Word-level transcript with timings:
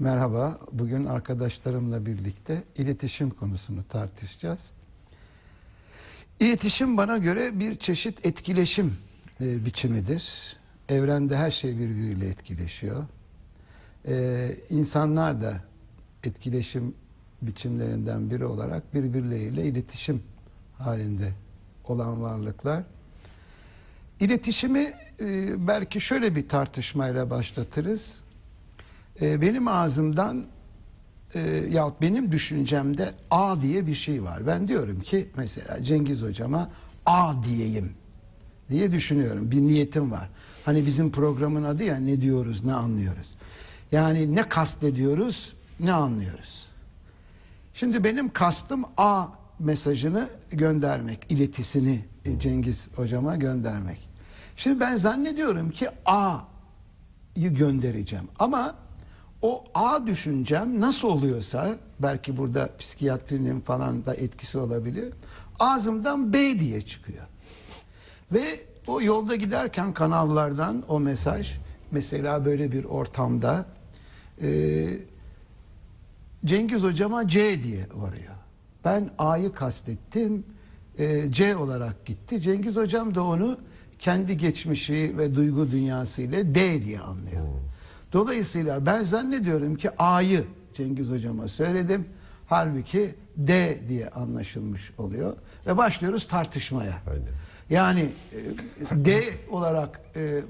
Merhaba. 0.00 0.58
Bugün 0.72 1.04
arkadaşlarımla 1.04 2.06
birlikte 2.06 2.62
iletişim 2.76 3.30
konusunu 3.30 3.84
tartışacağız. 3.88 4.70
İletişim 6.40 6.96
bana 6.96 7.18
göre 7.18 7.60
bir 7.60 7.78
çeşit 7.78 8.26
etkileşim 8.26 8.96
e, 9.40 9.64
biçimidir. 9.64 10.56
Evrende 10.88 11.36
her 11.36 11.50
şey 11.50 11.78
birbiriyle 11.78 12.28
etkileşiyor. 12.28 13.04
Ee, 14.08 14.56
insanlar 14.70 15.42
da 15.42 15.64
etkileşim 16.24 16.94
biçimlerinden 17.42 18.30
biri 18.30 18.44
olarak 18.44 18.94
birbirleriyle 18.94 19.64
iletişim 19.64 20.22
halinde 20.78 21.32
olan 21.84 22.22
varlıklar. 22.22 22.82
İletişimi 24.20 24.92
e, 25.20 25.66
belki 25.68 26.00
şöyle 26.00 26.36
bir 26.36 26.48
tartışmayla 26.48 27.30
başlatırız. 27.30 28.20
E, 29.20 29.40
benim 29.40 29.68
ağzımdan 29.68 30.44
e, 31.34 31.40
yahut 31.70 32.00
benim 32.00 32.32
düşüncemde 32.32 33.14
A 33.30 33.62
diye 33.62 33.86
bir 33.86 33.94
şey 33.94 34.22
var. 34.22 34.46
Ben 34.46 34.68
diyorum 34.68 35.00
ki 35.00 35.28
mesela 35.36 35.84
Cengiz 35.84 36.22
hocama 36.22 36.70
A 37.06 37.42
diyeyim 37.42 37.92
diye 38.70 38.92
düşünüyorum. 38.92 39.50
Bir 39.50 39.60
niyetim 39.60 40.10
var. 40.10 40.30
Hani 40.64 40.86
bizim 40.86 41.12
programın 41.12 41.64
adı 41.64 41.84
ya 41.84 41.96
ne 41.96 42.20
diyoruz 42.20 42.64
ne 42.64 42.74
anlıyoruz. 42.74 43.28
Yani 43.92 44.34
ne 44.34 44.48
kastediyoruz 44.48 45.54
ne 45.80 45.92
anlıyoruz. 45.92 46.66
Şimdi 47.74 48.04
benim 48.04 48.32
kastım 48.32 48.84
A 48.96 49.26
mesajını 49.58 50.28
göndermek, 50.50 51.26
iletisini 51.28 52.04
Cengiz 52.38 52.88
hocama 52.96 53.36
göndermek. 53.36 54.08
Şimdi 54.56 54.80
ben 54.80 54.96
zannediyorum 54.96 55.70
ki 55.70 55.88
A'yı 56.06 57.54
göndereceğim 57.54 58.28
ama 58.38 58.74
o 59.42 59.64
A 59.74 60.06
düşüncem 60.06 60.80
nasıl 60.80 61.08
oluyorsa 61.08 61.76
belki 62.00 62.36
burada 62.36 62.68
psikiyatrinin 62.78 63.60
falan 63.60 64.06
da 64.06 64.14
etkisi 64.14 64.58
olabilir. 64.58 65.12
Ağzımdan 65.58 66.32
B 66.32 66.60
diye 66.60 66.80
çıkıyor. 66.80 67.26
Ve 68.32 68.60
o 68.86 69.02
yolda 69.02 69.36
giderken 69.36 69.92
kanallardan 69.92 70.82
o 70.88 71.00
mesaj 71.00 71.58
mesela 71.90 72.44
böyle 72.44 72.72
bir 72.72 72.84
ortamda 72.84 73.66
e, 74.42 74.88
Cengiz 76.44 76.82
hocama 76.82 77.28
C 77.28 77.62
diye 77.62 77.86
varıyor. 77.94 78.34
Ben 78.84 79.10
A'yı 79.18 79.52
kastettim. 79.52 80.44
E, 80.98 81.32
C 81.32 81.56
olarak 81.56 82.06
gitti. 82.06 82.40
Cengiz 82.40 82.76
hocam 82.76 83.14
da 83.14 83.24
onu 83.24 83.58
kendi 83.98 84.36
geçmişi 84.36 85.14
ve 85.18 85.34
duygu 85.34 85.70
dünyası 85.70 86.22
ile 86.22 86.54
D 86.54 86.84
diye 86.84 87.00
anlıyor. 87.00 87.46
Dolayısıyla 88.12 88.86
ben 88.86 89.02
zannediyorum 89.02 89.74
ki 89.76 89.90
A'yı 89.98 90.44
Cengiz 90.74 91.10
hocama 91.10 91.48
söyledim. 91.48 92.04
Halbuki 92.46 93.14
D 93.36 93.78
diye 93.88 94.08
anlaşılmış 94.08 94.92
oluyor. 94.98 95.36
Ve 95.66 95.76
başlıyoruz 95.76 96.26
tartışmaya. 96.28 96.94
Aynen. 97.10 97.28
Yani 97.70 98.08
e, 98.90 99.04
D 99.04 99.22
olarak 99.50 100.00
e, 100.16 100.40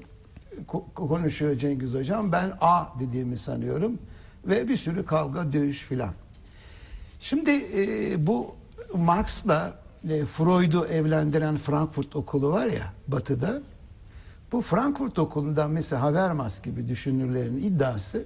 ko- 0.67 0.93
konuşuyor 0.93 1.57
Cengiz 1.57 1.93
hocam. 1.93 2.31
Ben 2.31 2.53
A 2.61 2.85
dediğimi 2.99 3.37
sanıyorum. 3.37 3.97
Ve 4.45 4.67
bir 4.67 4.75
sürü 4.75 5.05
kavga, 5.05 5.53
dövüş 5.53 5.79
filan. 5.81 6.13
Şimdi 7.19 7.51
e, 7.51 8.27
bu 8.27 8.55
Marx'la 8.93 9.73
e, 10.09 10.25
Freud'u 10.25 10.85
evlendiren 10.85 11.57
Frankfurt 11.57 12.15
okulu 12.15 12.51
var 12.51 12.65
ya 12.65 12.93
batıda. 13.07 13.61
Bu 14.51 14.61
Frankfurt 14.61 15.19
okulundan 15.19 15.71
mesela 15.71 16.01
Habermas 16.01 16.61
gibi 16.61 16.87
düşünürlerin 16.87 17.57
iddiası 17.57 18.25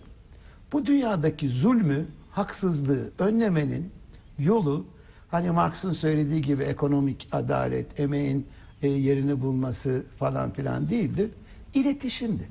bu 0.72 0.86
dünyadaki 0.86 1.50
zulmü, 1.50 2.06
haksızlığı 2.32 3.12
önlemenin 3.20 3.92
yolu 4.40 4.86
hani 5.32 5.52
Marx'ın 5.52 5.92
söylediği 5.92 6.42
gibi 6.42 6.64
ekonomik 6.64 7.28
adalet, 7.32 8.00
emeğin 8.00 8.48
e, 8.82 8.88
yerini 8.88 9.42
bulması 9.42 10.04
falan 10.20 10.52
filan 10.52 10.90
değildir. 10.90 11.30
İletişimdir. 11.74 12.48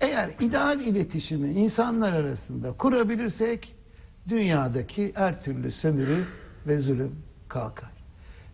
Eğer 0.00 0.30
ideal 0.40 0.80
iletişimi 0.80 1.48
insanlar 1.48 2.12
arasında 2.12 2.72
kurabilirsek 2.72 3.74
dünyadaki 4.28 5.12
her 5.14 5.42
türlü 5.42 5.70
sömürü 5.70 6.24
ve 6.66 6.78
zulüm 6.78 7.16
kalkar. 7.48 7.90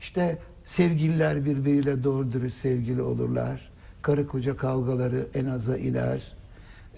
İşte 0.00 0.38
sevgililer 0.64 1.44
birbiriyle 1.44 2.04
doğru 2.04 2.32
dürüst 2.32 2.56
sevgili 2.56 3.02
olurlar. 3.02 3.77
Karı 4.02 4.26
koca 4.26 4.56
kavgaları 4.56 5.26
en 5.34 5.44
aza 5.46 5.76
iner. 5.76 6.32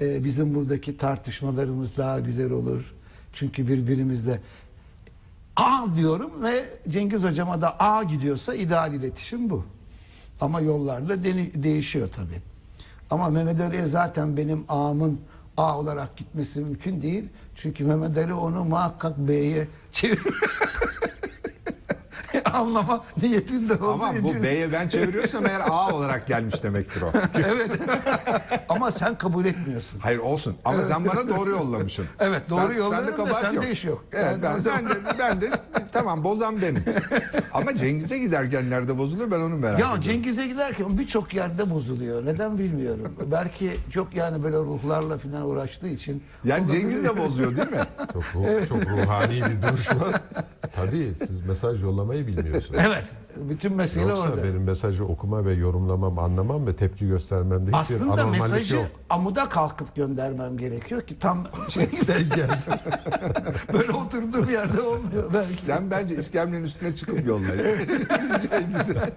Ee, 0.01 0.25
bizim 0.25 0.55
buradaki 0.55 0.97
tartışmalarımız 0.97 1.97
daha 1.97 2.21
güzel 2.21 2.51
olur. 2.51 2.95
Çünkü 3.33 3.69
birbirimizle 3.69 4.41
A 5.57 5.87
diyorum 5.97 6.43
ve 6.43 6.65
Cengiz 6.89 7.23
hocama 7.23 7.61
da 7.61 7.81
A 7.81 8.03
gidiyorsa 8.03 8.55
ideal 8.55 8.95
iletişim 8.95 9.51
bu. 9.51 9.65
Ama 10.41 10.61
yollarla 10.61 11.25
deni- 11.25 11.63
değişiyor 11.63 12.09
tabii. 12.17 12.41
Ama 13.11 13.29
Mehmet 13.29 13.61
Ali'ye 13.61 13.87
zaten 13.87 14.37
benim 14.37 14.65
A'mın 14.69 15.21
A 15.57 15.79
olarak 15.79 16.17
gitmesi 16.17 16.61
mümkün 16.61 17.03
değil. 17.03 17.25
Çünkü 17.57 17.85
Mehmet 17.85 18.19
Ali 18.19 18.35
onu 18.35 18.65
muhakkak 18.65 19.19
B'ye 19.19 19.69
çeviriyor. 19.93 20.35
Anlama 22.45 23.05
niyetinde 23.23 23.75
olduğu 23.75 23.93
Ama 23.93 24.13
bu 24.23 24.29
için. 24.29 24.43
B'ye 24.43 24.73
ben 24.73 24.89
çeviriyorsam 24.89 25.47
eğer 25.47 25.61
A 25.69 25.95
olarak 25.95 26.27
gelmiş 26.27 26.63
demektir 26.63 27.03
o. 27.03 27.11
evet. 27.49 27.71
Ama 28.69 28.91
sen 28.91 29.19
kabul 29.19 29.45
etmiyorsun. 29.45 29.99
Hayır 29.99 30.19
olsun 30.19 30.57
ama 30.65 30.83
sen 30.83 31.05
bana 31.07 31.29
doğru 31.29 31.51
yollamışsın. 31.51 32.07
Evet, 32.21 32.51
doğru 32.51 32.69
Sen- 32.69 32.75
yolluyorum 32.75 33.07
da 33.07 33.17
kabahat 33.17 33.37
sende 33.37 33.71
iş 33.71 33.85
yok. 33.85 34.05
Evet, 34.13 34.25
Yani 34.25 34.43
ben, 34.43 34.59
zaman- 34.59 34.85
ben 34.89 34.91
de, 34.91 35.19
ben 35.19 35.41
de 35.41 35.51
tamam 35.93 36.25
bozan 36.25 36.63
benim. 36.63 36.85
Ama 37.55 37.77
Cengiz'e 37.77 38.19
giderken 38.19 38.71
nerede 38.71 38.99
bozuluyor 38.99 39.31
ben 39.31 39.41
onu 39.41 39.57
merak 39.57 39.79
Ya 39.79 39.87
ediyorum. 39.87 40.01
Cengiz'e 40.03 40.47
giderken 40.47 40.99
birçok 40.99 41.35
yerde 41.35 41.71
bozuluyor. 41.71 42.27
Neden 42.27 42.59
bilmiyorum. 42.59 43.15
Belki 43.31 43.71
çok 43.93 44.15
yani 44.15 44.43
böyle 44.43 44.57
ruhlarla 44.57 45.19
falan 45.19 45.43
uğraştığı 45.47 45.89
için. 45.89 46.23
Yani. 46.45 46.73
Cengiz 46.73 47.05
de 47.05 47.17
bozuyor 47.19 47.50
değil 47.57 47.71
mi? 47.71 47.81
Çok, 48.13 48.23
ruh- 48.23 48.69
çok 48.69 48.87
ruhani 48.91 49.35
bir 49.35 49.63
duruş 49.63 49.91
var. 49.91 50.21
Tabii 50.77 51.13
siz 51.19 51.47
mesaj 51.47 51.83
yollamayı 51.83 52.27
bilmiyorsunuz. 52.27 52.81
Evet. 52.87 53.05
Bütün 53.37 53.73
mesele 53.75 54.09
Yoksa 54.09 54.23
orada. 54.29 54.45
benim 54.45 54.63
mesajı 54.63 55.05
okuma 55.05 55.45
ve 55.45 55.53
yorumlamam, 55.53 56.19
anlamam 56.19 56.67
ve 56.67 56.77
tepki 56.77 57.09
göstermemde 57.09 57.67
hiçbir 57.67 57.79
Aslında 57.97 58.13
anormallik 58.13 58.43
mesajı 58.43 58.77
yok. 58.77 58.87
amuda 59.11 59.49
kalkıp 59.49 59.97
göndermem 59.97 60.59
gerekiyor 60.59 61.03
ki 61.03 61.19
tam 61.19 61.47
şey 61.71 61.87
gelsin. 62.37 62.75
Böyle 63.73 63.93
oturduğum 63.93 64.49
yerde 64.51 64.81
olmuyor 64.83 65.31
belki. 65.35 65.63
Sen 65.63 65.91
bence 65.91 66.17
iskemlenin 66.17 66.65
üstüne 66.65 66.97
çıkıp 66.97 67.27
yolla. 67.27 67.47
Cengiz'e. 68.51 69.13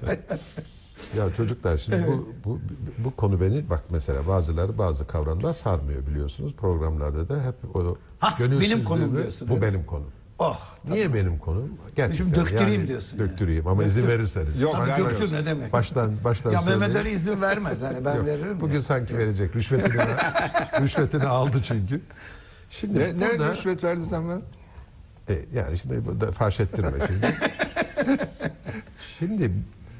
Ya 1.17 1.35
çocuklar 1.37 1.77
şimdi 1.77 2.07
bu, 2.07 2.29
bu 2.45 2.59
bu 2.97 3.15
konu 3.15 3.41
beni 3.41 3.69
bak 3.69 3.83
mesela 3.89 4.27
bazıları 4.27 4.77
bazı 4.77 5.07
kavramlar 5.07 5.53
sarmıyor 5.53 6.07
biliyorsunuz. 6.07 6.53
Programlarda 6.53 7.29
da 7.29 7.43
hep 7.43 7.75
o 7.75 7.97
Hah, 8.19 8.39
benim 8.39 8.83
konum 8.83 9.17
diyorsun, 9.17 9.49
Bu 9.49 9.61
benim 9.61 9.85
konum. 9.85 10.07
Oh. 10.39 10.59
Niye 10.89 11.13
benim 11.13 11.39
konum? 11.39 11.69
Gerçekten. 11.95 12.25
Şimdi 12.25 12.35
döktüreyim 12.35 12.87
diyorsun 12.87 13.17
yani. 13.17 13.29
Döktüreyim 13.29 13.67
ama 13.67 13.83
izin 13.83 14.07
verirseniz. 14.07 14.61
Yok, 14.61 14.79
vermiyorum. 14.79 15.11
döktür 15.11 15.35
ne 15.35 15.45
demek? 15.45 15.73
Baştan 15.73 16.11
baştan 16.23 16.51
ya 16.51 16.61
Mehmet. 16.61 16.95
Ali 16.95 17.09
izin 17.09 17.41
vermez 17.41 17.81
hani 17.81 18.05
ben 18.05 18.15
Yok, 18.15 18.25
veririm. 18.25 18.59
Bugün 18.59 18.75
ya. 18.75 18.81
sanki 18.81 19.17
verecek. 19.17 19.55
Rüşvetini, 19.55 19.93
rüşvetini 20.81 21.27
aldı 21.27 21.57
çünkü. 21.63 22.01
Şimdi 22.69 22.99
ne, 22.99 23.19
ne 23.19 23.31
burada, 23.31 23.51
rüşvet 23.51 23.83
verdin 23.83 24.05
sen 24.05 24.27
bana? 24.27 24.41
E, 25.29 25.39
yani 25.53 25.77
şimdi 25.77 26.05
burada 26.05 26.31
faş 26.31 26.59
ettirme 26.59 27.07
şimdi. 27.07 27.35
şimdi 29.19 29.51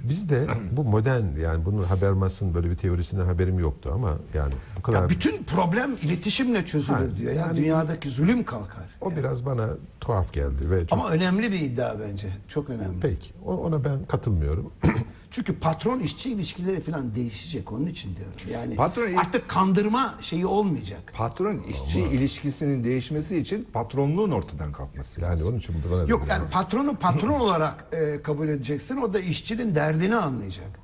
bizde 0.04 0.48
bu 0.72 0.84
modern 0.84 1.40
yani 1.40 1.66
bunun 1.66 1.84
Habermas'ın 1.84 2.54
böyle 2.54 2.70
bir 2.72 2.76
teorisinden 2.76 3.26
haberim 3.26 3.60
yoktu 3.60 3.92
ama 3.94 4.18
yani 4.34 4.54
bu 4.78 4.82
kadar 4.82 5.02
Ya 5.02 5.10
bütün 5.10 5.44
problem 5.44 5.92
iletişimle 6.02 6.66
çözülür 6.66 6.98
Ha, 6.98 7.16
diyor. 7.18 7.32
Ya 7.34 7.42
yani- 7.42 7.56
dünyadaki 7.58 8.10
zulüm 8.10 8.44
kalkar. 8.44 8.84
o 9.02 9.12
biraz 9.16 9.46
bana 9.46 9.70
tuhaf 10.04 10.34
geldi 10.34 10.70
ve 10.70 10.88
çok 10.88 11.00
Ama 11.00 11.10
önemli 11.10 11.52
bir 11.52 11.60
iddia 11.60 11.96
bence. 12.00 12.28
Çok 12.48 12.70
önemli. 12.70 13.00
peki 13.02 13.32
o- 13.46 13.56
ona 13.58 13.84
ben 13.86 14.06
katılmıyorum. 14.06 14.72
Çünkü 15.32 15.60
patron 15.60 16.00
işçi 16.00 16.32
ilişkileri 16.32 16.82
falan 16.82 17.16
değişecek 17.16 17.72
onun 17.72 17.86
için 17.86 18.16
diyorum. 18.16 18.34
Yani 18.52 18.76
Patron- 18.76 19.16
artık 19.18 19.48
kandırma 19.50 20.16
şeyi 20.22 20.46
olmayacak. 20.46 21.14
Patron 21.18 21.58
işçi 21.70 22.02
ilişkisinin 22.02 22.84
değişmesi 22.84 23.38
için 23.38 23.68
patronluğun 23.74 24.32
ortadan 24.32 24.72
kalkması 24.72 25.22
Yani 25.22 25.32
lazım. 25.32 25.48
onun 25.50 25.58
için 25.60 25.76
bana 25.92 26.00
da 26.04 26.08
Yok 26.08 26.26
biraz- 26.26 26.30
yani 26.42 26.50
patronu 26.52 26.96
patron 27.00 27.40
olarak 27.40 27.86
e, 27.92 28.22
kabul 28.22 28.48
edeceksin. 28.48 28.98
O 28.98 29.14
da 29.14 29.20
işçinin 29.20 29.76
derdini 29.76 30.16
anlayacak. 30.16 30.84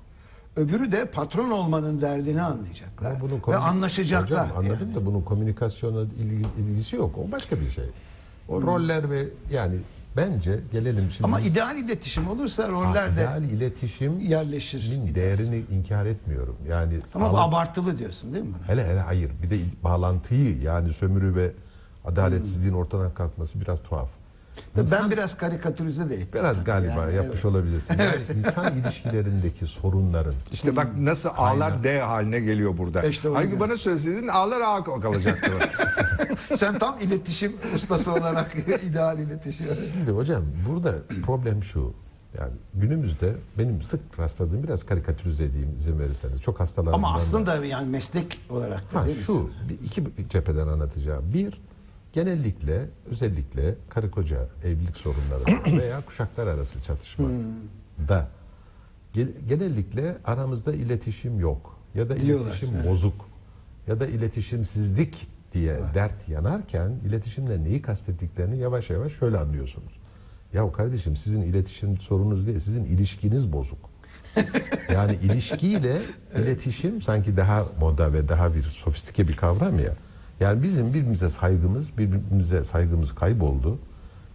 Öbürü 0.55 0.91
de 0.91 1.05
patron 1.05 1.49
olmanın 1.51 2.01
derdini 2.01 2.41
anlayacaklar. 2.41 3.11
Ama 3.11 3.21
bunun 3.21 3.41
Ve 3.47 3.57
anlaşacaklar. 3.57 4.45
Hocam 4.45 4.57
anladım 4.57 4.77
yani. 4.87 4.95
da 4.95 5.05
bunun 5.05 5.21
komünikasyona 5.21 6.01
ilgi- 6.01 6.61
ilgisi 6.61 6.95
yok. 6.95 7.15
O 7.17 7.31
başka 7.31 7.59
bir 7.59 7.69
şey. 7.69 7.85
O 8.49 8.61
roller 8.61 9.09
ve 9.09 9.25
yani 9.51 9.75
bence 10.17 10.59
gelelim 10.71 11.11
şimdi. 11.11 11.23
Ama 11.23 11.39
ideal 11.39 11.77
iletişim 11.77 12.29
olursa 12.29 12.63
Ha, 12.63 12.71
roller 12.71 13.09
de 13.09 13.13
ideal 13.13 13.43
iletişim 13.43 14.19
yerleşir. 14.19 14.91
değerini 15.15 15.63
inkar 15.71 16.05
etmiyorum. 16.05 16.55
Yani 16.69 16.93
Ama 17.15 17.25
bu 17.31 17.35
sağlam- 17.35 17.49
abartılı 17.49 17.97
diyorsun 17.97 18.33
değil 18.33 18.45
mi? 18.45 18.53
hele 18.67 18.87
hele 18.87 18.99
hayır. 18.99 19.31
Bir 19.43 19.49
de 19.49 19.57
bağlantıyı 19.83 20.61
yani 20.61 20.93
sömürü 20.93 21.35
ve 21.35 21.51
adaletsizliğin 22.05 22.73
ortadan 22.73 23.13
kalkması 23.13 23.61
biraz 23.61 23.83
tuhaf. 23.83 24.09
Ben 24.77 24.81
İnsan- 24.81 25.11
biraz 25.11 25.37
karikatürize 25.37 26.09
de 26.09 26.15
ettim. 26.15 26.27
biraz 26.33 26.63
galiba 26.63 26.91
Yani, 27.01 27.15
yapmış 27.15 27.33
evet. 27.35 27.45
olabilirsin. 27.45 27.95
Yani 27.99 28.15
insan 28.37 28.77
ilişkilerindeki 28.79 29.67
sorunların 29.67 30.33
İşte 30.51 30.75
bak 30.75 30.97
nasıl 30.97 31.29
A'lar 31.37 31.83
D 31.83 31.99
haline 32.01 32.39
geliyor 32.39 32.77
burada. 32.77 33.01
İşte 33.01 33.29
Halbuki 33.33 33.59
bana 33.59 33.77
söyleseydin 33.77 34.27
A'lar 34.27 34.61
A 34.61 34.83
kalacaktı. 34.83 35.51
Sen 36.57 36.79
tam 36.79 36.95
iletişim 37.01 37.53
ustası 37.75 38.11
olarak 38.13 38.55
ideal 38.89 39.19
iletişim. 39.19 39.65
Şimdi 39.93 40.11
hocam 40.11 40.43
burada 40.69 40.95
problem 41.25 41.63
şu. 41.63 41.93
Yani 42.37 42.51
günümüzde 42.73 43.33
benim 43.57 43.81
sık 43.81 44.19
rastladığım 44.19 44.63
biraz 44.63 44.85
karikatürize 44.85 45.43
edeyim 45.43 45.73
izin 45.77 45.99
verirseniz. 45.99 46.41
Çok 46.41 46.59
hastalarımdan 46.59 46.97
Ama 47.07 47.13
da- 47.13 47.21
aslında 47.21 47.65
yani 47.65 47.89
meslek 47.89 48.39
olarak 48.49 48.93
da 48.93 48.99
Ha, 49.01 49.05
değil 49.05 49.23
şu 49.25 49.49
bir, 49.69 49.85
iki 49.85 50.03
cepheden 50.29 50.67
anlatacağım. 50.67 51.33
Bir 51.33 51.61
genellikle 52.13 52.85
özellikle 53.11 53.75
karı 53.89 54.11
koca 54.11 54.47
evlilik 54.63 54.97
sorunları 54.97 55.43
veya 55.81 56.01
kuşaklar 56.05 56.47
arası 56.47 56.81
çatışma 56.83 57.29
da 58.07 58.27
ge- 59.15 59.47
genellikle 59.49 60.17
aramızda 60.25 60.73
iletişim 60.73 61.39
yok 61.39 61.79
ya 61.95 62.09
da 62.09 62.21
Diyorlar, 62.21 62.45
iletişim 62.45 62.69
evet. 62.75 62.87
bozuk 62.89 63.25
ya 63.87 63.99
da 63.99 64.07
iletişimsizlik 64.07 65.27
diye 65.53 65.79
dert 65.95 66.29
yanarken 66.29 66.91
iletişimle 67.07 67.63
neyi 67.63 67.81
kastettiklerini 67.81 68.57
yavaş 68.57 68.89
yavaş 68.89 69.13
şöyle 69.13 69.37
anlıyorsunuz. 69.37 69.93
Ya 70.53 70.71
kardeşim 70.71 71.15
sizin 71.15 71.41
iletişim 71.41 71.97
sorununuz 71.97 72.47
değil, 72.47 72.59
sizin 72.59 72.85
ilişkiniz 72.85 73.53
bozuk. 73.53 73.89
Yani 74.93 75.15
ilişkiyle 75.15 76.01
iletişim 76.35 77.01
sanki 77.01 77.37
daha 77.37 77.65
moda 77.79 78.13
ve 78.13 78.27
daha 78.29 78.55
bir 78.55 78.63
sofistike 78.63 79.27
bir 79.27 79.35
kavram 79.35 79.79
ya. 79.79 79.93
Yani 80.39 80.63
bizim 80.63 80.87
birbirimize 80.93 81.29
saygımız, 81.29 81.97
birbirimize 81.97 82.63
saygımız 82.63 83.15
kayboldu. 83.15 83.79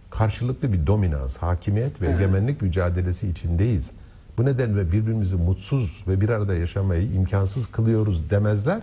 Karşılıklı 0.09 0.73
bir 0.73 0.87
dominans, 0.87 1.37
hakimiyet 1.37 2.01
ve 2.01 2.07
egemenlik 2.09 2.61
mücadelesi 2.61 3.27
içindeyiz. 3.27 3.91
Bu 4.37 4.45
nedenle 4.45 4.91
birbirimizi 4.91 5.35
mutsuz 5.35 6.03
ve 6.07 6.21
bir 6.21 6.29
arada 6.29 6.55
yaşamayı 6.55 7.11
imkansız 7.11 7.67
kılıyoruz 7.67 8.29
demezler. 8.29 8.81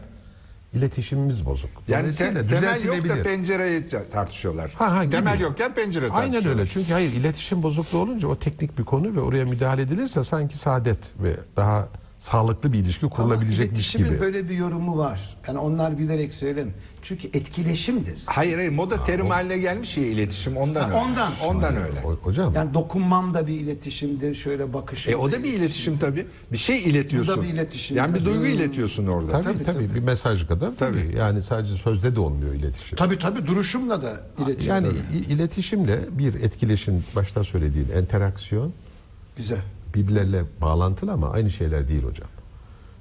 İletişimimiz 0.75 1.47
bozuk. 1.47 1.71
Yani 1.89 2.13
te- 2.13 2.47
temel 2.47 2.85
yok 2.85 3.09
da 3.09 3.23
pencereyi 3.23 3.87
ta- 3.87 4.05
tartışıyorlar. 4.05 4.71
Ha, 4.77 4.97
ha, 4.97 5.05
gibi. 5.05 5.15
temel 5.15 5.41
yokken 5.41 5.75
pencere 5.75 6.09
tartışıyorlar. 6.09 6.45
Aynen 6.49 6.59
öyle. 6.59 6.71
Çünkü 6.71 6.93
hayır 6.93 7.13
iletişim 7.13 7.63
bozukluğu 7.63 7.99
olunca 7.99 8.29
o 8.29 8.39
teknik 8.39 8.79
bir 8.79 8.85
konu 8.85 9.17
ve 9.17 9.21
oraya 9.21 9.45
müdahale 9.45 9.83
edilirse 9.83 10.25
sanki 10.25 10.59
saadet 10.59 10.99
ve 11.23 11.37
daha 11.57 11.89
sağlıklı 12.27 12.73
bir 12.73 12.79
ilişki 12.79 13.07
kurulabilecekmiş 13.09 13.93
gibi. 13.93 14.21
böyle 14.21 14.49
bir 14.49 14.55
yorumu 14.55 14.99
var. 14.99 15.37
Yani 15.49 15.59
onlar 15.59 15.99
bilerek 15.99 16.33
söylem. 16.33 16.71
Çünkü 17.03 17.29
etkileşimdir. 17.29 18.17
Hayır 18.27 18.57
hayır 18.57 18.71
moda 18.73 19.05
terim 19.05 19.27
haline 19.27 19.59
gelmiş 19.59 19.97
ya 19.97 20.07
iletişim 20.07 20.57
ondan 20.57 20.81
Ha, 20.83 20.87
öyle. 20.89 20.97
ondan. 20.99 21.33
Ondan 21.47 21.77
öyle. 21.77 22.01
O- 22.05 22.17
hocam 22.17 22.55
Yani 22.55 22.75
dokunmam 22.75 23.35
da 23.35 23.47
bir 23.47 23.61
iletişimdir. 23.61 24.35
Şöyle 24.35 24.73
bakışım. 24.73 25.13
E 25.13 25.17
o 25.17 25.33
da 25.33 25.43
bir 25.45 25.53
iletişim 25.53 25.99
tabii. 25.99 26.27
Bir 26.53 26.57
şey 26.57 26.83
iletiyorsun. 26.83 27.35
Bu 27.37 27.39
da 27.39 27.43
bir 27.43 27.49
iletişim 27.49 27.97
Yani 27.97 28.15
bir 28.15 28.19
tabii. 28.19 28.29
duygu 28.31 28.47
iletiyorsun 28.47 29.07
orada. 29.07 29.33
tabii, 29.33 29.45
tabii 29.45 29.65
tabii. 29.65 29.95
bir 29.95 30.01
mesaj 30.01 30.47
kadar 30.47 30.71
tabii. 30.79 31.15
Yani 31.19 31.43
sadece 31.43 31.75
sözde 31.75 32.15
de 32.17 32.21
olmuyor 32.21 32.55
iletişim. 32.55 32.97
Tabii 32.99 33.19
tabii 33.19 33.47
duruşumla 33.47 34.03
da 34.03 34.21
iletişim. 34.45 34.71
Yani 34.71 34.87
Tabii. 34.87 35.19
i- 35.19 35.33
iletişimle 35.35 35.99
bir 36.11 36.35
etkileşim 36.35 37.05
başta 37.17 37.45
söylediğin 37.45 37.89
interaksiyon 38.03 38.73
Güzel. 39.37 39.63
Birbirleriyle 39.95 40.45
bağlantılı 40.61 41.13
ama 41.13 41.31
aynı 41.31 41.51
şeyler 41.51 41.89
değil 41.89 42.03
hocam. 42.03 42.29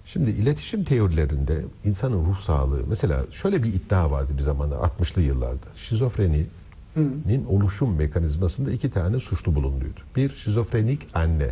Şimdi 0.05 0.29
iletişim 0.29 0.83
teorilerinde 0.83 1.61
insanın 1.85 2.25
ruh 2.25 2.37
sağlığı 2.37 2.81
mesela 2.87 3.25
şöyle 3.31 3.63
bir 3.63 3.73
iddia 3.73 4.11
vardı 4.11 4.33
bir 4.37 4.41
zamanlar 4.41 4.77
60'lı 4.77 5.21
yıllarda. 5.21 5.65
Şizofreninin 5.75 7.45
oluşum 7.49 7.95
mekanizmasında 7.95 8.71
iki 8.71 8.91
tane 8.91 9.19
suçlu 9.19 9.55
bulunduydu. 9.55 9.99
Bir 10.15 10.29
şizofrenik 10.29 11.01
anne, 11.13 11.51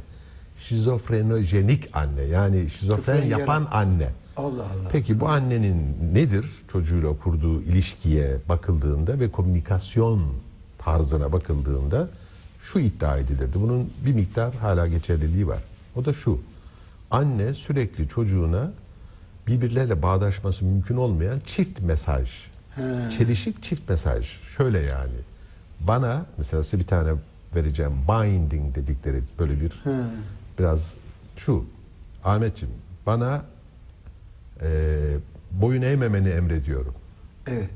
şizofrenojenik 0.57 1.97
anne 1.97 2.21
yani 2.21 2.69
şizofren 2.69 3.25
yapan 3.25 3.68
anne. 3.71 4.09
Allah 4.38 4.63
Allah. 4.63 4.89
Peki 4.91 5.19
bu 5.19 5.27
annenin 5.27 5.95
nedir 6.13 6.45
çocuğuyla 6.68 7.18
kurduğu 7.18 7.62
ilişkiye 7.62 8.38
bakıldığında 8.50 9.19
ve 9.19 9.31
komünikasyon 9.31 10.21
tarzına 10.77 11.31
bakıldığında 11.31 12.09
şu 12.74 12.80
iddia 12.80 13.18
edilirdi. 13.18 13.62
Bunun 13.62 13.94
bir 14.06 14.13
miktar 14.13 14.56
hala 14.56 14.88
geçerliliği 14.88 15.48
var. 15.48 15.60
O 15.95 16.06
da 16.06 16.13
şu. 16.13 16.39
Anne 17.12 17.54
sürekli 17.54 18.07
çocuğuna 18.07 18.71
birbirleriyle 19.48 20.01
bağdaşması 20.01 20.66
mümkün 20.66 20.98
olmayan 20.98 21.39
çift 21.45 21.81
mesaj. 21.81 22.30
Çelişik 23.18 23.63
çift 23.63 23.89
mesaj. 23.89 24.25
Şöyle 24.57 24.80
yani. 24.80 25.19
Bana 25.80 26.25
mesela 26.38 26.63
size 26.63 26.80
bir 26.80 26.88
tane 26.88 27.12
vereceğim 27.56 27.94
binding 28.07 28.75
dedikleri 28.75 29.22
böyle 29.39 29.62
bir 29.62 29.83
biraz 30.60 30.94
şu. 31.38 31.65
Ahmetciğim 32.24 32.75
bana 33.06 33.45
e, 34.62 34.68
boyun 35.51 35.81
eğmemeni 35.81 36.30
emrediyorum. 36.30 36.94
Evet. 37.48 37.69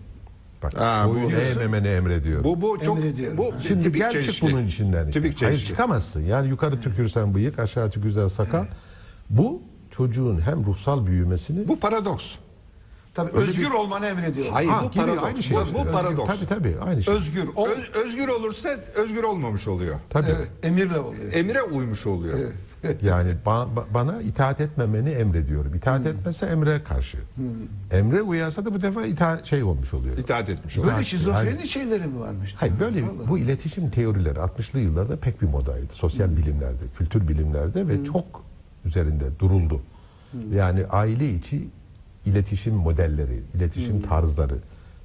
Bak 0.63 0.73
Ha, 0.77 1.05
bu 1.09 1.31
eğmemeni 1.31 1.87
emrediyorum. 1.87 2.43
Bu 2.43 2.61
bu 2.61 2.77
çok 2.85 2.97
Emrediyorum. 2.97 3.37
bu. 3.37 3.53
Şimdi 3.67 3.83
tipik 3.83 4.01
gel 4.01 4.23
çık 4.23 4.41
bunun 4.41 4.65
içinden. 4.65 5.11
Tipik 5.11 5.41
Hayır 5.41 5.65
çıkamazsın. 5.65 6.25
Yani 6.25 6.47
yukarı 6.49 6.81
tükürsen 6.81 7.33
bıyık, 7.35 7.59
aşağı 7.59 7.89
tükürsen 7.89 8.27
sakal. 8.27 8.65
Bu 9.29 9.61
çocuğun 9.91 10.41
hem 10.41 10.65
ruhsal 10.65 11.05
büyümesini 11.05 11.67
Bu 11.67 11.79
paradoks. 11.79 12.35
Tabii 13.15 13.31
Öyle 13.33 13.49
özgür 13.49 13.63
bir- 13.65 13.71
olmanı 13.71 14.05
emrediyorum. 14.05 14.53
Hayır 14.53 14.69
Ha, 14.69 14.81
bu 14.83 14.91
gibi 14.91 15.03
paradoks. 15.05 15.23
aynı 15.25 15.43
şey. 15.43 15.57
Bu, 15.57 15.61
işte. 15.63 15.75
bu 15.75 15.79
Özgür- 15.79 15.91
paradoks. 15.91 16.27
Tabii 16.35 16.47
tabii 16.49 16.75
aynı 16.85 17.03
şey. 17.03 17.13
Özgür 17.13 17.47
ol. 17.55 17.67
Öz- 17.67 17.91
özgür 18.05 18.27
olursa 18.27 18.69
özgür 18.95 19.23
olmamış 19.23 19.67
oluyor. 19.67 19.95
Tabii. 20.09 20.29
Evet, 20.37 20.51
emirle 20.63 20.99
oluyor. 20.99 21.23
Emire 21.33 21.61
uymuş 21.61 22.07
oluyor. 22.07 22.39
Yani 23.01 23.29
ba- 23.45 23.67
ba- 23.75 23.93
bana 23.93 24.21
itaat 24.21 24.61
etmemeni 24.61 25.09
emrediyorum. 25.09 25.75
İtaat 25.75 26.05
etmese 26.05 26.45
emre 26.45 26.83
karşı. 26.83 27.17
Emre 27.91 28.21
uyarsa 28.21 28.65
da 28.65 28.73
bu 28.73 28.81
defa 28.81 29.05
itaat 29.05 29.45
şey 29.45 29.63
olmuş 29.63 29.93
oluyor. 29.93 30.17
İtaat 30.17 30.49
etmiş 30.49 30.77
oluyor. 30.77 30.87
Böyle 30.91 30.95
Yani- 30.97 31.05
şizofreni 31.05 31.67
şeyleri 31.67 32.07
mi 32.07 32.19
varmış? 32.19 32.55
Hayır 32.57 32.73
böyle 32.79 33.01
Vallahi. 33.03 33.27
bu 33.29 33.37
iletişim 33.37 33.89
teorileri 33.89 34.39
60'lı 34.39 34.79
yıllarda 34.79 35.17
pek 35.17 35.41
bir 35.41 35.47
modaydı. 35.47 35.93
Sosyal 35.93 36.37
bilimlerde, 36.37 36.83
kültür 36.97 37.27
bilimlerde 37.27 37.87
ve 37.87 38.03
çok 38.05 38.25
üzerinde 38.85 39.25
duruldu. 39.39 39.81
Yani 40.53 40.85
aile 40.85 41.29
içi 41.29 41.67
iletişim 42.25 42.73
modelleri, 42.73 43.41
iletişim 43.55 44.01
tarzları. 44.01 44.55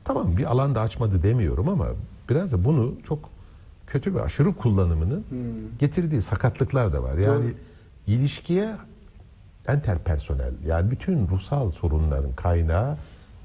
Tamam 0.05 0.37
bir 0.37 0.45
alanda 0.45 0.81
açmadı 0.81 1.23
demiyorum 1.23 1.69
ama 1.69 1.87
biraz 2.31 2.53
da 2.53 2.65
bunu 2.65 2.95
çok 3.09 3.19
kötü 3.87 4.15
ve 4.15 4.23
aşırı 4.23 4.55
kullanımının 4.55 5.25
getirdiği 5.79 6.23
sakatlıklar 6.23 6.93
da 6.93 7.03
var. 7.03 7.15
Yani 7.19 7.45
ilişkiye 8.09 8.69
enterpersonel 9.69 10.53
yani 10.67 10.91
bütün 10.91 11.29
ruhsal 11.29 11.71
sorunların 11.71 12.33
kaynağı 12.33 12.97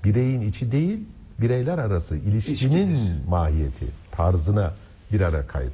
bireyin 0.03 0.41
içi 0.41 0.72
değil 0.72 1.00
bireyler 1.41 1.77
arası 1.77 2.15
ilişkinin 2.17 2.88
İlişkidir. 2.88 3.27
mahiyeti 3.27 3.86
tarzına 4.12 4.74
bir 5.12 5.22
ara 5.22 5.48
kayıt. 5.48 5.74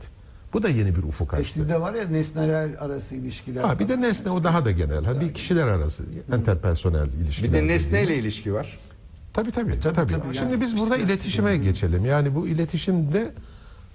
Bu 0.54 0.64
da 0.64 0.70
yeni 0.70 0.96
bir 0.96 1.04
ufuk 1.04 1.34
E 1.34 1.38
açtı. 1.38 1.54
sizde 1.54 1.82
var 1.82 1.94
ya 1.94 2.08
nesneler 2.08 2.70
arası 2.80 3.16
ilişkiler. 3.16 3.64
Ha, 3.64 3.80
bir 3.80 3.88
de 3.88 4.02
nesne 4.02 4.32
o 4.32 4.44
daha 4.44 4.66
da 4.66 4.72
genel. 4.72 5.06
Ha, 5.06 5.22
bir 5.22 5.34
kişiler 5.34 5.68
arası 5.68 6.04
enterpersonel 6.34 7.08
ilişkiler. 7.08 7.50
Bir 7.54 7.58
de 7.58 7.68
nesneyle 7.68 8.16
ilişki 8.18 8.54
var. 8.54 8.78
Tabii 9.34 9.52
tabii. 9.52 9.80
tabii, 9.80 9.96
tabii. 9.96 10.14
tabii. 10.14 10.36
Şimdi 10.36 10.52
Yani 10.52 10.62
biz 10.62 10.78
burada 10.78 10.98
iletişime 10.98 11.58
geçelim. 11.58 12.06
Yani 12.06 12.36
bu 12.36 12.48
iletişimde 12.48 13.32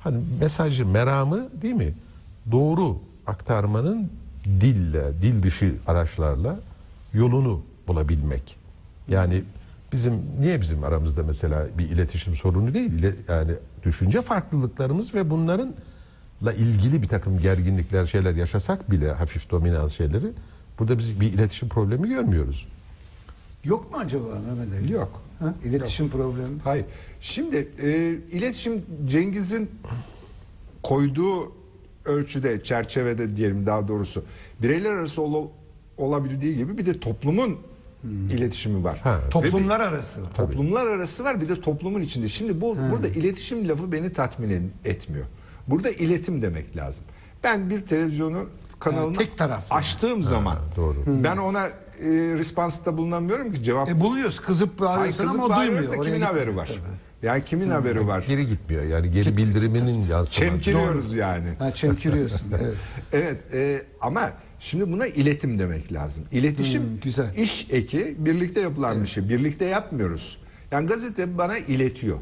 hani 0.00 0.16
mesajı, 0.40 0.86
meramı 0.86 1.48
değil 1.62 1.74
mi? 1.74 1.94
Doğru 2.52 2.98
aktarmanın 3.26 4.10
dille, 4.44 5.22
dil 5.22 5.42
dışı 5.42 5.74
araçlarla 5.86 6.60
yolunu 7.14 7.62
bulabilmek. 7.88 8.56
Yani 9.08 9.44
bizim 9.92 10.22
niye 10.40 10.60
bizim 10.60 10.84
aramızda 10.84 11.22
mesela 11.22 11.66
bir 11.78 11.90
iletişim 11.90 12.34
sorunu 12.36 12.74
değil? 12.74 12.92
Yani 13.28 13.52
düşünce 13.84 14.22
farklılıklarımız 14.22 15.14
ve 15.14 15.30
bunlarınla 15.30 16.52
ilgili 16.56 17.02
bir 17.02 17.08
takım 17.08 17.38
gerginlikler, 17.38 18.06
şeyler 18.06 18.34
yaşasak 18.34 18.90
bile 18.90 19.12
hafif 19.12 19.50
dominans 19.50 19.92
şeyleri 19.92 20.26
burada 20.78 20.98
biz 20.98 21.20
bir 21.20 21.32
iletişim 21.32 21.68
problemi 21.68 22.08
görmüyoruz. 22.08 22.66
Yok 23.64 23.92
mu 23.92 23.98
acaba 23.98 24.24
Mehmet 24.28 24.80
Ali? 24.80 24.92
Yok. 24.92 25.20
Ha? 25.38 25.54
İletişim 25.64 26.10
problemi. 26.10 26.60
Hayır. 26.64 26.84
Şimdi 27.20 27.68
e, 27.78 27.88
iletişim 28.36 28.82
Cengiz'in 29.08 29.70
koyduğu 30.82 31.52
ölçüde, 32.04 32.62
çerçevede 32.64 33.36
diyelim 33.36 33.66
daha 33.66 33.88
doğrusu 33.88 34.24
bireyler 34.62 34.90
arası 34.92 35.22
ol- 35.22 35.48
olabildiği 35.98 36.56
gibi 36.56 36.78
bir 36.78 36.86
de 36.86 37.00
toplumun 37.00 37.58
iletişimi 38.30 38.84
var. 38.84 38.98
Ha. 38.98 39.18
Ve 39.22 39.26
bir- 39.26 39.30
Toplumlar 39.30 39.80
arası. 39.80 40.20
Toplumlar 40.36 40.86
arası 40.86 41.24
var 41.24 41.40
bir 41.40 41.48
de 41.48 41.60
toplumun 41.60 42.00
içinde. 42.00 42.28
Şimdi 42.28 42.60
bu 42.60 42.76
burada 42.90 43.08
iletişim 43.08 43.68
lafı 43.68 43.92
beni 43.92 44.12
tatmin 44.12 44.72
etmiyor. 44.84 45.24
Burada 45.68 45.90
iletim 45.90 46.42
demek 46.42 46.76
lazım. 46.76 47.04
Ben 47.44 47.70
bir 47.70 47.86
televizyonu 47.86 48.46
kanalını 48.80 49.16
tek 49.16 49.38
taraflı. 49.38 49.74
açtığım 49.74 50.22
zaman 50.22 50.56
doğru. 50.76 50.96
ben 51.06 51.36
ona 51.36 51.66
e, 51.66 51.72
response'da 52.38 52.96
bulunamıyorum 52.96 53.52
ki 53.52 53.62
cevap. 53.62 53.88
E 53.88 54.00
buluyoruz 54.00 54.40
kızıp 54.40 54.80
bağırıyorsun 54.80 55.26
ama 55.26 55.44
o 55.44 55.56
duymuyor. 55.56 56.04
kimin 56.04 56.20
haberi 56.20 56.56
var? 56.56 56.66
tabii. 56.66 56.78
Yani 57.24 57.44
kimin 57.44 57.70
haberi 57.70 58.06
var? 58.06 58.24
Geri 58.28 58.46
gitmiyor. 58.48 58.84
Yani 58.84 59.10
geri 59.10 59.36
bildiriminin 59.36 59.94
yansıması. 59.98 60.34
Çemkiriyoruz 60.34 61.14
yani. 61.14 61.48
Ha 61.58 61.70
çemkiriyorsun. 61.70 62.40
evet. 62.60 62.74
Evet 63.12 63.40
e, 63.54 63.82
ama 64.00 64.32
şimdi 64.60 64.92
buna 64.92 65.06
iletim 65.06 65.58
demek 65.58 65.92
lazım. 65.92 66.24
İletişim 66.32 66.82
Hmm, 66.82 67.00
güzel. 67.00 67.34
iş 67.36 67.66
eki 67.70 68.14
birlikte 68.18 68.60
yapılan 68.60 69.02
bir 69.02 69.06
şey. 69.08 69.28
Birlikte 69.28 69.64
yapmıyoruz. 69.64 70.38
Yani 70.70 70.88
gazete 70.88 71.38
bana 71.38 71.58
iletiyor. 71.58 72.18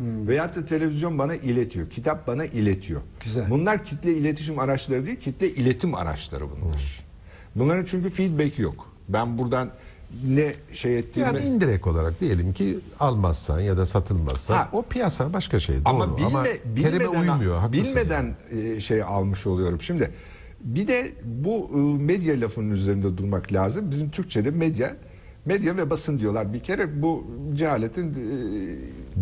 Veyahut 0.00 0.56
da 0.56 0.66
televizyon 0.66 1.18
bana 1.18 1.34
iletiyor. 1.34 1.90
Kitap 1.90 2.26
bana 2.26 2.44
iletiyor. 2.44 3.00
Güzel. 3.24 3.50
Bunlar 3.50 3.84
kitle 3.84 4.12
iletişim 4.12 4.58
araçları 4.58 5.06
değil, 5.06 5.20
kitle 5.20 5.50
iletim 5.50 5.94
araçları 5.94 6.44
bunlar. 6.50 7.00
Bunların 7.54 7.84
çünkü 7.84 8.10
feedback'i 8.10 8.62
yok. 8.62 8.92
Ben 9.08 9.38
buradan 9.38 9.70
ne 10.26 10.54
şey 10.72 10.98
ettiğimi... 10.98 11.26
Yani 11.26 11.38
indirekt 11.38 11.86
olarak 11.86 12.20
diyelim 12.20 12.52
ki 12.52 12.78
almazsan 13.00 13.60
ya 13.60 13.76
da 13.76 13.86
satılmazsa 13.86 14.56
Ha. 14.56 14.68
o 14.72 14.82
piyasa 14.82 15.32
başka 15.32 15.60
şey. 15.60 15.76
Doğru. 15.76 15.82
Ama, 15.84 16.16
bilme, 16.16 16.28
terime 16.42 16.76
bilmeden, 16.76 17.20
uymuyor. 17.20 17.72
bilmeden 17.72 18.36
e, 18.50 18.80
şey 18.80 19.02
almış 19.02 19.46
oluyorum. 19.46 19.80
Şimdi 19.80 20.10
bir 20.60 20.88
de 20.88 21.12
bu 21.24 21.70
e, 21.74 22.02
medya 22.02 22.40
lafının 22.40 22.70
üzerinde 22.70 23.18
durmak 23.18 23.52
lazım. 23.52 23.90
Bizim 23.90 24.10
Türkçe'de 24.10 24.50
medya 24.50 24.96
medya 25.44 25.76
ve 25.76 25.90
basın 25.90 26.18
diyorlar. 26.18 26.52
Bir 26.54 26.60
kere 26.60 27.02
bu 27.02 27.26
cehaletin 27.54 28.14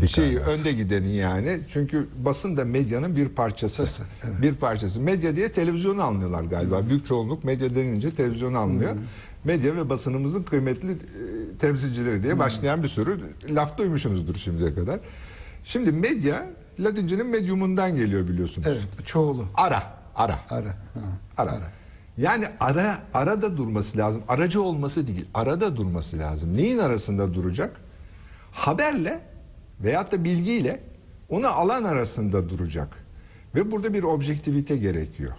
e, 0.02 0.06
şeyi 0.06 0.38
önde 0.38 0.72
gideni 0.72 1.16
yani. 1.16 1.60
Çünkü 1.68 2.06
basın 2.24 2.56
da 2.56 2.64
medyanın 2.64 3.16
bir 3.16 3.28
parçası. 3.28 3.86
Sesi, 3.86 4.02
evet. 4.24 4.42
Bir 4.42 4.54
parçası. 4.54 5.00
Medya 5.00 5.36
diye 5.36 5.52
televizyonu 5.52 6.02
anlıyorlar 6.02 6.44
galiba. 6.44 6.88
Büyük 6.88 7.06
çoğunluk 7.06 7.44
medya 7.44 7.74
denince 7.74 8.10
televizyonu 8.10 8.58
anlıyor. 8.58 8.92
Medya 9.46 9.76
ve 9.76 9.88
basınımızın 9.88 10.42
kıymetli 10.42 10.92
e, 10.92 10.96
temsilcileri 11.58 12.22
diye 12.22 12.38
başlayan 12.38 12.82
bir 12.82 12.88
sürü 12.88 13.20
laf 13.48 13.78
duymuşsunuzdur 13.78 14.34
şimdiye 14.34 14.74
kadar. 14.74 15.00
Şimdi 15.64 15.92
medya 15.92 16.46
Latince'nin 16.80 17.26
medyumundan 17.26 17.96
geliyor 17.96 18.28
biliyorsunuz. 18.28 18.68
Evet 18.70 19.06
çoğulu. 19.06 19.44
Ara, 19.54 19.82
ara. 20.14 20.38
Ara. 20.50 20.68
Ha, 20.68 21.00
Ara. 21.36 21.52
Yani 22.18 22.46
ara 22.60 22.98
arada 23.14 23.56
durması 23.56 23.98
lazım. 23.98 24.22
Aracı 24.28 24.62
olması 24.62 25.06
değil, 25.06 25.24
arada 25.34 25.76
durması 25.76 26.18
lazım. 26.18 26.56
Neyin 26.56 26.78
arasında 26.78 27.34
duracak? 27.34 27.76
Haberle 28.52 29.20
veyahut 29.80 30.12
da 30.12 30.24
bilgiyle 30.24 30.80
onu 31.28 31.46
alan 31.48 31.84
arasında 31.84 32.48
duracak. 32.48 32.88
Ve 33.54 33.70
burada 33.70 33.94
bir 33.94 34.02
objektivite 34.02 34.76
gerekiyor. 34.76 35.32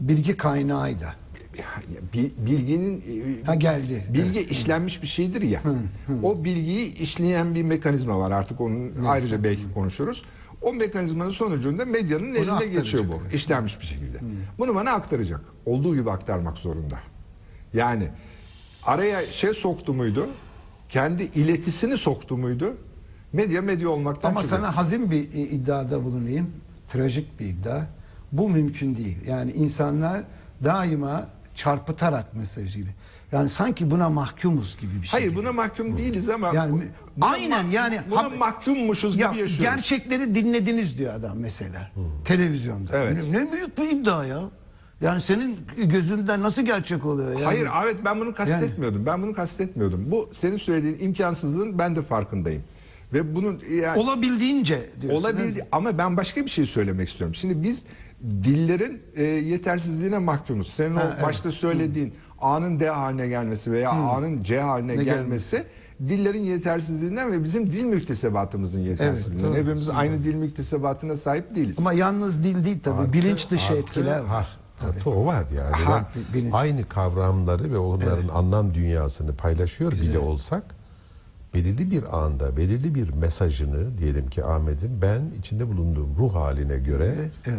Bilgi 0.00 0.36
kaynağıyla. 0.36 1.14
Bi- 2.14 2.32
Bilginin 2.46 2.98
e, 3.00 3.44
Ha 3.46 3.54
geldi. 3.54 4.04
Bilgi 4.14 4.40
işlenmiş 4.40 5.02
bir 5.02 5.06
şeydir 5.06 5.42
ya. 5.42 5.62
O 6.22 6.44
bilgiyi 6.44 6.94
işleyen 6.98 7.54
bir 7.54 7.62
mekanizma 7.62 8.18
var. 8.18 8.30
Artık 8.30 8.60
onun 8.60 8.92
ayrıca 9.06 9.44
belki 9.44 9.62
konuşuruz. 9.74 10.22
O 10.62 10.72
mekanizmanın 10.72 11.30
sonucunda 11.30 11.84
medyanın 11.84 12.34
eline 12.34 12.52
aktaracak. 12.52 12.72
geçiyor 12.84 13.04
bu. 13.08 13.34
işlenmiş 13.36 13.80
bir 13.80 13.86
şekilde. 13.86 14.18
Bunu 14.58 14.74
bana 14.74 14.90
aktaracak. 14.92 15.40
Olduğu 15.66 15.94
gibi 15.96 16.10
aktarmak 16.10 16.58
zorunda. 16.58 16.98
Yani 17.74 18.08
araya 18.82 19.26
şey 19.26 19.54
soktu 19.54 19.94
muydu? 19.94 20.28
Kendi 20.88 21.22
iletisini 21.22 21.96
soktu 21.96 22.36
muydu? 22.36 22.76
Medya 23.32 23.62
medya 23.62 23.88
olmaktan 23.88 24.30
Ama 24.30 24.42
çıkıyor. 24.42 24.60
sana 24.60 24.76
hazin 24.76 25.10
bir 25.10 25.16
i- 25.32 25.48
iddiada 25.48 26.04
bulunayım. 26.04 26.50
Trajik 26.92 27.40
bir 27.40 27.46
iddia. 27.46 27.80
Bu 28.32 28.48
mümkün 28.48 28.96
değil. 28.96 29.16
Yani 29.26 29.52
insanlar 29.52 30.22
daima 30.64 31.26
çarpıtarak 31.60 32.34
mesajıyla. 32.34 32.92
Yani 33.32 33.48
sanki 33.48 33.90
buna 33.90 34.10
mahkumuz 34.10 34.76
gibi 34.80 35.02
bir 35.02 35.06
şey. 35.06 35.20
Hayır 35.20 35.34
buna 35.34 35.52
mahkum 35.52 35.98
değiliz 35.98 36.28
ama 36.28 36.50
Yani 36.54 36.82
buna 37.16 37.26
aynen 37.30 37.64
yani 37.64 38.00
buna 38.10 38.28
mahkummuşuz 38.28 39.16
ya, 39.16 39.30
gibi 39.30 39.40
yaşıyoruz. 39.40 39.74
gerçekleri 39.74 40.34
dinlediniz 40.34 40.98
diyor 40.98 41.14
adam 41.14 41.38
mesela. 41.38 41.90
Televizyonda. 42.24 42.98
Evet. 42.98 43.16
Ne, 43.16 43.32
ne 43.32 43.52
büyük 43.52 43.78
bir 43.78 43.90
iddia 43.90 44.26
ya. 44.26 44.40
Yani 45.00 45.20
senin 45.20 45.58
gözünden 45.84 46.42
nasıl 46.42 46.62
gerçek 46.62 47.06
oluyor? 47.06 47.32
Yani? 47.32 47.44
Hayır 47.44 47.68
evet 47.84 47.96
ben 48.04 48.20
bunu 48.20 48.34
kastetmiyordum. 48.34 49.06
Ben 49.06 49.22
bunu 49.22 49.34
kastetmiyordum. 49.34 50.10
Bu 50.10 50.30
senin 50.32 50.56
söylediğin 50.56 50.98
imkansızlığın 50.98 51.78
ben 51.78 51.96
de 51.96 52.02
farkındayım. 52.02 52.62
Ve 53.12 53.34
bunun 53.34 53.62
yani 53.82 53.98
Olabildiğince 54.00 54.90
diyorsun. 55.00 55.20
olabildi 55.20 55.66
ama 55.72 55.98
ben 55.98 56.16
başka 56.16 56.44
bir 56.44 56.50
şey 56.50 56.66
söylemek 56.66 57.08
istiyorum. 57.08 57.34
Şimdi 57.34 57.62
biz 57.62 57.82
dillerin 58.24 59.02
e, 59.14 59.22
yetersizliğine 59.22 60.18
mahkumuz. 60.18 60.72
Senin 60.72 60.96
Ha, 60.96 61.02
o 61.06 61.10
evet. 61.14 61.22
başta 61.24 61.50
söylediğin 61.50 62.14
A'nın 62.40 62.80
D 62.80 62.88
haline 62.88 63.28
gelmesi 63.28 63.72
veya 63.72 63.90
A'nın 63.90 64.42
C 64.42 64.60
haline 64.60 64.96
Ne 64.96 65.04
gelmesi 65.04 65.64
dillerin 66.08 66.44
yetersizliğinden 66.44 67.32
ve 67.32 67.44
bizim 67.44 67.70
dil 67.72 67.84
müktesebatımızın 67.84 68.80
yetersizliğinden. 68.80 69.50
doğru. 69.52 69.58
Hepimiz 69.58 69.88
aynı 69.88 70.24
dil 70.24 70.34
müktesebatına 70.34 71.16
sahip 71.16 71.54
değiliz. 71.54 71.76
Ama 71.78 71.92
yalnız 71.92 72.44
dil 72.44 72.64
değil 72.64 72.78
tabii. 72.82 73.00
Artı- 73.00 73.12
Bilinç 73.12 73.50
dışı 73.50 73.72
artı- 73.72 73.82
etkiler 73.82 74.20
var. 74.20 74.48
Artı 74.88 75.10
o 75.10 75.26
var 75.26 75.44
yani. 75.56 75.84
Ha, 75.84 76.08
Ben 76.16 76.22
bilinç. 76.34 76.54
aynı 76.54 76.84
kavramları 76.88 77.72
ve 77.72 77.78
onların 77.78 78.28
anlam 78.28 78.74
dünyasını 78.74 79.34
paylaşıyor 79.36 79.92
bile 79.92 80.18
olsak 80.18 80.62
belirli 81.54 81.90
bir 81.90 82.18
anda 82.18 82.56
belirli 82.56 82.94
bir 82.94 83.08
mesajını 83.14 83.98
diyelim 83.98 84.30
ki 84.30 84.44
Ahmet'in 84.44 85.02
ben 85.02 85.20
içinde 85.38 85.68
bulunduğum 85.68 86.16
ruh 86.18 86.34
haline 86.34 86.76
göre 86.78 87.14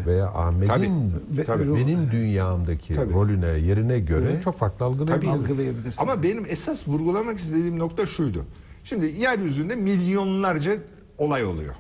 veya 0.08 0.26
Ahmet'in 0.28 1.12
Tabii, 1.36 1.46
tabii. 1.46 1.76
benim 1.76 2.12
dünyamdaki 2.12 2.94
Tabii. 2.94 3.14
rolüne 3.14 3.48
yerine 3.48 4.00
göre 4.00 4.42
çok 4.44 4.58
farklı 4.60 4.86
algılayabilirim. 4.86 5.34
Algılayabilirsin. 5.34 6.02
Ama 6.02 6.24
benim 6.24 6.46
esas 6.50 6.88
vurgulamak 6.88 7.40
istediğim 7.40 7.80
nokta 7.80 8.06
şuydu. 8.06 8.46
Şimdi 8.84 9.06
yeryüzünde 9.06 9.76
milyonlarca 9.76 10.72
olay 11.18 11.46
oluyor. 11.46 11.74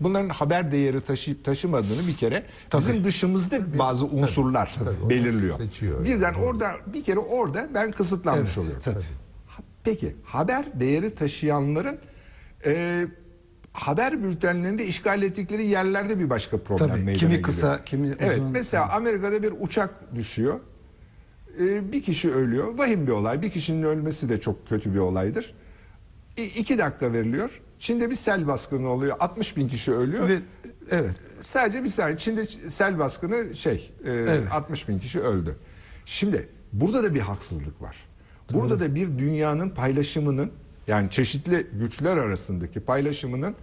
Bunların 0.00 0.28
haber 0.28 0.72
değeri 0.72 1.00
taşıyıp 1.00 1.44
taşımadığını 1.44 2.06
bir 2.06 2.16
kere 2.16 2.42
bizim 2.76 3.04
dışımızda 3.04 3.78
bazı 3.78 4.06
unsurlar 4.06 4.74
tabii. 4.78 5.10
belirliyor. 5.10 5.54
Onu 5.60 5.64
seçiyor. 5.66 6.04
Birden 6.04 6.34
orada 6.34 6.70
bir 6.92 7.04
kere 7.04 7.18
orada 7.18 7.68
ben 7.74 7.90
kısıtlanmış 7.92 8.48
Evet, 8.48 8.58
oluyorum. 8.58 8.82
tabii. 8.84 9.04
Peki 9.84 10.16
haber 10.24 10.80
değeri 10.80 11.14
taşıyanların 11.14 11.98
e, 12.66 13.04
haber 13.72 14.24
bültenlerinde 14.24 14.86
işgal 14.86 15.22
ettikleri 15.22 15.66
yerlerde 15.66 16.18
bir 16.18 16.30
başka 16.30 16.58
problem 16.58 16.88
Tabii, 16.88 17.00
meydana 17.00 17.18
kimi 17.18 17.28
geliyor. 17.30 17.42
kısa, 17.42 17.84
kimi 17.84 18.12
Evet, 18.18 18.38
uzun. 18.38 18.50
mesela 18.52 18.92
Amerika'da 18.92 19.42
bir 19.42 19.52
uçak 19.60 20.14
düşüyor. 20.14 20.60
Ee, 21.60 21.92
bir 21.92 22.02
kişi 22.02 22.30
ölüyor. 22.34 22.78
Vahim 22.78 23.06
bir 23.06 23.12
olay. 23.12 23.42
Bir 23.42 23.50
kişinin 23.50 23.82
ölmesi 23.82 24.28
de 24.28 24.40
çok 24.40 24.68
kötü 24.68 24.94
bir 24.94 24.98
olaydır. 24.98 25.54
İ- 26.36 26.44
iki 26.44 26.78
dakika 26.78 27.12
veriliyor. 27.12 27.60
Çin'de 27.78 28.10
bir 28.10 28.16
sel 28.16 28.46
baskını 28.46 28.88
oluyor. 28.88 29.16
60 29.20 29.56
bin 29.56 29.68
kişi 29.68 29.92
ölüyor. 29.92 30.28
Ve- 30.28 30.38
evet. 30.90 31.14
Sadece 31.42 31.84
bir 31.84 31.88
saniye. 31.88 32.18
Çin'de 32.18 32.46
sel 32.70 32.98
baskını 32.98 33.56
şey 33.56 33.92
e, 34.06 34.26
60 34.52 34.88
bin 34.88 34.98
kişi 34.98 35.20
öldü. 35.20 35.56
Şimdi 36.04 36.48
burada 36.72 37.02
da 37.02 37.14
bir 37.14 37.20
haksızlık 37.20 37.82
var. 37.82 37.96
Burada 38.52 38.80
da 38.80 38.94
bir 38.94 39.18
dünyanın 39.18 39.68
paylaşımının 39.70 40.50
yani 40.86 41.10
çeşitli 41.10 41.66
güçler 41.72 42.16
arasındaki 42.16 42.80
paylaşımının 42.80 43.54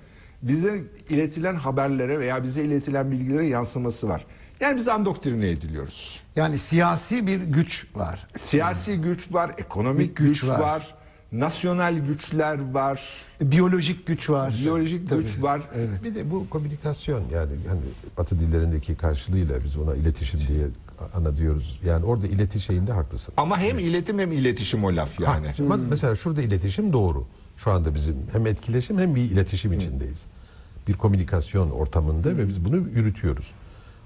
bize 0.42 0.84
iletilen 1.10 1.54
haberlere 1.56 2.20
veya 2.20 2.44
bize 2.44 2.64
iletilen 2.64 3.12
bilgilere 3.12 3.46
yansıması 3.48 4.10
var. 4.10 4.26
Yani 4.60 4.78
biz 4.78 4.88
andoktrine 4.88 5.50
ediliyoruz. 5.50 6.24
Yani 6.36 6.58
siyasi 6.58 7.28
bir 7.28 7.40
güç 7.40 7.88
var. 7.96 8.28
Siyasi 8.38 8.98
güç 9.02 9.34
var, 9.34 9.52
ekonomik 9.58 10.16
güç, 10.16 10.42
güç 10.42 10.50
var. 10.50 10.60
var. 10.60 10.96
nasyonel 11.32 12.00
güçler 12.00 12.72
var, 12.74 13.08
Biyolojik 13.42 14.06
güç 14.08 14.30
var. 14.30 14.56
biyolojik 14.62 15.10
güç 15.10 15.42
var. 15.42 15.62
Bir 16.04 16.16
de 16.16 16.32
bu 16.32 16.50
komünikasyon 16.50 17.22
yani 17.34 17.54
hani 17.68 17.82
Batı 18.18 18.40
dillerindeki 18.40 18.96
karşılığıyla 18.96 19.64
biz 19.64 19.78
ona 19.78 19.96
iletişim 19.96 20.40
diye 20.48 20.68
ana 21.16 21.38
diyoruz. 21.38 21.80
Yani 21.86 22.06
orada 22.06 22.28
iletişimde 22.28 22.92
haklısın. 22.92 23.34
Ama 23.38 23.60
hem 23.60 23.80
iletim 23.80 24.20
hem 24.20 24.32
iletişim 24.32 24.84
o 24.84 24.96
laf 24.96 25.20
yani. 25.20 25.48
Ha, 25.48 25.54
şimdi 25.54 25.86
Mesela 25.90 26.16
şurada 26.16 26.42
iletişim 26.42 26.94
doğru. 26.94 27.26
Şu 27.58 27.72
anda 27.72 27.96
bizim 27.96 28.16
hem 28.32 28.48
etkileşim 28.48 29.00
hem 29.00 29.16
bir 29.16 29.22
iletişim 29.22 29.74
içindeyiz. 29.74 30.26
Bir 30.88 30.94
komünikasyon 30.94 31.70
ortamında 31.70 32.38
ve 32.38 32.48
biz 32.48 32.66
bunu 32.66 32.76
yürütüyoruz. 32.76 33.52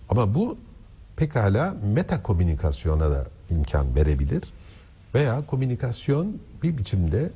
Ama 0.10 0.36
bu 0.36 0.58
pekala 1.16 1.76
meta 1.94 2.24
komünikasyona 2.24 3.12
da 3.12 3.28
imkan 3.50 3.96
verebilir. 3.96 4.44
Veya 5.16 5.46
komünikasyon 5.48 6.38
bir 6.64 6.78
biçimde 6.78 7.30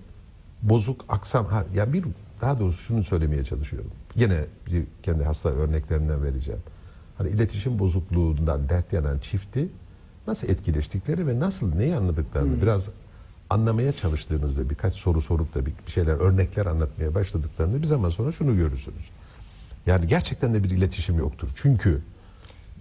bozuk 0.62 1.06
aksam 1.10 1.46
ha 1.46 1.66
ya 1.76 1.94
bir 1.94 2.06
daha 2.42 2.60
doğrusu 2.60 2.84
şunu 2.84 3.04
söylemeye 3.04 3.44
çalışıyorum. 3.44 3.92
Yine 4.16 4.38
bir 4.68 4.84
kendi 5.04 5.24
hasta 5.24 5.50
örneklerinden 5.50 6.24
vereceğim. 6.24 6.62
Hani 7.20 7.30
iletişim 7.30 7.80
bozukluğundan 7.80 8.70
dert 8.70 8.94
yanan 8.94 9.20
çifti 9.20 9.70
nasıl 10.28 10.48
etkileştikleri 10.48 11.28
ve 11.28 11.40
nasıl 11.40 11.76
neyi 11.76 11.96
anladıklarını 11.96 12.62
biraz 12.62 12.90
anlamaya 13.50 13.92
çalıştığınızda 13.94 14.70
birkaç 14.70 14.94
soru 14.94 15.22
sorup 15.22 15.56
da 15.56 15.66
bir 15.66 15.74
şeyler 15.88 16.14
örnekler 16.14 16.66
anlatmaya 16.66 17.16
başladıklarında 17.16 17.82
bir 17.82 17.86
zaman 17.86 18.10
sonra 18.10 18.32
şunu 18.32 18.56
görürsünüz. 18.56 19.10
Yani 19.86 20.08
gerçekten 20.08 20.54
de 20.54 20.64
bir 20.64 20.70
iletişim 20.70 21.18
yoktur. 21.18 21.50
Çünkü 21.56 22.02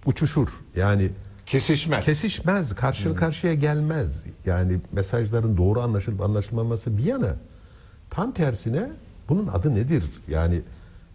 uçuşur. 0.07 0.49
Yani 0.77 1.11
Kesişmez. 1.47 2.05
kesişmez, 2.05 2.75
karşı 2.75 3.17
karşıya 3.17 3.55
gelmez. 3.55 4.25
Yani 4.47 4.81
mesajların 4.93 5.57
doğru 5.57 5.81
anlaşılıp 5.81 6.21
anlaşılmaması 6.21 6.99
bir 6.99 7.05
yana 7.05 7.37
tam 8.11 8.33
tersine 8.33 8.91
bunun 9.29 9.47
adı 9.47 9.75
nedir? 9.75 10.05
Yani 10.29 10.63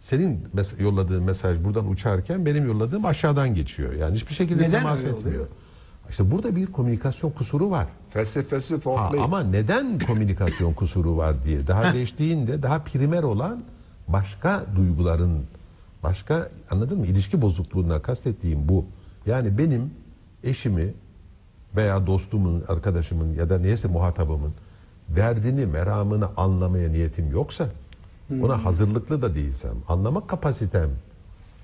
senin 0.03 0.43
mes- 0.55 0.81
yolladığın 0.83 1.23
mesaj 1.23 1.63
buradan 1.63 1.87
uçarken 1.89 2.45
benim 2.45 2.67
yolladığım 2.67 3.05
aşağıdan 3.05 3.55
geçiyor. 3.55 3.93
Yani 3.93 4.15
hiçbir 4.15 4.33
şekilde 4.33 4.63
Neden 4.63 4.71
temas 4.79 5.03
öyle 5.03 5.09
etmiyor. 5.15 5.35
oluyor? 5.35 5.47
İşte 6.09 6.31
burada 6.31 6.55
bir 6.55 6.65
komünikasyon 6.65 7.31
kusuru 7.31 7.69
var. 7.71 7.87
Felsefesi 8.09 8.73
Ha, 8.73 8.79
farklı. 8.79 9.21
ama 9.21 9.43
neden 9.43 9.99
komünikasyon 9.99 10.73
kusuru 10.79 11.17
var 11.17 11.43
diye 11.45 11.67
daha 11.67 11.91
geçtiğinde 11.91 12.63
daha 12.63 12.79
primer 12.79 13.23
olan 13.23 13.63
başka 14.07 14.65
duyguların 14.75 15.39
başka 16.03 16.49
anladın 16.71 16.99
mı 16.99 17.05
ilişki 17.07 17.41
bozukluğuna 17.41 18.01
kastettiğim 18.01 18.69
bu. 18.69 18.85
Yani 19.25 19.57
benim 19.57 19.91
eşimi 20.43 20.93
veya 21.75 22.07
dostumun, 22.07 22.63
arkadaşımın 22.67 23.33
ya 23.33 23.49
da 23.49 23.59
neyse 23.59 23.87
muhatabımın 23.87 24.53
derdini, 25.09 25.65
meramını 25.65 26.29
anlamaya 26.37 26.89
niyetim 26.89 27.31
yoksa 27.31 27.67
ona 28.41 28.65
hazırlıklı 28.65 29.21
da 29.21 29.35
değilsem, 29.35 29.75
anlama 29.87 30.27
kapasitem 30.27 30.89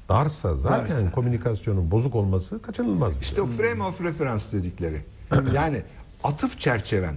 darsa 0.10 0.56
zaten 0.56 0.90
Darsa. 1.06 1.12
komünikasyonun 1.12 1.92
bozuk 1.92 2.16
olması 2.16 2.62
kaçınılmaz. 2.62 3.10
bir 3.10 3.14
şey. 3.16 3.22
İşte 3.22 3.42
o 3.42 3.46
frame 3.46 3.84
of 3.84 4.02
reference 4.02 4.44
dedikleri. 4.54 5.02
yani 5.54 5.82
atıf 6.24 6.60
çerçeven. 6.60 7.16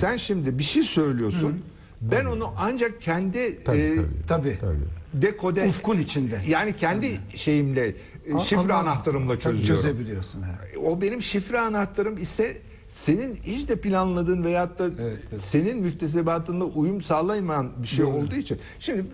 Sen 0.00 0.16
şimdi 0.16 0.58
bir 0.58 0.62
şey 0.62 0.82
söylüyorsun. 0.82 1.62
Ben 2.00 2.24
onu 2.24 2.52
ancak 2.58 3.02
kendi 3.02 3.64
Tabii, 3.64 3.78
e, 3.78 3.96
tabii. 4.28 4.58
Tabii. 4.60 4.78
dekode 5.14 5.68
Ufkun 5.68 5.98
içinde. 5.98 6.40
yani 6.48 6.76
kendi 6.76 7.20
şeyimle 7.36 7.86
e, 7.88 7.94
şifre 8.44 8.56
Anladım. 8.58 8.76
anahtarımla 8.76 9.32
Tabii 9.32 9.40
çözüyorum. 9.42 9.82
Çözebiliyorsun. 9.82 10.42
ha. 10.42 10.50
O 10.86 11.00
benim 11.00 11.22
şifre 11.22 11.60
anahtarım 11.60 12.16
ise 12.16 12.58
senin 12.94 13.34
hiç 13.34 13.68
de 13.68 13.80
planladığın 13.80 14.44
veyahut 14.44 14.78
da 14.78 14.84
Evet, 14.84 15.18
evet. 15.32 15.44
senin 15.44 15.78
müktesebatınla 15.82 16.64
uyum 16.64 17.02
sağlayamayan 17.02 17.70
bir 17.82 17.88
şey 17.88 18.04
olduğu 18.04 18.34
için. 18.34 18.58
Şimdi 18.80 19.06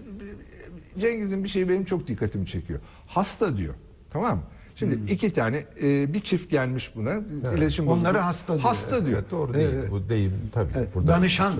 Cengiz'in 1.01 1.45
bir 1.45 1.49
şeyi 1.49 1.69
benim 1.69 1.85
çok 1.85 2.07
dikkatimi 2.07 2.47
çekiyor. 2.47 2.81
Hasta 3.07 3.57
diyor. 3.57 3.75
Tamam 4.11 4.37
mı? 4.37 4.43
Şimdi 4.79 4.97
Hmm. 4.97 5.07
iki 5.07 5.33
tane 5.33 5.65
e, 5.83 6.15
bir 6.15 6.21
çift 6.21 6.51
gelmiş 6.51 6.93
buna. 6.97 7.15
iletişim 7.57 7.89
Onları 7.89 8.05
bozukluğu. 8.05 8.23
hasta 8.27 8.53
diyor. 8.55 8.65
Hasta 8.65 9.07
diyor. 9.07 9.19
Evet, 9.19 9.31
doğru 9.31 9.55
değil. 9.55 9.69
Bu 9.91 10.09
deyim 10.09 10.33
tabii. 10.55 10.71
Evet, 10.77 10.95
Burada 10.95 11.09
Danışan. 11.13 11.53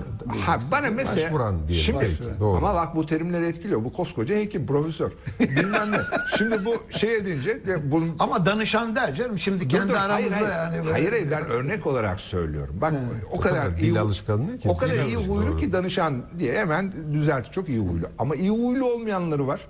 Ha, 0.45 0.59
bana 0.71 0.89
mesela 0.89 1.25
Başvuran 1.25 1.55
diyelim, 1.67 1.83
şimdi 1.85 1.97
başvuran. 2.05 2.39
Doğru. 2.39 2.57
ama 2.57 2.73
bak 2.75 2.95
bu 2.95 3.05
terimleri 3.05 3.45
etkiliyor. 3.47 3.83
Bu 3.83 3.93
koskoca 3.93 4.35
hekim, 4.35 4.65
profesör. 4.67 5.11
Bilmem 5.39 5.91
ne. 5.91 5.97
Şimdi 6.37 6.65
bu 6.65 6.75
şey 6.89 7.15
edince 7.15 7.61
bunun 7.91 8.15
Ama 8.19 8.45
danışan 8.45 8.95
der 8.95 9.13
canım. 9.15 9.37
Şimdi 9.37 9.63
Dur, 9.63 9.69
kendi 9.69 9.89
dur, 9.89 9.97
aramızda 9.97 10.35
hayır, 10.35 10.45
hayır. 10.47 10.73
yani. 10.73 10.79
böyle- 10.85 10.91
Hayır 10.91 11.11
hayır 11.11 11.31
ben 11.31 11.45
örnek 11.45 11.87
olarak 11.87 12.19
söylüyorum. 12.19 12.75
Bak 12.81 12.93
o 13.31 13.37
O 13.37 13.39
kadar 13.39 13.65
kadar 13.65 13.77
iyi 13.77 13.91
dil 13.91 14.01
alışkanlığı 14.01 14.57
ki. 14.59 14.69
O 14.69 14.77
kadar 14.77 14.93
iyi 15.05 15.15
huylu 15.15 15.45
doğru. 15.47 15.57
ki 15.57 15.73
danışan 15.73 16.23
diye 16.39 16.53
hemen 16.57 16.93
düzeltti. 17.13 17.51
Çok 17.51 17.69
iyi 17.69 17.79
huylu. 17.79 18.07
Ama 18.19 18.35
iyi 18.35 18.49
huylu 18.49 18.85
olmayanları 18.93 19.47
var. 19.47 19.61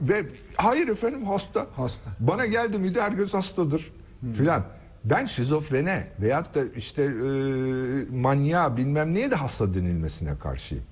Ve 0.00 0.26
hayır 0.56 0.88
efendim 0.88 1.24
hasta. 1.26 1.66
Hasta. 1.76 2.10
Bana 2.20 2.46
geldi 2.46 2.78
miydi 2.78 3.00
herkes 3.00 3.34
hastadır 3.34 3.92
filan. 4.36 4.62
Ben 5.04 5.26
şizofrene 5.26 6.08
veyahut 6.20 6.54
da 6.54 6.60
işte 6.76 7.02
e, 7.02 7.06
manyağa 8.16 8.76
bilmem 8.76 9.14
neye 9.14 9.30
de 9.30 9.34
hasta 9.34 9.74
denilmesine 9.74 10.38
karşıyım. 10.38 10.84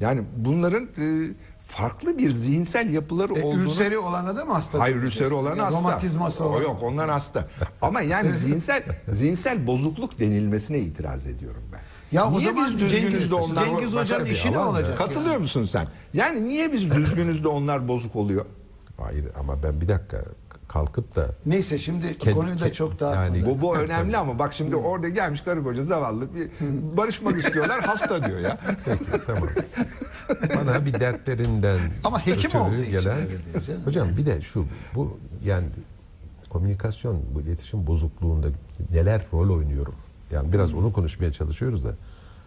Yani 0.00 0.22
bunların 0.36 0.84
e, 0.84 1.30
farklı 1.62 2.18
bir 2.18 2.30
zihinsel 2.32 2.90
yapıları 2.90 3.32
E, 3.38 3.42
olduğunu... 3.42 3.62
ülseri 3.62 3.98
olana 3.98 4.36
da 4.36 4.44
mı 4.44 4.52
hasta? 4.52 4.78
Hayır 4.80 4.96
ülseri 4.96 5.34
olan 5.34 5.50
Yani 5.50 5.60
hasta. 5.60 5.78
Romatizması 5.78 6.44
O 6.44 6.48
olan. 6.48 6.62
yok 6.62 6.82
onlar 6.82 7.10
hasta. 7.10 7.48
Ama 7.82 8.00
yani 8.00 8.32
zihinsel 8.38 8.82
zihinsel 9.12 9.66
bozukluk 9.66 10.18
denilmesine 10.18 10.78
itiraz 10.78 11.26
ediyorum 11.26 11.62
Ya 12.12 12.24
o 12.28 12.38
niye 12.38 12.48
zaman 12.48 12.66
biz 12.70 12.80
düzgünüz 12.80 13.30
de 13.30 13.34
onlar 13.34 13.64
Cengiz 13.64 13.92
Hoca'nın 13.94 14.24
işi 14.26 14.52
ne 14.52 14.58
olacak? 14.58 14.98
Katılıyor 14.98 15.38
musun 15.38 15.64
sen? 15.64 15.86
Yani 16.14 16.48
niye 16.48 16.72
biz 16.72 16.90
düzgünüz 16.90 17.44
de 17.44 17.48
onlar 17.48 17.88
bozuk 17.88 18.16
oluyor? 18.16 18.44
Hayır 18.96 19.24
ama 19.40 19.62
ben 19.62 19.80
bir 19.80 19.88
dakika 19.88 20.24
kalkıp 20.68 21.16
da 21.16 21.26
Neyse 21.46 21.78
şimdi 21.78 22.06
Kend- 22.06 22.34
konuyu 22.34 22.60
da 22.60 22.72
çok 22.72 23.00
daha 23.00 23.14
yani- 23.24 23.46
Bu, 23.46 23.60
bu 23.60 23.76
önemli 23.76 24.16
ama 24.16 24.38
bak 24.38 24.54
şimdi 24.54 24.76
orada 24.76 25.08
gelmiş 25.08 25.40
karı 25.40 25.62
koca 25.64 25.84
zavallı 25.84 26.34
bir 26.34 26.48
barışmak 26.96 27.38
istiyorlar 27.44 27.80
hasta 27.84 28.24
diyor 28.24 28.38
ya. 28.40 28.58
peki 28.84 29.04
tamam. 29.26 29.48
Bana 30.56 30.86
bir 30.86 31.00
dertlerinden 31.00 31.78
Ama 32.04 32.26
hekim 32.26 32.60
olduğu 32.60 32.76
için 32.82 32.92
gelen 32.92 33.16
hocam 33.84 34.08
bir 34.16 34.26
de 34.26 34.40
şu 34.40 34.64
bu 34.94 35.18
yani 35.44 35.66
komünikasyon 36.50 37.22
bu 37.34 37.40
iletişim 37.40 37.86
bozukluğunda 37.86 38.46
neler 38.92 39.22
rol 39.32 39.56
oynuyorum. 39.56 39.94
Yani 40.32 40.52
biraz 40.52 40.74
onu 40.74 40.92
konuşmaya 40.92 41.32
çalışıyoruz 41.32 41.84
da 41.84 41.90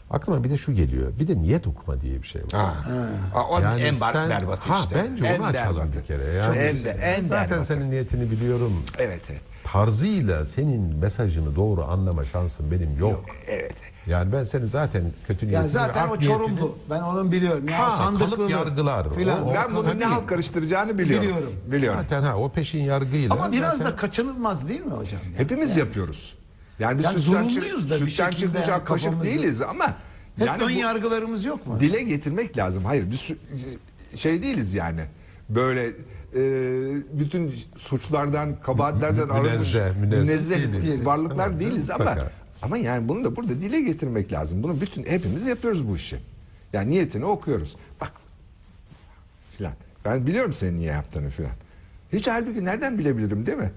aklıma 0.09 0.43
bir 0.43 0.49
de 0.49 0.57
şu 0.57 0.73
geliyor. 0.73 1.11
Bir 1.19 1.27
de 1.27 1.37
niyet 1.37 1.67
okuma 1.67 2.01
diye 2.01 2.21
bir 2.21 2.27
şey 2.27 2.41
var. 2.41 2.49
Ha, 3.33 3.43
o 3.51 3.59
Yani 3.61 3.81
en 3.81 4.01
bar, 4.01 4.13
sen- 4.13 4.29
berbatı 4.29 4.69
ha, 4.71 4.79
işte. 4.79 4.95
bence 4.95 5.25
En 5.25 5.39
onu 5.39 5.45
açalım 5.47 5.77
berbatı. 5.77 5.99
bir 5.99 6.05
kere. 6.05 6.23
Yani 6.23 6.57
en 6.57 6.75
en 7.01 7.23
zaten 7.23 7.49
berbatı. 7.51 7.65
senin 7.65 7.91
niyetini 7.91 8.31
biliyorum. 8.31 8.73
Evet 8.97 9.21
evet. 9.29 9.41
Tarzıyla 9.63 10.45
senin 10.45 10.95
mesajını 10.95 11.55
doğru 11.55 11.83
anlama 11.83 12.23
şansın 12.25 12.71
benim 12.71 12.97
yok. 12.99 13.25
Evet. 13.47 13.75
Yani 14.07 14.31
ben 14.31 14.43
senin 14.43 14.65
zaten 14.67 15.03
kötü 15.27 15.45
niyetini 15.47 15.61
Ya 15.63 15.67
zaten 15.67 16.07
o 16.07 16.11
niyetini- 16.15 16.25
Çorumlu. 16.25 16.77
Ben 16.89 17.01
onun 17.01 17.31
biliyorum. 17.31 17.67
Ya 17.69 17.79
Ha, 17.79 17.91
sandıklı 17.91 18.51
yargılar. 18.51 19.15
Filan. 19.15 19.47
O- 19.47 19.53
Ben 19.53 19.75
bunu 19.75 19.85
tabii. 19.85 19.99
ne 19.99 20.05
halt 20.05 20.27
karıştıracağını 20.27 20.97
biliyorum. 20.97 21.23
Biliyorum. 21.27 21.53
Biliyorum. 21.71 21.99
Zaten 22.03 22.23
ha 22.23 22.37
o 22.37 22.49
peşin 22.49 22.83
yargıyla. 22.83 23.35
Ama 23.35 23.51
biraz 23.51 23.77
zaten- 23.77 23.91
da 23.93 23.95
kaçınılmaz 23.95 24.67
değil 24.69 24.81
mi 24.81 24.91
hocam? 24.91 25.19
Yani 25.25 25.37
Hepimiz 25.37 25.77
yapıyoruz. 25.77 26.35
Yani 26.79 26.97
biz 26.97 27.05
Yani 27.05 27.19
zorunluyuz 27.19 27.89
da 27.89 27.93
bir 28.05 28.09
sütten 28.11 28.31
şekilde 28.31 28.45
çıkmış 28.57 28.67
yani 28.69 28.83
kafamızı- 28.83 29.23
değiliz 29.23 29.61
ama 29.61 29.87
Hep 30.35 30.47
yani 30.47 30.63
ön 30.63 30.67
bu- 30.69 30.79
yargılarımız 30.79 31.45
yok 31.45 31.67
mu? 31.67 31.79
dile 31.79 32.03
getirmek 32.03 32.57
lazım. 32.57 32.85
Hayır 32.85 33.11
biz 33.11 33.19
sü- 33.19 33.37
şey 34.17 34.43
değiliz 34.43 34.73
yani. 34.73 35.01
Böyle 35.49 35.85
e, 36.35 36.41
bütün 37.19 37.53
suçlardan, 37.77 38.61
kabahatlerden 38.61 39.29
arınmış 39.29 39.51
münezzeh, 39.51 39.95
münezzeh 39.95 40.25
münezzeh 40.57 40.81
değiliz. 40.81 41.05
varlıklar 41.05 41.37
Tamam, 41.45 41.59
değiliz 41.59 41.89
ama 41.89 41.97
mutlaka. 42.03 42.31
ama 42.61 42.77
yani 42.77 43.07
bunu 43.07 43.23
da 43.23 43.35
burada 43.35 43.61
dile 43.61 43.81
getirmek 43.81 44.31
lazım. 44.33 44.63
Bunu 44.63 44.81
bütün 44.81 45.03
hepimiz 45.03 45.45
yapıyoruz 45.47 45.87
bu 45.87 45.95
işi. 45.95 46.17
Yani 46.73 46.89
niyetini 46.89 47.25
okuyoruz. 47.25 47.75
Bak 48.01 48.11
filan. 49.57 49.73
Ben 50.05 50.27
biliyorum 50.27 50.53
senin 50.53 50.77
niye 50.77 50.91
yaptığını 50.91 51.29
filan. 51.29 51.51
Hiç 52.13 52.27
halbuki 52.27 52.65
nereden 52.65 52.97
bilebilirim 52.97 53.45
değil 53.45 53.57
mi? 53.57 53.71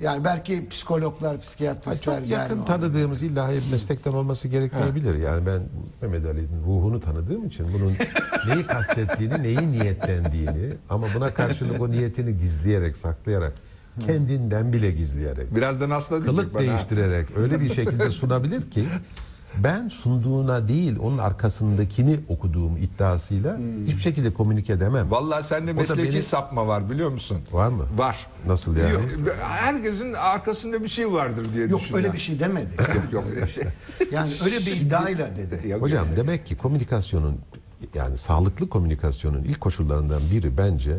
Yani 0.00 0.24
belki 0.24 0.68
psikologlar, 0.68 1.40
psikiyatristler 1.40 2.14
çok 2.20 2.30
der 2.30 2.36
yakın 2.38 2.58
mi? 2.58 2.64
tanıdığımız 2.64 3.22
illa 3.22 3.48
bir 3.50 3.72
meslekten 3.72 4.12
olması 4.12 4.48
gerekmeyebilir. 4.48 5.14
Yani 5.14 5.46
ben 5.46 5.62
Mehmet 6.02 6.26
Ali'nin 6.26 6.62
ruhunu 6.66 7.00
tanıdığım 7.00 7.46
için 7.46 7.66
bunun 7.72 7.92
neyi 8.48 8.66
kastettiğini, 8.66 9.42
neyi 9.42 9.70
niyetlendiğini 9.72 10.72
ama 10.90 11.06
buna 11.14 11.34
karşılık 11.34 11.80
o 11.80 11.90
niyetini 11.90 12.38
gizleyerek, 12.38 12.96
saklayarak, 12.96 13.52
kendinden 14.06 14.72
bile 14.72 14.90
gizleyerek, 14.90 15.54
Birazdan 15.56 15.90
hasta 15.90 16.16
diyecek 16.16 16.34
kılık 16.34 16.54
bana. 16.54 16.62
değiştirerek 16.62 17.26
öyle 17.36 17.60
bir 17.60 17.74
şekilde 17.74 18.10
sunabilir 18.10 18.70
ki 18.70 18.84
ben 19.58 19.88
sunduğuna 19.88 20.68
değil 20.68 20.98
onun 21.00 21.18
arkasındakini 21.18 22.20
okuduğum 22.28 22.76
iddiasıyla 22.76 23.58
hiçbir 23.86 24.00
şekilde 24.00 24.34
komünike 24.34 24.72
edemem. 24.72 25.10
Vallahi 25.10 25.42
sende 25.44 25.70
O 25.72 25.74
da 25.74 25.80
mesleki 25.80 26.12
beni- 26.12 26.22
sapma 26.22 26.66
var 26.66 26.90
biliyor 26.90 27.10
musun? 27.10 27.38
Var 27.52 27.68
mı? 27.68 27.84
Var. 27.96 28.26
Nasıl 28.46 28.76
yani? 28.76 28.92
Yok, 28.92 29.02
herkesin 29.40 30.12
arkasında 30.12 30.82
bir 30.82 30.88
şey 30.88 31.12
vardır 31.12 31.46
diye 31.54 31.66
Yok 31.66 31.80
düşünüyorum. 31.80 32.04
öyle 32.04 32.12
bir 32.16 32.22
şey 32.22 32.38
demedi. 32.38 32.70
Yok 32.94 33.12
yok. 33.12 33.24
öyle 33.30 33.42
bir 33.42 33.50
şey. 33.50 33.64
Yani 34.12 34.32
öyle 34.44 34.56
bir 34.58 34.76
iddiayla 34.76 35.28
dedi. 35.36 35.68
Yok, 35.68 35.82
Hocam 35.82 36.06
demek 36.16 36.46
ki 36.46 36.56
komünikasyonun 36.56 37.38
yani 37.94 38.16
sağlıklı 38.16 38.68
komünikasyonun 38.68 39.44
ilk 39.44 39.60
koşullarından 39.60 40.22
biri 40.32 40.56
bence 40.58 40.98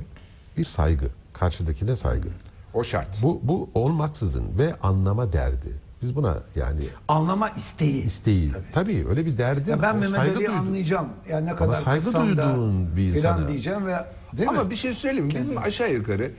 bir 0.57 0.63
saygı. 0.65 1.05
Karşıdakine 1.33 1.95
saygı. 1.95 2.27
O 2.73 2.83
şart. 2.83 3.23
Bu 3.23 3.39
bu 3.43 3.69
olmaksızın 3.73 4.45
ve 4.57 4.75
anlama 4.83 5.33
derdi. 5.33 5.84
Biz 6.05 6.15
buna 6.15 6.37
yani 6.55 6.81
Anlama 7.07 7.49
isteği. 7.49 8.03
isteği. 8.03 8.51
Tabii, 8.73 9.05
öyle 9.09 9.25
bir 9.25 9.37
derdi. 9.37 9.69
Ya 9.69 9.81
ben 9.81 9.97
Mehmet 9.97 10.19
Ali'yi 10.19 10.49
anlayacağım. 10.49 11.09
Yani 11.29 11.45
ne 11.45 11.55
kadar 11.55 11.73
saygı 11.73 12.03
kızsam 12.03 12.37
da 12.37 12.47
duyduğun 12.55 12.95
bir 12.95 13.13
filan 13.13 13.37
insana. 13.37 13.47
diyeceğim 13.49 13.85
ve 13.87 13.95
değil 14.37 14.49
Ama 14.49 14.63
mi? 14.63 14.69
bir 14.69 14.75
şey 14.75 14.93
söyleyeyim 14.93 15.25
mi? 15.25 15.35
Bizim 15.35 15.57
aşağı 15.57 15.93
yukarı 15.93 16.31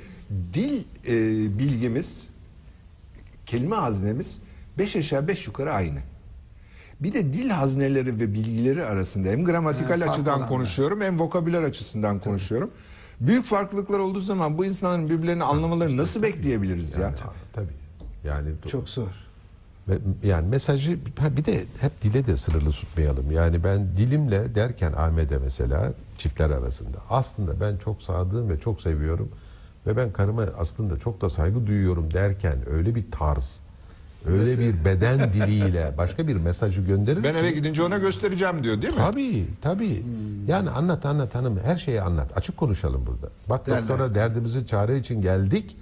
dil 0.55 0.83
e, 1.09 1.13
bilgimiz, 1.59 2.29
kelime 3.47 3.77
haznemiz 3.77 4.39
beş 4.79 4.97
aşağı 4.97 5.29
beş 5.29 5.47
yukarı 5.47 5.75
aynı. 5.75 5.99
Bir 7.01 7.13
de 7.13 7.33
dil 7.33 7.51
hazneleri 7.51 8.21
ve 8.21 8.33
bilgileri 8.35 8.85
arasında 8.85 9.29
hem 9.29 9.45
gramatikal 9.45 9.89
farklı 9.99 10.11
açıdan 10.13 10.33
olanlar. 10.33 10.49
konuşuyorum 10.49 11.01
hem 11.01 11.19
vokabüler 11.21 11.63
açısından 11.63 12.19
konuşuyorum. 12.19 12.71
Büyük 13.21 13.45
farklılıklar 13.45 13.99
olduğu 13.99 14.21
zaman 14.21 14.59
bu 14.59 14.65
insanların 14.65 15.11
birbirlerini 15.11 15.45
anlamalarını 15.45 15.97
nasıl 15.97 16.23
bekleyebiliriz 16.23 16.97
ya? 16.97 17.15
Tabii. 17.53 17.73
Yani 18.25 18.49
Çok 18.71 18.89
zor. 18.89 19.26
Yani 20.25 20.49
mesajı 20.49 20.99
bir 21.37 21.45
de 21.45 21.65
hep 21.81 22.03
dile 22.03 22.27
de 22.27 22.37
sınırlı 22.37 22.71
tutmayalım. 22.71 23.31
Yani 23.31 23.65
ben 23.65 23.97
dilimle 23.97 24.55
derken 24.55 24.93
Ahmet'e 24.93 25.39
mesela 25.39 25.93
çiftler 26.19 26.51
arasında 26.51 26.99
aslında 27.11 27.61
ben 27.61 27.77
çok 27.77 28.03
sadığım 28.03 28.49
ve 28.49 28.61
çok 28.61 28.81
seviyorum 28.81 29.29
ve 29.87 29.97
ben 29.97 30.13
karıma 30.13 30.47
aslında 30.59 30.99
çok 30.99 31.21
da 31.21 31.31
saygı 31.31 31.67
duyuyorum 31.67 32.15
derken 32.15 32.59
öyle 32.71 32.95
bir 32.95 33.11
tarz, 33.11 33.61
öyle 34.29 34.59
bir 34.59 34.85
beden 34.85 35.33
diliyle 35.33 35.95
başka 35.99 36.29
bir 36.29 36.37
mesajı 36.37 36.83
gönderir 36.83 37.25
Ben 37.25 37.35
eve 37.35 37.51
gidince 37.51 37.83
ona 37.83 37.99
göstereceğim 37.99 38.65
diyor 38.65 38.83
değil 38.83 38.95
mi? 38.95 38.99
Tabii 38.99 39.47
tabii. 39.63 40.03
Yani 40.49 40.71
anlat 40.71 41.07
anlat 41.07 41.35
hanım 41.35 41.59
her 41.65 41.77
şeyi 41.77 42.03
anlat. 42.03 42.37
Açık 42.37 42.57
konuşalım 42.57 43.07
burada. 43.07 43.33
Bak 43.49 43.67
Derler. 43.67 43.83
doktora 43.83 44.15
derdimizi 44.15 44.67
çare 44.67 44.99
için 44.99 45.23
geldik 45.23 45.77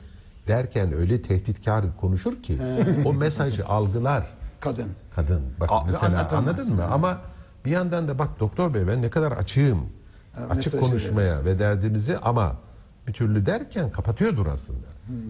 derken 0.49 0.93
öyle 0.95 1.23
tehditkar 1.23 1.85
konuşur 2.01 2.43
ki 2.43 2.59
o 3.05 3.13
mesajı 3.13 3.67
algılar 3.67 4.27
Kadın. 4.61 4.89
kadın. 5.17 5.43
Bak 5.61 5.69
A- 5.73 5.85
mesela 5.85 6.29
anladın 6.33 6.75
mı? 6.75 6.85
Ama 6.93 7.19
bir 7.65 7.71
yandan 7.71 8.09
da 8.09 8.19
bak 8.19 8.41
doktor 8.41 8.75
bey 8.75 8.89
ben 8.89 9.03
ne 9.03 9.11
kadar 9.11 9.33
açığım. 9.33 9.79
açık 10.37 10.57
mesajı 10.57 10.79
konuşmaya 10.81 11.45
ve 11.45 11.59
derdimizi 11.59 12.19
ama 12.19 12.57
bir 13.07 13.13
türlü 13.13 13.47
derken 13.47 13.91
kapatıyordur 13.91 14.47
aslında. 14.47 14.87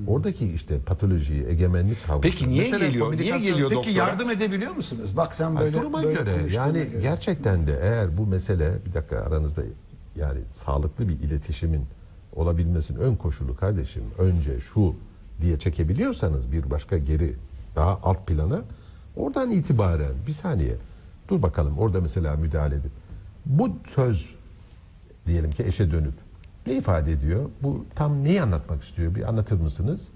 Oradaki 0.06 0.52
işte 0.52 0.78
patolojiyi, 0.78 1.46
egemenlik 1.46 2.06
kavgası. 2.06 2.20
Peki 2.22 2.48
niye 2.48 2.62
Mesela 2.62 2.86
geliyor? 2.86 3.12
Niye 3.12 3.30
komünikasyon- 3.32 3.42
geliyor 3.42 3.68
Peki 3.68 3.74
doktora? 3.76 3.94
yardım 3.94 4.30
edebiliyor 4.30 4.72
musunuz? 4.72 5.16
Bak 5.16 5.34
sen 5.36 5.56
Ay, 5.56 5.64
böyle 5.64 5.78
duruma 5.80 6.02
böyle 6.02 6.12
göre 6.20 6.36
konuştuğuna 6.38 6.66
yani 6.66 6.78
göre. 6.90 7.00
gerçekten 7.02 7.66
de 7.66 7.78
eğer 7.82 8.16
bu 8.18 8.26
mesele 8.26 8.72
bir 8.86 8.94
dakika 8.94 9.16
aranızda 9.18 9.62
yani 10.16 10.40
sağlıklı 10.50 11.08
bir 11.08 11.12
iletişimin 11.18 11.86
olabilmesinin 12.36 12.98
ön 12.98 13.14
koşulu 13.14 13.56
kardeşim 13.56 14.02
önce 14.18 14.60
şu 14.60 14.94
diye 15.40 15.58
çekebiliyorsanız 15.58 16.52
bir 16.52 16.70
başka 16.70 16.98
geri 16.98 17.34
daha 17.76 18.00
alt 18.02 18.26
plana 18.26 18.62
oradan 19.16 19.50
itibaren 19.50 20.12
bir 20.26 20.32
saniye 20.32 20.76
dur 21.28 21.42
bakalım 21.42 21.78
orada 21.78 22.00
mesela 22.00 22.36
müdahale 22.36 22.74
edip 22.74 22.92
bu 23.46 23.70
söz 23.86 24.34
diyelim 25.26 25.50
ki 25.50 25.64
eşe 25.64 25.90
dönüp 25.90 26.14
ne 26.66 26.76
ifade 26.76 27.12
ediyor? 27.12 27.50
Bu 27.62 27.84
tam 27.94 28.24
neyi 28.24 28.42
anlatmak 28.42 28.82
istiyor? 28.82 29.14
Bir 29.14 29.28
anlatır 29.28 29.60
mısınız? 29.60 30.08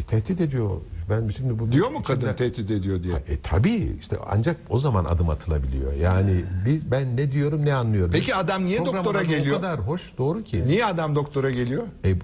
E, 0.00 0.02
tehdit 0.02 0.40
ediyor. 0.40 0.70
Ben 1.10 1.28
şimdi 1.36 1.58
bu 1.58 1.72
Diyor 1.72 1.90
mu 1.90 2.02
kadın 2.02 2.20
içinde- 2.20 2.36
tehdit 2.36 2.70
ediyor 2.70 3.02
diye? 3.02 3.14
e 3.28 3.40
tabii 3.42 3.96
işte 4.00 4.16
ancak 4.30 4.56
o 4.70 4.78
zaman 4.78 5.04
adım 5.04 5.28
atılabiliyor. 5.28 5.92
Yani 5.92 6.44
biz, 6.66 6.90
ben 6.90 7.16
ne 7.16 7.32
diyorum 7.32 7.64
ne 7.64 7.74
anlıyorum. 7.74 8.10
Peki 8.12 8.34
adam 8.34 8.64
niye 8.64 8.76
Programın 8.78 8.98
doktora 8.98 9.18
adı 9.18 9.26
geliyor? 9.26 9.56
O 9.56 9.60
kadar 9.60 9.80
hoş 9.80 10.12
doğru 10.18 10.44
ki. 10.44 10.62
Niye 10.66 10.84
adam 10.86 11.14
doktora 11.14 11.50
geliyor? 11.50 11.82
E, 12.04 12.14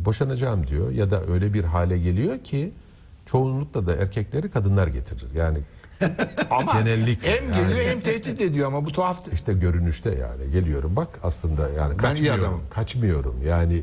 boşanacağım 0.00 0.66
diyor 0.66 0.90
ya 0.92 1.10
da 1.10 1.22
öyle 1.26 1.54
bir 1.54 1.64
hale 1.64 1.98
geliyor 1.98 2.38
ki 2.38 2.72
çoğunlukla 3.26 3.86
da 3.86 3.94
erkekleri 3.96 4.50
kadınlar 4.50 4.86
getirir. 4.86 5.26
Yani 5.36 5.58
Ama 6.50 6.72
Genellik 6.72 7.26
hem 7.26 7.52
yani. 7.52 7.60
geliyor 7.68 7.86
hem 7.88 8.00
tehdit 8.00 8.40
ediyor 8.40 8.66
ama 8.68 8.84
bu 8.86 8.92
tuhaftır. 8.92 9.32
işte 9.32 9.52
görünüşte 9.52 10.10
yani 10.10 10.52
geliyorum 10.52 10.96
bak 10.96 11.08
aslında 11.22 11.68
yani 11.70 11.90
Ben 11.90 11.98
iyi 11.98 11.98
kaçmıyorum. 12.02 12.44
adamım. 12.44 12.60
Kaçmıyorum. 12.70 13.34
Yani 13.46 13.82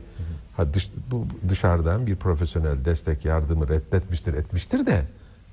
ha 0.58 0.74
dış, 0.74 0.91
bu 1.12 1.26
dışarıdan 1.50 2.08
bir 2.08 2.15
profesyonel 2.15 2.86
destek 2.86 3.26
yardımı 3.26 3.70
reddetmiştir 3.70 4.34
etmiştir 4.34 4.86
de 4.86 5.06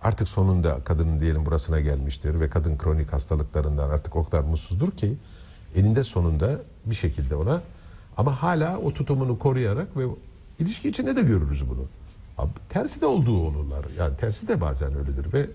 artık 0.02 0.28
sonunda 0.28 0.78
kadının 0.84 1.20
diyelim 1.20 1.46
burasına 1.46 1.80
gelmiştir 1.80 2.40
ve 2.40 2.50
kadın 2.50 2.78
kronik 2.78 3.12
hastalıklarından 3.12 3.90
artık 3.90 4.16
o 4.16 4.24
kadar 4.24 4.42
mutsuzdur 4.42 4.90
ki 4.90 5.14
eninde 5.76 6.04
sonunda 6.04 6.60
bir 6.86 6.94
şekilde 6.94 7.34
ona 7.34 7.62
ama 8.16 8.42
hala 8.42 8.78
o 8.78 8.94
tutumunu 8.94 9.38
koruyarak 9.38 9.96
ve 9.96 10.04
ilişki 10.58 10.88
içinde 10.88 11.16
de 11.16 11.22
görürüz 11.22 11.70
bunu. 11.70 11.84
Abi, 12.38 12.50
tersi 12.68 13.00
de 13.00 13.06
olduğu 13.06 13.40
olurlar. 13.40 13.84
Yani 13.98 14.16
tersi 14.16 14.48
de 14.48 14.60
bazen 14.60 14.94
öyledir 14.94 15.32
ve 15.32 15.46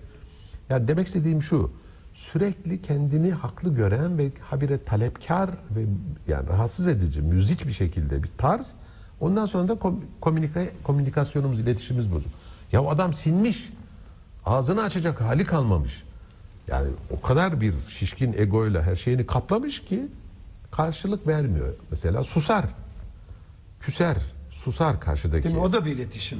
yani 0.70 0.88
demek 0.88 1.06
istediğim 1.06 1.42
şu. 1.42 1.70
Sürekli 2.14 2.82
kendini 2.82 3.32
haklı 3.32 3.74
gören 3.74 4.18
ve 4.18 4.30
habire 4.40 4.84
talepkar 4.84 5.50
ve 5.50 5.84
yani 6.28 6.48
rahatsız 6.48 6.86
edici, 6.86 7.22
müziç 7.22 7.66
bir 7.66 7.72
şekilde 7.72 8.22
bir 8.22 8.30
tarz. 8.38 8.74
Ondan 9.20 9.46
sonra 9.46 9.68
da 9.68 9.72
kom- 9.72 10.00
komünika- 10.22 10.70
komünikasyonumuz, 10.84 11.60
iletişimimiz 11.60 12.12
bozuk. 12.12 12.30
Ya 12.72 12.82
o 12.82 12.90
adam 12.90 13.14
sinmiş. 13.14 13.68
Ağzını 14.46 14.82
açacak 14.82 15.20
hali 15.20 15.44
kalmamış. 15.44 16.02
Yani 16.68 16.88
o 17.10 17.20
kadar 17.20 17.60
bir 17.60 17.74
şişkin 17.88 18.32
egoyla 18.32 18.82
her 18.82 18.96
şeyini 18.96 19.26
kaplamış 19.26 19.84
ki 19.84 20.06
karşılık 20.70 21.26
vermiyor. 21.26 21.74
Mesela 21.90 22.24
susar. 22.24 22.64
Küser. 23.80 24.16
Susar 24.50 25.00
karşıdaki. 25.00 25.44
Değil 25.44 25.54
mi? 25.54 25.60
O 25.60 25.72
da 25.72 25.84
bir 25.84 25.90
iletişim. 25.92 26.38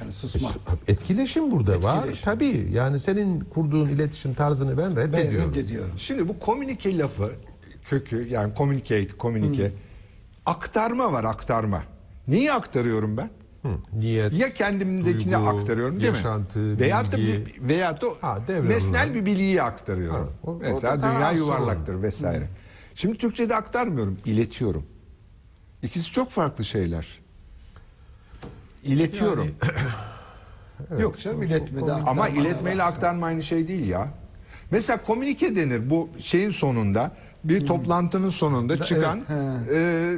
Yani 0.00 0.12
susma. 0.12 0.50
Etkileşim 0.88 1.50
burada 1.50 1.82
var. 1.82 1.96
Etkileşim. 1.98 2.24
Tabii 2.24 2.68
yani 2.72 3.00
senin 3.00 3.40
kurduğun 3.40 3.88
iletişim 3.88 4.34
tarzını 4.34 4.78
ben 4.78 4.96
Ben 4.96 5.02
reddediyorum. 5.02 5.50
reddediyorum. 5.50 5.90
Şimdi 5.98 6.28
bu 6.28 6.38
komünike 6.38 6.98
lafı 6.98 7.32
kökü 7.84 8.28
yani 8.28 8.52
communicate, 8.58 9.08
komünike 9.18 9.72
aktarma 10.46 11.12
var 11.12 11.24
aktarma. 11.24 11.82
Neyi 12.28 12.52
aktarıyorum 12.52 13.16
ben? 13.16 13.30
Hı, 13.62 13.68
Niyet, 13.92 14.32
Ya 14.32 14.54
kendimdekini 14.54 15.32
duygu, 15.34 15.48
aktarıyorum 15.48 16.00
değil 16.00 16.12
yaşantı, 16.14 16.58
mi? 16.58 16.80
Veyahut 16.80 17.12
da, 17.12 17.16
bir- 17.16 17.60
veyahut 17.60 18.02
da 18.02 18.06
Ha, 18.20 18.38
nesnel 18.68 19.14
bir 19.14 19.26
bilgiyi 19.26 19.62
aktarıyorum. 19.62 20.16
Ha, 20.44 20.50
o- 20.50 20.54
Mesela 20.60 21.02
daha 21.02 21.16
dünya 21.16 21.32
yuvarlaktır 21.32 22.02
vesaire. 22.02 22.48
Şimdi 22.94 23.18
Türkçe'de 23.18 23.56
aktarmıyorum, 23.56 24.18
iletiyorum. 24.24 24.84
İkisi 25.82 26.12
çok 26.12 26.30
farklı 26.30 26.64
şeyler. 26.64 27.18
İletiyorum. 28.84 29.48
Yok 30.98 31.20
canım 31.20 31.42
iletme 31.42 31.86
de 31.86 31.92
Ama 31.92 32.28
iletmeyle 32.28 32.82
aktarma 32.82 33.26
aynı 33.26 33.42
şey 33.42 33.68
değil 33.68 33.88
ya. 33.88 34.08
Mesela 34.70 35.02
komünike 35.02 35.56
denir 35.56 35.90
bu 35.90 36.08
şeyin 36.20 36.50
sonunda 36.50 37.12
bir 37.44 37.66
toplantının 37.66 38.30
sonunda 38.30 38.84
çıkan 38.84 39.20
evet, 39.30 39.72
e, 39.72 40.16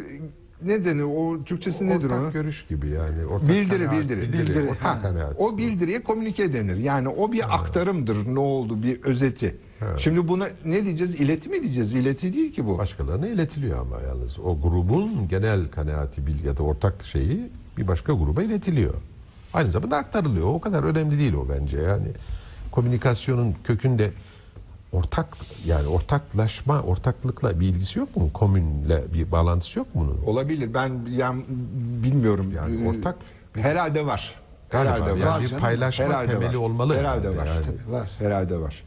ne 0.64 0.84
denir 0.84 1.02
o 1.02 1.44
Türkçesi 1.44 1.88
nedir 1.88 2.04
ortak 2.04 2.18
onun? 2.20 2.32
görüş 2.32 2.66
gibi 2.66 2.88
yani. 2.88 3.26
Ortak 3.26 3.48
Bildiri 3.48 3.84
kanaat, 3.84 3.92
bildiri. 3.92 4.32
bildiri, 4.32 4.62
ortak 4.62 4.84
Ha, 4.84 5.32
o 5.38 5.58
bildiriye 5.58 6.02
komünike 6.02 6.52
denir. 6.52 6.76
Yani 6.76 7.08
o 7.08 7.32
bir 7.32 7.54
aktarımdır 7.54 8.34
ne 8.34 8.38
oldu 8.38 8.82
bir 8.82 9.02
özeti. 9.02 9.56
Şimdi 9.98 10.28
buna 10.28 10.48
ne 10.64 10.84
diyeceğiz? 10.84 11.14
İleti 11.14 11.48
mi 11.48 11.62
diyeceğiz? 11.62 11.94
İleti 11.94 12.34
değil 12.34 12.52
ki 12.52 12.66
bu. 12.66 12.78
Başkalarına 12.78 13.26
iletiliyor 13.26 13.80
ama 13.80 14.00
yalnız. 14.00 14.38
O 14.38 14.60
grubun 14.60 15.28
genel 15.28 15.68
kanaati 15.70 16.26
bilgi 16.26 16.46
ya 16.46 16.56
da 16.56 16.62
ortak 16.62 17.04
şeyi 17.04 17.50
bir 17.78 17.88
başka 17.88 18.12
gruba 18.12 18.42
iletiliyor. 18.42 18.94
Aynı 19.54 19.70
zamanda 19.70 19.96
aktarılıyor. 19.96 20.46
O 20.46 20.60
kadar 20.60 20.82
önemli 20.82 21.18
değil 21.18 21.32
o 21.32 21.48
bence. 21.48 21.76
Yani 21.76 22.06
komünikasyonun 22.70 23.54
kökünde 23.64 24.10
ortak 24.92 25.26
yani 25.66 25.88
ortaklaşma, 25.88 26.82
ortaklıkla 26.82 27.60
bir 27.60 27.66
ilgisi 27.68 27.98
yok 27.98 28.16
mu? 28.16 28.30
Komünle 28.34 29.02
bir 29.14 29.32
bağlantısı 29.32 29.78
yok 29.78 29.94
mu 29.94 30.02
bunun? 30.04 30.32
Olabilir. 30.32 30.74
Ben 30.74 30.92
yani 31.10 31.42
bilmiyorum. 32.04 32.52
Yani 32.56 32.88
ortak- 32.88 33.16
herhalde 33.54 34.06
var. 34.06 34.34
Galiba 34.70 34.92
herhalde 34.94 35.10
yani 35.10 35.24
var. 35.30 35.40
bir 35.42 35.48
canım. 35.48 35.62
paylaşma 35.62 36.04
Herhalde 36.06 36.32
temeli 36.32 36.48
var. 36.58 36.64
olmalı 36.64 36.96
Herhalde 36.98 37.28
herhalde 37.28 37.38
var. 37.38 37.46
yani. 37.46 37.64
Tabii 37.66 37.92
var. 37.92 38.10
Herhalde 38.18 38.56
var. 38.60 38.82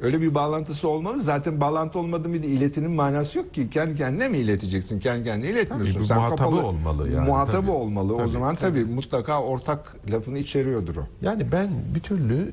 Öyle 0.00 0.20
bir 0.20 0.34
bağlantısı 0.34 0.88
olmalı. 0.88 1.22
Zaten 1.22 1.60
bağlantı 1.60 1.98
olmadı 1.98 2.28
mı 2.28 2.42
da 2.42 2.46
iletinin 2.46 2.90
manası 2.90 3.38
yok 3.38 3.54
ki. 3.54 3.70
Kendi 3.70 3.96
kendine 3.96 4.28
mi 4.28 4.38
ileteceksin? 4.38 5.00
Kendi 5.00 5.24
kendine 5.24 5.50
iletmiyorsun. 5.50 5.92
Tabii, 5.92 6.02
bir 6.02 6.08
Sen 6.08 6.16
muhatabı 6.18 6.42
kapalı- 6.42 6.66
olmalı 6.66 7.10
yani, 7.12 7.26
Muhatabı 7.28 7.56
tabii. 7.66 7.70
olmalı. 7.70 8.14
o 8.14 8.18
Tabii, 8.18 8.28
zaman 8.30 8.54
tabii. 8.56 8.84
mutlaka 8.84 9.42
ortak 9.42 9.96
lafını 10.12 10.38
içeriyordur 10.38 10.96
o. 10.96 11.06
Yani 11.22 11.52
ben 11.52 11.68
bir 11.94 12.00
türlü 12.00 12.52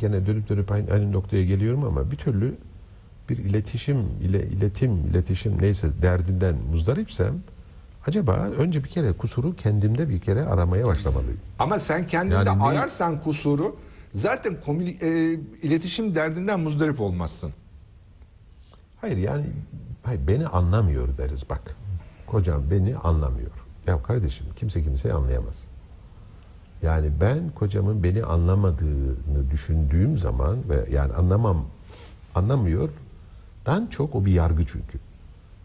gene 0.00 0.26
dönüp 0.26 0.48
dönüp 0.48 0.72
aynı, 0.72 0.90
aynı 0.92 1.12
noktaya 1.12 1.44
geliyorum 1.44 1.84
ama 1.84 2.10
bir 2.10 2.16
türlü 2.16 2.54
bir 3.28 3.38
iletişim 3.38 3.98
ile 4.22 4.46
iletim 4.46 4.92
iletişim 4.92 5.62
neyse 5.62 5.88
derdinden 6.02 6.54
muzdaripsem 6.70 7.34
acaba 8.06 8.32
önce 8.32 8.84
bir 8.84 8.88
kere 8.88 9.12
kusuru 9.12 9.56
kendimde 9.56 10.08
bir 10.08 10.20
kere 10.20 10.42
aramaya 10.44 10.86
başlamalıyım. 10.86 11.40
Ama 11.58 11.78
sen 11.80 12.06
kendinde 12.06 12.34
Yani 12.34 12.62
ararsan 12.62 13.22
kusuru 13.22 13.76
zaten 14.14 14.56
komüni- 14.66 15.04
e, 15.04 15.40
iletişim 15.62 16.14
derdinden 16.14 16.60
muzdarip 16.60 17.00
olmazsın. 17.00 17.52
Hayır 19.00 19.16
yani 19.16 19.44
hayır, 20.02 20.20
beni 20.26 20.46
anlamıyor 20.46 21.18
deriz 21.18 21.50
bak. 21.50 21.76
Kocam 22.26 22.62
beni 22.70 22.96
anlamıyor. 22.96 23.50
Ya 23.86 24.02
kardeşim 24.02 24.46
kimse 24.56 24.82
kimseyi 24.82 25.14
anlayamaz. 25.14 25.64
Yani 26.82 27.10
ben 27.20 27.50
kocamın 27.54 28.02
beni 28.02 28.24
anlamadığını 28.24 29.50
düşündüğüm 29.50 30.18
zaman 30.18 30.56
ve 30.68 30.86
yani 30.92 31.12
anlamam 31.12 31.64
anlamıyordan 32.34 33.86
çok 33.90 34.14
o 34.14 34.24
bir 34.24 34.32
yargı 34.32 34.66
çünkü. 34.66 34.98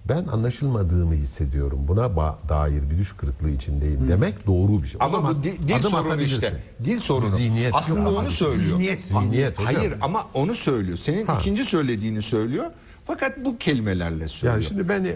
Ben 0.10 0.28
anlaşılmadığımı 0.28 1.14
hissediyorum. 1.14 1.80
Buna 1.88 2.16
dair 2.50 2.90
bir 2.92 2.98
düş 2.98 3.14
kırıklığı 3.14 3.50
içindeyim 3.50 4.10
demek 4.10 4.48
doğru 4.48 4.84
bir 4.84 4.88
şey. 4.88 5.00
O 5.02 5.04
Ama 5.04 5.30
bu 5.30 5.44
di- 5.44 5.68
dil 5.68 5.76
adım 5.76 5.92
sorunu 5.92 6.22
işte. 6.22 6.64
Dil 6.84 7.00
sorunu. 7.00 7.30
Zihniyet. 7.30 7.76
Aslında 7.76 8.10
onu 8.10 8.30
söylüyor. 8.30 8.70
zihniyet, 8.78 9.06
zihniyet 9.06 9.60
hocam. 9.60 9.76
Hayır 9.76 9.94
ama 10.02 10.24
onu 10.34 10.54
söylüyor. 10.54 10.98
Senin 10.98 11.26
Ha. 11.26 11.38
ikinci 11.40 11.66
söylediğini 11.66 12.22
söylüyor. 12.22 12.66
Fakat 13.06 13.46
bu 13.46 13.58
kelimelerle 13.58 14.28
söylüyor. 14.28 14.54
Yani 14.54 14.64
şimdi 14.64 14.90
beni 14.90 15.16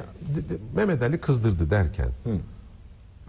Mehmet 0.75 1.03
Ali 1.03 1.17
kızdırdı 1.17 1.69
derken 1.69 2.07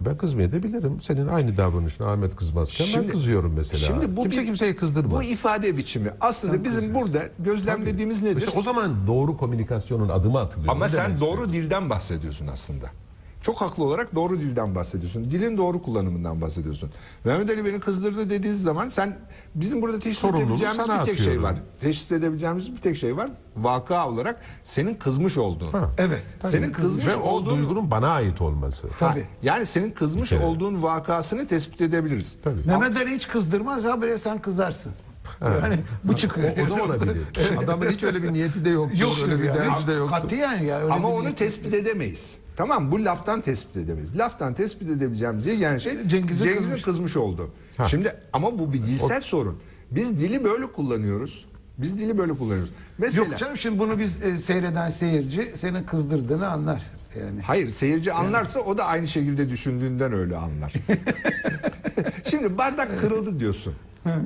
ben 0.05 0.17
kızmayabilirim. 0.17 1.01
Senin 1.01 1.27
aynı 1.27 1.57
davranışına 1.57 2.11
Ahmet 2.11 2.35
kızmazken 2.35 2.87
ben 2.87 2.91
Şimdi- 2.91 3.07
kızıyorum 3.11 3.53
mesela. 3.57 3.85
Şimdi 3.85 4.17
bu 4.17 4.21
Kimse 4.23 4.41
bir- 4.41 4.45
kimseyi 4.45 4.75
kızdırmaz. 4.75 5.11
Bu 5.19 5.23
ifade 5.23 5.77
biçimi. 5.77 6.11
Aslında 6.21 6.63
bizim 6.63 6.95
burada 6.95 7.23
gözlemlediğimiz 7.39 8.21
nedir? 8.21 8.37
İşte 8.47 8.59
o 8.59 8.61
zaman 8.61 9.07
doğru 9.07 9.37
komünikasyonun 9.37 10.09
adımı 10.09 10.39
atılıyor. 10.39 10.71
Ama 10.71 10.85
Ne 10.85 10.91
sen 10.91 11.07
demek 11.07 11.19
doğru 11.21 11.53
dilden 11.53 11.89
bahsediyorsun 11.89 12.47
aslında. 12.47 12.85
Çok 13.41 13.61
haklı 13.61 13.83
olarak 13.83 14.15
doğru 14.15 14.39
dilden 14.39 14.75
bahsediyorsun. 14.75 15.31
Dilin 15.31 15.57
doğru 15.57 15.81
kullanımından 15.81 16.41
bahsediyorsun. 16.41 16.89
Mehmet 17.25 17.49
Ali 17.49 17.65
beni 17.65 17.79
kızdırdı 17.79 18.29
dediği 18.29 18.53
zaman 18.53 18.89
sen 18.89 19.17
bizim 19.55 19.81
burada 19.81 19.99
teşhis 19.99 20.19
Sorumluluğu 20.19 20.43
edebileceğimiz 20.45 20.77
sana 20.85 21.01
bir 21.01 21.05
tek 21.05 21.15
şey 21.17 21.25
atıyorum. 21.25 21.43
var. 21.43 21.55
Teşhis 21.81 22.11
edebileceğimiz 22.11 22.71
bir 22.75 22.77
tek 22.81 22.97
şey 22.97 23.17
var. 23.17 23.29
Vaka 23.57 24.09
olarak 24.09 24.41
senin 24.63 24.93
kızmış 24.95 25.37
olduğun. 25.37 25.71
Ha. 25.71 25.89
Evet. 25.97 26.23
Senin 26.49 26.71
kızmış 26.71 27.05
Ve 27.07 27.15
o 27.15 27.29
olduğun 27.29 27.57
duygunun 27.57 27.91
bana 27.91 28.07
ait 28.09 28.41
olması. 28.41 28.87
Tabii. 28.99 29.21
Ha, 29.21 29.27
yani 29.43 29.65
senin 29.65 29.91
kızmış 29.91 30.29
kere. 30.29 30.45
olduğun 30.45 30.83
vakasını 30.83 31.47
tespit 31.47 31.81
edebiliriz. 31.81 32.37
Tabii. 32.43 32.59
Mehmet 32.65 32.97
Ali 32.97 33.15
hiç 33.15 33.27
kızdırmaz 33.27 33.85
habire 33.85 34.17
sen 34.17 34.41
kızarsın. 34.41 34.91
Yani 35.61 35.79
bu 36.03 36.15
çıkıyor. 36.15 36.49
O, 36.57 36.73
o 36.73 36.77
da 36.79 36.83
olabilir. 36.83 37.17
Adamın 37.63 37.85
hiç 37.91 38.03
öyle 38.03 38.23
bir 38.23 38.33
niyeti 38.33 38.65
de 38.65 38.69
yoktur. 38.69 38.97
Yoktur 38.99 39.23
öyle 39.23 39.39
bir 39.39 39.43
yani. 39.47 39.57
derdi 39.57 39.87
de 39.87 39.93
yoktur. 39.93 40.15
Katiyen 40.21 40.63
ya. 40.63 40.79
Öyle 40.79 40.93
Ama 40.93 41.07
bir 41.09 41.13
onu 41.13 41.23
niyet- 41.29 41.35
tespit 41.37 41.73
edemeyiz. 41.73 42.37
Tamam 42.59 42.91
bu 42.91 43.05
laftan 43.05 43.41
tespit 43.41 43.77
edemeyiz. 43.77 44.17
Laftan 44.17 44.53
tespit 44.53 44.89
edebileceğimiz 44.89 45.45
yani 45.45 45.81
şey 45.81 45.93
Cengiz'in 45.93 46.43
Cengiz'in, 46.43 46.55
kızmış. 46.55 46.81
kızmış. 46.81 47.17
oldu. 47.17 47.49
Ha. 47.77 47.87
Şimdi 47.87 48.15
ama 48.33 48.59
bu 48.59 48.73
bir 48.73 48.83
dilsel 48.83 49.21
sorun. 49.21 49.59
Biz 49.91 50.19
dili 50.19 50.43
böyle 50.43 50.65
kullanıyoruz. 50.65 51.45
Biz 51.77 51.97
dili 51.97 52.17
böyle 52.17 52.33
kullanıyoruz. 52.33 52.69
Mesela 52.97 53.25
Yok 53.25 53.37
canım 53.37 53.57
şimdi 53.57 53.79
bunu 53.79 53.99
biz 53.99 54.23
e, 54.23 54.37
seyreden 54.37 54.89
seyirci 54.89 55.51
senin 55.55 55.83
kızdırdığını 55.83 56.47
anlar. 56.47 56.83
Yani. 57.21 57.41
Hayır 57.41 57.69
seyirci 57.71 58.13
anlarsa 58.13 58.59
o 58.59 58.77
da 58.77 58.85
aynı 58.85 59.07
şekilde 59.07 59.49
düşündüğünden 59.49 60.13
öyle 60.13 60.37
anlar. 60.37 60.73
Şimdi 62.29 62.57
bardak 62.57 62.99
kırıldı 63.01 63.39
diyorsun. 63.39 63.73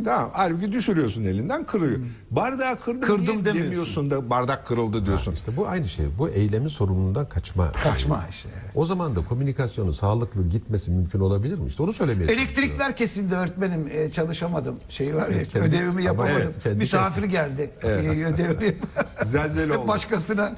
Tamam. 0.06 0.30
Halbuki 0.34 0.72
düşürüyorsun 0.72 1.24
elinden 1.24 1.66
kırıyor. 1.66 2.00
Bardağı 2.32 2.80
kırdım, 2.80 3.02
Kırdım 3.02 3.26
diye 3.26 3.46
demiyorsun. 3.46 3.64
demiyorsun 3.66 4.12
da 4.12 4.30
bardak 4.30 4.68
kırıldı 4.68 5.06
diyorsun. 5.06 5.32
İşte 5.34 5.58
bu 5.58 5.68
aynı 5.68 5.88
şey. 5.90 6.06
Bu 6.18 6.30
eylemin 6.30 6.68
sorumluluğundan 6.68 7.30
kaçma. 7.30 7.72
Kaçma 7.72 8.24
işte. 8.30 8.50
O 8.76 8.86
zaman 8.86 9.16
da 9.16 9.22
komünikasyonun 9.22 9.92
sağlıklı 9.92 10.50
gitmesi 10.50 10.92
mümkün 10.92 11.20
olabilir 11.20 11.58
mi? 11.58 11.68
İşte 11.68 11.84
onu 11.84 11.94
söylemeye 11.94 12.32
Elektrikler 12.32 12.98
kesildi 12.98 13.36
öğretmenim 13.36 13.88
e, 13.92 14.12
çalışamadım 14.12 14.76
şey 14.90 15.16
var 15.16 15.30
ya 15.30 15.44
kendi- 15.44 15.68
ödevimi 15.68 15.90
ama 15.92 16.02
yapamadım. 16.02 16.36
evet, 16.44 16.60
kendi 16.64 16.78
Misafir 16.78 17.24
geldi 17.24 17.70
e, 17.84 17.88
ödevimi 17.88 18.76
Zelzele 19.26 19.78
oldu. 19.78 19.88
başkasına 19.88 20.54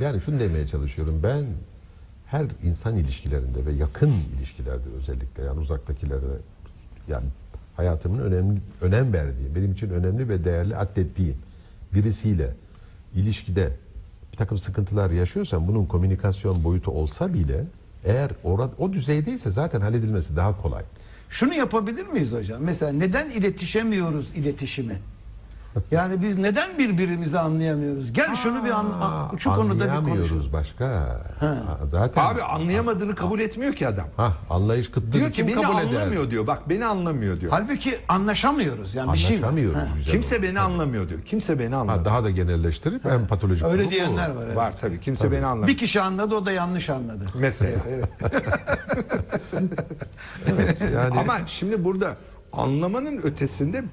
Yani 0.00 0.20
şunu 0.20 0.40
demeye 0.40 0.66
çalışıyorum. 0.66 1.20
Ben 1.22 1.44
her 2.26 2.46
insan 2.62 2.96
ilişkilerinde 2.96 3.66
ve 3.66 3.72
yakın 3.72 4.12
ilişkilerde 4.38 4.88
özellikle 4.98 5.42
yani 5.44 5.60
uzaktakilerde 5.60 6.26
yani 7.08 7.24
hayatımın 7.76 8.18
önemli 8.18 8.60
önem 8.80 9.12
verdiğim, 9.12 9.54
benim 9.54 9.72
için 9.72 9.90
önemli 9.90 10.28
ve 10.28 10.44
değerli 10.44 10.76
addettiğim 10.76 11.36
birisiyle 11.94 12.54
ilişkide 13.14 13.70
bir 14.32 14.36
takım 14.36 14.58
sıkıntılar 14.58 15.10
yaşıyorsam 15.10 15.68
bunun 15.68 15.86
komünikasyon 15.86 16.64
boyutu 16.64 16.90
olsa 16.90 17.34
bile 17.34 17.64
eğer 18.04 18.30
orada, 18.44 18.70
o 18.78 18.92
düzeydeyse 18.92 19.50
zaten 19.50 19.80
halledilmesi 19.80 20.36
daha 20.36 20.62
kolay. 20.62 20.82
Şunu 21.28 21.54
yapabilir 21.54 22.06
miyiz 22.06 22.32
hocam? 22.32 22.62
Mesela 22.62 22.92
neden 22.92 23.30
iletişemiyoruz 23.30 24.30
iletişimi? 24.36 24.98
Yani 25.90 26.22
biz 26.22 26.38
neden 26.38 26.78
birbirimizi 26.78 27.38
anlayamıyoruz? 27.38 28.12
Gel 28.12 28.34
şunu 28.34 28.64
bir 28.64 28.70
an, 28.70 28.86
şu 29.38 29.50
konuda 29.54 29.74
bir 29.74 29.78
konuşalım. 29.78 29.96
Anlayamıyoruz 29.98 30.52
başka. 30.52 30.84
Aa, 31.40 31.86
Zaten 31.86 32.22
Abi 32.24 32.42
anlayamadığını 32.42 33.14
kabul 33.14 33.40
etmiyor 33.40 33.74
ki 33.74 33.88
adam. 33.88 34.06
ha, 34.16 34.32
anlayış 34.50 34.90
kıtlığı 34.90 35.12
Diyor 35.12 35.26
ki 35.26 35.32
kim 35.32 35.46
beni 35.48 35.54
kabul 35.54 35.80
eder? 35.82 35.96
anlamıyor 36.00 36.30
diyor. 36.30 36.46
Bak 36.46 36.68
beni 36.68 36.84
anlamıyor 36.86 37.40
diyor. 37.40 37.52
Halbuki 37.52 37.98
anlaşamıyoruz 38.08 38.94
yani 38.94 39.12
bir 39.12 39.18
şey 39.18 39.30
var. 39.30 39.36
Anlaşamıyoruz. 39.36 39.76
Ha. 39.76 39.86
güzel 39.96 40.12
Kimse 40.12 40.34
olarak. 40.36 40.48
beni 40.50 40.60
anlamıyor 40.60 41.08
diyor. 41.08 41.20
Kimse 41.22 41.58
beni 41.58 41.74
Ha, 41.74 41.80
anlamıyor. 41.80 42.04
daha 42.04 42.24
da 42.24 42.30
genelleştirip 42.30 43.06
en 43.06 43.26
patolojik 43.26 43.64
Öyle 43.66 43.90
diyenler 43.90 44.30
var. 44.30 44.42
evet. 44.46 44.56
Var 44.56 44.72
tabii. 44.80 45.00
Kimse 45.00 45.32
beni 45.32 45.46
anlamıyor. 45.46 45.68
Bir 45.68 45.76
kişi 45.78 46.00
anladı 46.00 46.34
o 46.34 46.46
da 46.46 46.52
yanlış 46.52 46.90
anladı. 46.90 47.24
Mesela. 47.34 47.78
Evet, 50.46 50.80
yani 50.94 51.20
Ama 51.20 51.38
şimdi 51.46 51.84
burada 51.84 52.16
anlamanın 52.52 53.16
ötesinde 53.16 53.84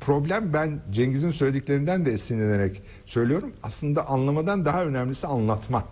problem 0.00 0.52
ben 0.52 0.80
Cengiz'in 0.92 1.30
söylediklerinden 1.30 2.06
de 2.06 2.12
esinlenerek 2.12 2.82
söylüyorum. 3.04 3.52
Aslında 3.62 4.08
anlamadan 4.08 4.64
daha 4.64 4.84
önemlisi 4.84 5.26
anlatma. 5.26 5.84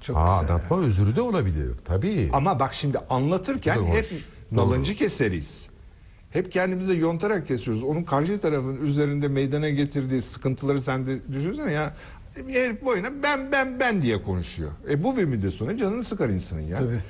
Çok 0.00 0.16
Aa, 0.16 0.40
güzel. 0.40 0.54
anlatma 0.54 0.80
özürü 0.80 1.16
de 1.16 1.20
olabilir. 1.20 1.70
Tabii. 1.84 2.30
Ama 2.32 2.60
bak 2.60 2.74
şimdi 2.74 2.98
anlatırken 2.98 3.84
hep 3.84 4.06
nalıncı 4.52 4.96
keseriz. 4.96 5.66
Hep 6.30 6.52
kendimize 6.52 6.94
yontarak 6.94 7.48
kesiyoruz. 7.48 7.82
Onun 7.82 8.02
karşı 8.04 8.40
tarafın 8.40 8.86
üzerinde 8.86 9.28
meydana 9.28 9.70
getirdiği 9.70 10.22
sıkıntıları 10.22 10.82
sen 10.82 11.06
de 11.06 11.18
düşünsene 11.32 11.72
ya. 11.72 11.94
Bir 12.48 12.54
herif 12.54 12.84
boyuna 12.84 13.08
ben 13.22 13.52
ben 13.52 13.80
ben 13.80 14.02
diye 14.02 14.22
konuşuyor. 14.22 14.70
E 14.90 15.04
bu 15.04 15.16
bir 15.16 15.24
müddet 15.24 15.52
sonra 15.52 15.76
canını 15.76 16.04
sıkar 16.04 16.28
insanın 16.28 16.60
ya. 16.60 16.78
Tabii. 16.78 17.00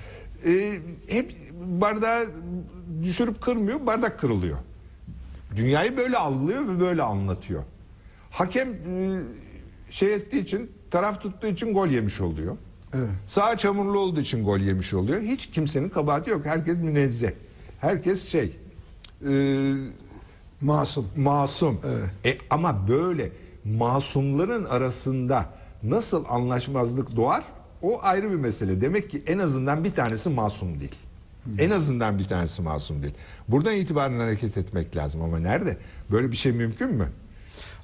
E, 0.47 0.79
hep 1.09 1.35
bardağı 1.65 2.27
düşürüp 3.03 3.41
kırmıyor, 3.43 3.87
bardak 3.87 4.21
kırılıyor. 4.21 4.59
Dünyayı 5.57 5.97
böyle 5.97 6.19
algılıyor 6.19 6.69
ve 6.69 6.81
böyle 6.81 7.03
anlatıyor. 7.03 7.63
Hakem 8.31 8.69
e, 8.69 9.21
şey 9.91 10.15
ettiği 10.15 10.43
için, 10.43 10.71
taraf 10.91 11.23
tuttuğu 11.23 11.47
için 11.47 11.75
gol 11.75 11.87
yemiş 11.89 12.21
oluyor. 12.21 12.57
Evet. 12.95 13.09
Sağ 13.27 13.57
çamurlu 13.57 13.99
olduğu 13.99 14.21
için 14.21 14.45
gol 14.45 14.59
yemiş 14.59 14.95
oluyor. 14.95 15.21
Hiç 15.21 15.51
kimsenin 15.51 15.89
kabahati 15.89 16.31
yok. 16.31 16.47
Herkes 16.47 16.79
münezzeh. 16.79 17.31
Herkes 17.81 18.29
şey 18.29 18.57
e, 19.29 19.33
Masum. 20.61 21.07
masum. 21.17 21.81
E, 22.25 22.39
ama 22.51 22.89
böyle 22.89 23.33
masumların 23.65 24.65
arasında 24.65 25.47
nasıl 25.83 26.25
anlaşmazlık 26.29 27.17
doğar? 27.17 27.45
O 27.83 28.03
ayrı 28.03 28.31
bir 28.31 28.37
mesele. 28.37 28.81
Demek 28.81 29.11
ki 29.11 29.23
en 29.27 29.39
azından 29.39 29.85
bir 29.85 29.95
tanesi 29.95 30.29
masum 30.29 30.81
değil. 30.81 30.95
En 31.59 31.71
azından 31.71 32.19
bir 32.19 32.25
tanesi 32.25 32.63
masum 32.63 33.03
değil. 33.03 33.15
Buradan 33.49 33.75
itibaren 33.75 34.19
hareket 34.19 34.57
etmek 34.57 34.97
lazım 34.97 35.23
ama 35.23 35.39
nerede? 35.39 35.77
Böyle 36.11 36.31
bir 36.33 36.37
şey 36.37 36.53
mümkün 36.53 36.95
mü? 36.95 37.09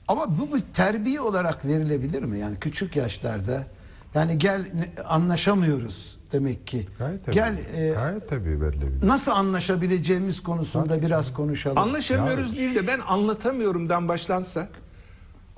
Ama 0.09 0.39
bu 0.39 0.55
bir 0.57 0.63
terbiye 0.75 1.21
olarak 1.21 1.65
verilebilir 1.65 2.23
mi? 2.23 2.39
Yani 2.39 2.57
küçük 2.61 2.97
yaşlarda 2.97 3.67
yani 4.15 4.39
gel 4.39 4.67
anlaşamıyoruz 5.05 6.19
demek 6.33 6.67
ki. 6.67 6.87
Gayet 6.99 7.25
tabii. 7.27 7.35
Gel 7.35 7.59
e, 7.77 7.89
Gayet 7.91 8.29
tabii 8.31 8.61
verilebilir. 8.61 9.07
nasıl 9.09 9.33
anlaşabileceğimiz 9.33 10.43
konusunda 10.43 11.03
biraz 11.03 11.33
konuşalım. 11.33 11.79
Anlaşamıyoruz 11.79 12.57
değil 12.59 12.75
de 12.75 12.87
ben 12.87 13.01
anlatamıyorumdan 13.09 14.09
başlansak 14.09 14.69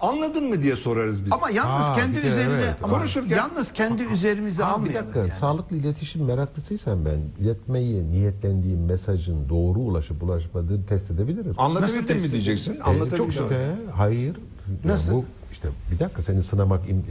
anladın 0.00 0.48
mı 0.48 0.62
diye 0.62 0.76
sorarız 0.76 1.24
biz. 1.24 1.32
Ama 1.32 1.50
yalnız 1.50 1.84
Aa, 1.86 1.94
kendi 1.96 2.16
bir 2.16 2.22
de 2.22 2.26
üzerine 2.26 2.52
evet, 2.54 2.74
ama 2.82 2.92
konuşurken- 2.98 3.36
yalnız 3.36 3.72
kendi 3.72 4.02
üzerimize 4.02 4.62
Ha, 4.62 4.68
bir 4.70 4.74
almayalım. 4.74 5.02
dakika 5.06 5.18
yani. 5.20 5.30
sağlıklı 5.30 5.76
iletişim 5.76 6.24
meraklısıysan 6.24 7.04
ben 7.04 7.44
iletmeyi 7.44 8.10
niyetlendiğim 8.10 8.84
mesajın 8.84 9.48
doğru 9.48 9.78
ulaşıp 9.78 10.22
ulaşmadığını 10.22 10.86
test 10.86 11.10
edebilirim. 11.10 11.48
Nasıl 11.48 11.60
Anlatabildim 11.62 12.06
test 12.06 12.26
mi 12.26 12.32
diyeceksin? 12.32 12.76
E, 12.80 12.82
Anlatabildim. 12.82 13.16
çok 13.18 13.30
işte 13.30 13.70
hayır. 13.96 14.36
Ya 14.84 14.92
Nasıl? 14.92 15.12
bu 15.12 15.24
işte 15.52 15.68
bir 15.92 15.98
dakika 15.98 16.22
seni 16.22 16.42
sınamak 16.42 16.88
im- 16.88 17.02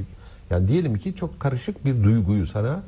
yani 0.49 0.67
diyelim 0.67 0.97
ki 0.99 1.15
çok 1.15 1.39
karışık 1.39 1.85
bir 1.85 2.03
duyguyu 2.03 2.47
sana 2.47 2.83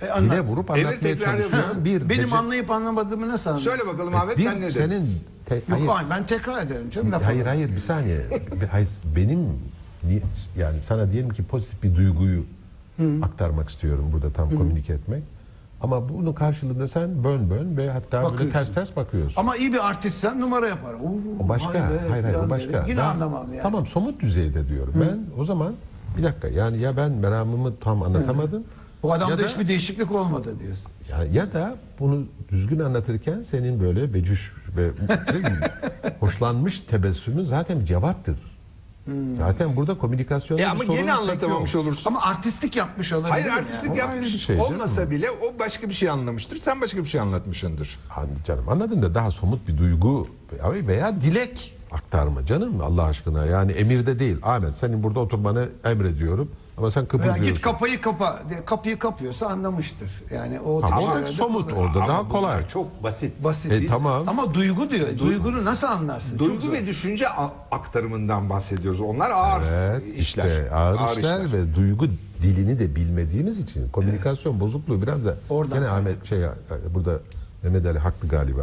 E, 0.00 0.08
anlat. 0.10 0.30
dile 0.30 0.40
vurup 0.40 0.70
Evet, 0.70 0.86
anlatmaya 0.86 1.14
tekrar 1.14 1.32
çalışan 1.38 1.56
yapıyorsun. 1.58 1.84
bir 1.84 2.08
Benim 2.08 2.24
bece- 2.28 2.36
anlayıp 2.36 2.70
anlamadığımı 2.70 3.28
nasıl 3.28 3.50
anlarsın? 3.50 3.70
Söyle 3.70 3.82
bakalım 3.92 4.14
Ahmet 4.14 4.38
bir 4.38 4.46
ben 4.46 4.56
ne 4.56 4.60
dedim? 4.60 4.70
senin 4.72 5.20
te- 5.48 5.54
Yok 5.54 5.64
hayır, 5.68 5.86
hayır, 5.86 6.10
ben 6.10 6.26
tekrar 6.26 6.62
ederim 6.62 6.90
canım. 6.90 7.12
laf 7.12 7.24
hayır 7.24 7.46
hayır 7.46 7.68
bir 7.76 7.80
saniye. 7.80 8.20
Hayır, 8.70 8.88
benim 9.16 9.38
ni- 10.04 10.22
yani 10.58 10.80
sana 10.80 11.12
diyelim 11.12 11.30
ki 11.30 11.42
pozitif 11.44 11.82
bir 11.82 11.96
duyguyu 11.96 12.44
aktarmak 13.22 13.68
istiyorum 13.68 14.10
burada 14.12 14.30
tam 14.32 14.50
komünike 14.50 14.92
etmek. 14.92 15.22
Ama 15.80 16.08
bunun 16.08 16.32
karşılığında 16.32 16.88
sen 16.88 17.24
bön 17.24 17.50
bön 17.50 17.76
ve 17.76 17.90
hatta 17.90 18.16
böyle 18.22 18.32
Bakıyorsun. 18.32 18.52
ters 18.52 18.74
ters 18.74 18.96
bakıyorsun. 18.96 19.40
Ama 19.40 19.56
iyi 19.56 19.72
bir 19.72 19.88
artistsen 19.88 20.40
numara 20.40 20.68
yapar. 20.68 20.94
Oo, 20.94 21.44
O 21.44 21.48
başka. 21.48 21.74
be, 21.74 21.78
hayır 22.10 22.24
hayır 22.24 22.36
o 22.46 22.50
başka. 22.50 22.84
Yine 22.86 22.96
Daha- 22.96 23.10
anlamam 23.10 23.46
yani. 23.52 23.62
Tamam 23.62 23.86
somut 23.86 24.20
düzeyde 24.20 24.68
diyorum. 24.68 24.94
Ben 25.00 25.40
o 25.40 25.44
zaman 25.44 25.74
bir 26.18 26.22
dakika 26.22 26.48
yani 26.48 26.78
ya 26.78 26.96
ben 26.96 27.12
meramımı 27.12 27.76
tam 27.76 28.02
anlatamadım. 28.02 28.64
Bu 29.02 29.12
adamda 29.12 29.38
da, 29.38 29.42
hiçbir 29.42 29.68
değişiklik 29.68 30.12
olmadı 30.12 30.54
diyorsun. 30.60 30.90
Ya, 31.10 31.24
ya 31.32 31.52
da 31.52 31.76
bunu 32.00 32.24
düzgün 32.52 32.78
anlatırken 32.78 33.42
senin 33.42 33.80
böyle 33.80 34.14
becüş 34.14 34.52
ve 34.76 34.90
hoşlanmış 36.20 36.80
tebessümün 36.80 37.44
zaten 37.44 37.84
cevaptır. 37.84 38.36
Zaten 39.32 39.76
burada 39.76 39.98
komünikasyonda 39.98 40.62
E 40.62 40.66
ama 40.66 40.84
sorun 40.84 40.94
gene 40.96 41.12
anlatamamış 41.12 41.74
yok. 41.74 41.84
olursun. 41.84 42.10
Ama 42.10 42.22
artistlik 42.22 42.76
yapmış 42.76 43.12
olabilir. 43.12 43.30
Hayır 43.30 43.46
mi 43.46 43.52
artistlik 43.52 43.84
yani? 43.88 43.98
Yapmış 43.98 44.34
bir 44.34 44.38
şey 44.38 44.60
olmasa 44.60 45.10
bile 45.10 45.30
o 45.30 45.58
başka 45.58 45.88
bir 45.88 45.94
şey 45.94 46.10
anlamıştır. 46.10 46.56
Sen 46.58 46.80
başka 46.80 46.98
bir 47.00 47.08
şey 47.08 47.20
anlatmışsındır. 47.20 47.98
Hani 48.08 48.30
canım 48.44 48.68
anladın 48.68 49.02
da 49.02 49.14
daha 49.14 49.30
somut 49.30 49.68
bir 49.68 49.78
duygu 49.78 50.26
veya- 50.52 50.86
veya 50.86 51.20
dilek 51.20 51.74
aktarma 51.92 52.46
canım 52.46 52.80
Allah 52.80 53.02
aşkına. 53.04 53.46
Yani 53.46 53.72
emirde 53.72 54.18
değil. 54.18 54.36
Ahmet 54.42 54.74
senin 54.74 55.02
burada 55.02 55.20
oturmanı 55.20 55.68
emrediyorum 55.84 56.50
ama 56.78 56.90
sen 56.90 57.00
Veya 57.02 57.08
kıpırdıyorsun. 57.08 57.44
git 57.44 57.60
kapıyı 57.60 58.00
kapa. 58.00 58.38
Kapıyı 58.66 58.98
kapıyorsa 58.98 59.46
anlamıştır. 59.46 60.10
Yani 60.34 60.60
o 60.60 60.82
Ama 60.84 61.00
o 61.00 61.14
da 61.22 61.26
somut 61.26 61.72
orada 61.72 61.98
daha 61.98 62.18
Ama 62.18 62.28
kolay. 62.28 62.56
bunlar 62.56 62.68
Çok 62.68 63.02
basit. 63.02 63.44
Basit. 63.44 63.72
E, 63.72 63.80
Biz- 63.80 63.90
tamam. 63.90 64.24
Ama 64.28 64.54
duygu 64.54 64.90
diyor. 64.90 65.18
Duygunu 65.18 65.64
nasıl 65.64 65.86
anlarsın? 65.86 66.38
Çok 66.38 66.48
Duygu 66.48 66.62
zor. 66.66 66.72
ve 66.72 66.86
düşünce 66.86 67.28
a- 67.28 67.52
aktarımından 67.70 68.50
bahsediyoruz. 68.50 69.00
Onlar 69.00 69.30
ağır 69.30 69.62
Evet 69.72 70.02
işler. 70.18 70.44
işte 70.46 70.70
ağır, 70.74 71.16
işler, 71.16 71.52
ve 71.52 71.74
duygu 71.74 72.06
dilini 72.42 72.78
de 72.78 72.96
bilmediğimiz 72.96 73.58
için 73.58 73.88
komünikasyon 73.88 74.60
bozukluğu 74.60 75.02
biraz 75.02 75.24
da 75.24 75.34
Oradan 75.50 75.78
gene 75.78 75.88
Ahmet 75.88 76.26
şey 76.26 76.38
burada 76.94 77.20
Mehmet 77.62 77.86
Ali 77.86 77.98
haklı 77.98 78.28
galiba. 78.28 78.62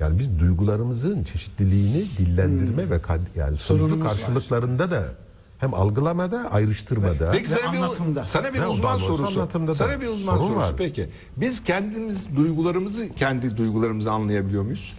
Yani 0.00 0.18
biz 0.18 0.38
duygularımızın 0.38 1.24
çeşitliliğini 1.24 2.04
dillendirme 2.18 2.90
ve 2.90 2.96
kad- 2.96 3.18
yani 3.36 3.56
sözlü 3.56 3.82
Hmm. 3.82 3.88
Sorunumuz 3.88 4.04
var. 4.06 4.12
karşılıklarında 4.18 4.90
da 4.90 5.02
hem 5.62 5.74
algılamada, 5.74 6.50
ayrıştırmada 6.52 7.30
Peki 7.32 7.44
Ve 7.50 7.54
sana 7.54 7.72
bir, 7.72 7.78
anlatımda. 7.78 8.24
sana 8.24 8.54
bir 8.54 8.60
Ve 8.60 8.66
uzman 8.66 8.98
sorusu. 8.98 9.40
anlatımda 9.40 9.70
da 9.70 9.74
Sana 9.74 10.00
bir 10.00 10.06
uzman 10.06 10.34
sorun 10.36 10.46
sorusu. 10.46 10.60
var. 10.60 10.74
Peki 10.76 11.08
biz 11.36 11.64
kendimiz 11.64 12.26
duygularımızı 12.36 13.14
kendi 13.14 13.56
duygularımızı 13.56 14.12
anlayabiliyor 14.12 14.62
muyuz? 14.62 14.94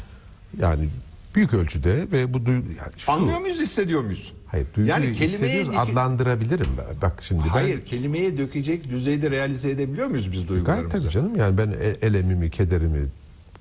yani 0.60 0.89
büyük 1.36 1.54
ölçüde 1.54 2.08
ve 2.12 2.34
bu 2.34 2.45
duygu 2.45 2.67
yani 2.69 2.91
şu, 2.97 3.12
Anlıyor 3.12 3.39
muyuz, 3.39 3.60
hissediyor 3.60 4.02
muyuz? 4.02 4.34
Hayır, 4.47 4.65
duyguyu 4.67 4.88
yani 4.88 5.04
kelimeye 5.06 5.28
hissediyoruz, 5.28 5.76
adlandırabilirim. 5.78 6.67
ben. 6.78 7.02
Bak 7.02 7.13
şimdi 7.23 7.43
ben 7.43 7.49
Hayır, 7.49 7.86
kelimeye 7.86 8.38
dökecek 8.38 8.89
düzeyde 8.89 9.32
realize 9.32 9.69
edebiliyor 9.69 10.08
muyuz 10.08 10.26
biz 10.32 10.32
Gayet 10.47 10.49
duygularımızı? 10.49 10.97
tabii 10.99 11.10
canım 11.12 11.36
yani 11.36 11.58
ben 11.58 11.67
e- 11.82 12.08
elemimi, 12.08 12.52
kederimi 12.52 13.06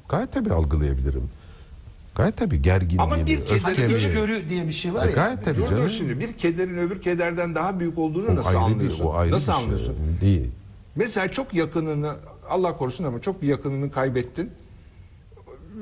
gayet 0.09 0.33
tabii 0.33 0.53
algılayabilirim. 0.53 1.23
Gayet 2.15 2.37
tabii 2.37 2.63
gerginliğimi, 2.63 3.03
Ama 3.03 3.27
bir 3.27 3.41
öfkemi. 3.41 3.95
içgörü 3.95 4.49
diye 4.49 4.67
bir 4.69 4.73
şey 4.73 4.95
var 4.95 5.07
E, 5.07 5.11
ya. 5.11 5.15
gayet 5.15 5.45
tabii 5.45 5.67
canım. 5.71 5.89
şimdi 5.89 6.21
bir 6.21 6.33
kederin 6.33 6.79
öbür 6.79 7.03
kederden 7.03 7.55
daha 7.55 7.81
büyük 7.81 7.99
olduğunu 7.99 8.27
O 8.31 8.37
nasıl 8.37 8.49
ayrı 8.49 8.59
bir- 8.59 8.65
anlıyorsun? 8.75 9.05
o 9.05 9.13
ayrı 9.15 9.33
nasıl 9.33 9.53
bir 9.53 9.57
şey. 9.57 9.65
anlıyorsun? 9.65 9.97
Değil. 10.21 10.47
Mesela 10.97 11.29
çok 11.31 11.55
yakınını 11.55 12.15
Allah 12.51 12.77
korusun 12.77 13.05
ama 13.05 13.21
çok 13.21 13.43
bir 13.43 13.47
yakınını 13.49 13.91
kaybettin. 13.93 14.51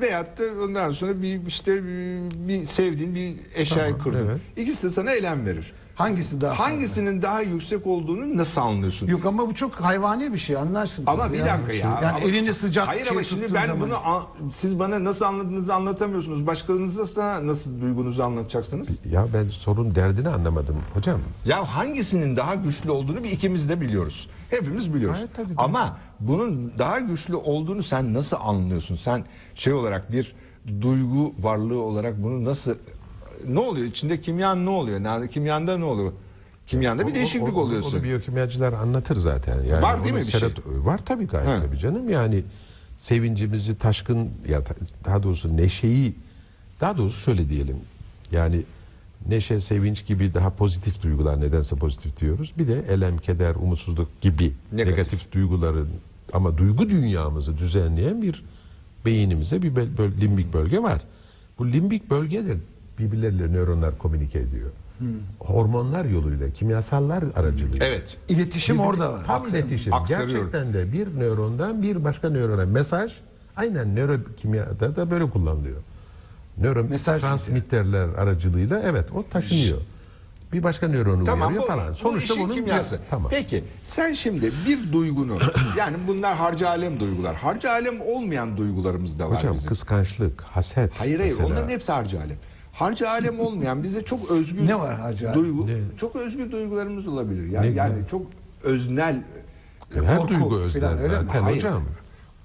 Veyahut 0.01 0.39
da 0.39 0.43
ondan 0.65 0.91
sonra 0.91 1.23
bir 1.23 1.47
işte 1.47 1.85
bir, 1.85 2.21
bir 2.49 2.67
sevdiğin 2.67 3.15
bir 3.15 3.35
eşyayı 3.55 3.93
Tamam, 3.93 4.05
kırdın. 4.05 4.27
evet. 4.31 4.41
İkisi 4.57 4.83
de 4.83 4.91
sana 4.91 5.13
elem 5.13 5.47
verir. 5.47 5.73
Hangisi 6.01 6.41
daha 6.41 6.55
fazla? 6.55 6.65
Hangisinin 6.65 7.23
daha 7.23 7.41
yüksek 7.41 7.87
olduğunu 7.87 8.37
nasıl 8.37 8.61
anlıyorsun? 8.61 9.07
Yok 9.07 9.27
ama 9.27 9.49
bu 9.49 9.55
çok 9.55 9.75
hayvani 9.75 10.33
bir 10.33 10.39
şey 10.39 10.57
anlarsın. 10.57 11.05
Ama 11.07 11.23
tabii 11.27 11.35
bir 11.39 11.45
dakika 11.45 11.73
ya. 11.73 11.79
Yani 12.03 12.07
Ama- 12.07 12.21
elini 12.21 12.55
sıcak 12.55 12.89
Hayır 12.89 13.03
şey 13.05 13.11
ama 13.13 13.25
şimdi 13.25 13.55
ben 13.55 13.67
zaman- 13.67 13.81
bunu 13.81 14.07
an- 14.07 14.23
siz 14.55 14.79
bana 14.79 15.05
nasıl 15.05 15.25
anladığınızı 15.25 15.75
anlatamıyorsunuz. 15.75 16.47
Başkalarınıza 16.47 17.47
nasıl 17.47 17.81
duygunuzu 17.81 18.23
anlatacaksınız? 18.23 18.89
Ya 19.13 19.27
ben 19.35 19.49
sorun 19.49 19.95
derdini 19.95 20.29
anlamadım 20.29 20.77
hocam. 20.95 21.21
Ya 21.47 21.65
hangisinin 21.77 22.37
daha 22.37 22.55
güçlü 22.55 22.91
olduğunu 22.91 23.25
bir 23.25 23.31
ikimiz 23.31 23.69
de 23.69 23.81
biliyoruz. 23.81 24.29
Hepimiz 24.51 24.95
biliyoruz. 24.95 25.19
Hayır, 25.19 25.31
tabii, 25.37 25.55
Ama 25.57 25.97
bunun 26.21 26.73
daha 26.79 27.01
güçlü 27.01 27.35
olduğunu 27.37 27.83
sen 27.83 28.15
nasıl 28.15 28.37
anlıyorsun? 28.41 28.97
Sen 28.97 29.25
şey 29.55 29.73
olarak 29.73 30.13
bir 30.13 30.33
duygu 30.81 31.35
varlığı 31.41 31.83
olarak 31.83 32.23
bunu 32.23 32.45
nasıl 32.45 32.75
ne 33.49 33.59
oluyor? 33.61 33.87
İçinde 33.87 34.21
kimyan 34.21 34.67
ne 34.67 34.71
oluyor? 34.71 35.03
Nerede 35.03 35.29
kimyanda 35.29 35.79
ne 35.79 35.85
oluyor? 35.85 36.13
Kimyanda 36.67 37.07
bir 37.07 37.13
O- 37.13 37.15
değişiklik 37.15 37.57
o- 37.57 37.61
o- 37.61 37.65
oluyorsun. 37.65 37.97
Onu 37.97 38.05
biyokimyacılar 38.05 38.73
anlatır 38.73 39.17
zaten. 39.17 39.63
Yani 39.63 39.83
Var 39.83 40.05
değil 40.05 40.15
mi 40.15 40.21
bir 40.21 40.27
şey? 40.27 40.49
Var 40.67 41.01
tabii 41.05 41.27
gayet 41.27 41.49
He. 41.49 41.67
tabii 41.67 41.79
canım. 41.79 42.09
Yani 42.11 42.43
sevincimizi 42.97 43.79
taşkın 43.79 44.29
ya 44.49 44.67
da- 44.67 44.75
daha 45.05 45.23
doğrusu 45.23 45.57
neşeyi 45.57 46.15
daha 46.81 46.97
doğrusu 46.97 47.21
şöyle 47.21 47.49
diyelim. 47.49 47.77
Yani 48.33 48.63
neşe, 49.29 49.61
sevinç 49.61 50.07
gibi 50.07 50.35
daha 50.35 50.51
pozitif 50.51 51.03
duygular 51.03 51.41
nedense 51.41 51.77
pozitif 51.77 52.21
diyoruz. 52.21 52.53
Bir 52.59 52.69
de 52.69 52.85
elem, 52.89 53.19
keder, 53.19 53.55
umutsuzluk 53.55 54.21
gibi 54.21 54.53
Negatif. 54.73 54.97
negatif, 54.97 55.33
duyguların 55.33 55.89
ama 56.33 56.59
duygu 56.59 56.91
dünyamızı 56.91 57.59
düzenleyen 57.59 58.23
bir 58.23 58.45
beynimize 59.05 59.63
bir 59.63 59.77
böl- 59.77 60.21
limbik 60.21 60.53
bölge 60.53 60.83
var. 60.83 61.01
Bu 61.59 61.69
limbik 61.73 62.11
bölge 62.11 62.45
de 62.47 62.57
birbirleriyle 63.01 63.53
nöronlar 63.53 63.99
komünike 63.99 64.39
ediyor. 64.39 64.71
Hormonlar 65.39 66.05
yoluyla, 66.05 66.51
kimyasallar 66.51 67.25
aracılığıyla. 67.37 67.87
Evet. 67.87 68.17
İletişim 68.29 68.77
Birbiri- 68.77 68.83
orada. 68.87 69.23
Tam 69.27 69.49
iletişim. 69.49 69.93
Aktarıyor. 69.95 70.29
Gerçekten 70.29 70.75
de 70.75 70.93
bir 70.93 71.07
nörondan 71.21 71.83
bir 71.83 72.05
başka 72.05 72.31
nörona 72.31 72.65
mesaj 72.67 73.13
aynen 73.57 73.97
nörokimyada 73.97 74.97
da 74.97 75.11
böyle 75.11 75.31
kullanılıyor. 75.31 75.77
Nöro 76.59 76.85
Mesaj 76.85 77.23
transmitterler 77.23 78.09
aracılığıyla 78.09 78.81
evet 78.85 79.13
o 79.13 79.25
taşınıyor. 79.31 79.79
Bir 80.53 80.63
başka 80.63 80.89
nöronu 80.89 81.25
Tamam 81.25 81.49
uyarıyor 81.49 81.63
bu, 81.63 81.67
falan. 81.67 81.91
bu 81.91 81.95
Sonuçta 81.95 82.35
işin 82.35 82.45
bunun 82.49 82.55
kimyası. 82.55 82.95
bir- 82.95 83.01
tamam. 83.11 83.31
Peki 83.31 83.65
sen 83.85 84.13
şimdi 84.13 84.53
bir 84.67 84.93
duygunu 84.93 85.39
yani 85.79 85.97
bunlar 86.09 86.37
harcı 86.37 86.69
alem 86.69 87.01
duygular. 87.01 87.35
Harcı 87.37 87.71
alem 87.71 88.01
olmayan 88.01 88.57
duygularımız 88.57 89.19
da 89.19 89.31
var 89.31 89.37
Hocam 89.39 89.55
bizim. 89.55 89.69
kıskançlık, 89.69 90.41
haset. 90.43 91.01
Hayır 91.01 91.19
hayır 91.19 91.31
mesela. 91.31 91.49
onların 91.49 91.69
hepsi 91.69 91.93
harcı 91.93 92.19
alem. 92.21 92.37
Harcı 92.81 93.11
alem 93.11 93.41
olmayan 93.41 93.83
bize 93.83 94.05
çok 94.05 94.31
özgür 94.31 94.67
Ne 94.67 94.79
var 94.79 94.97
harcı 94.97 95.35
duygu 95.35 95.69
çok 95.97 96.17
özgür 96.17 96.53
duygularımız 96.53 97.09
olabilir. 97.09 97.47
Yani 97.47 97.71
Ne- 97.71 97.75
yani 97.75 98.03
ne? 98.03 98.07
çok 98.09 98.23
öznel 98.63 99.23
Her 99.95 100.17
korku 100.19 100.29
duygu 100.29 100.49
falan, 100.49 100.63
öznel 100.63 100.91
öyle 100.91 101.09
mi? 101.09 101.25
zaten 101.27 101.43
Hayır. 101.43 101.57
hocam. 101.57 101.83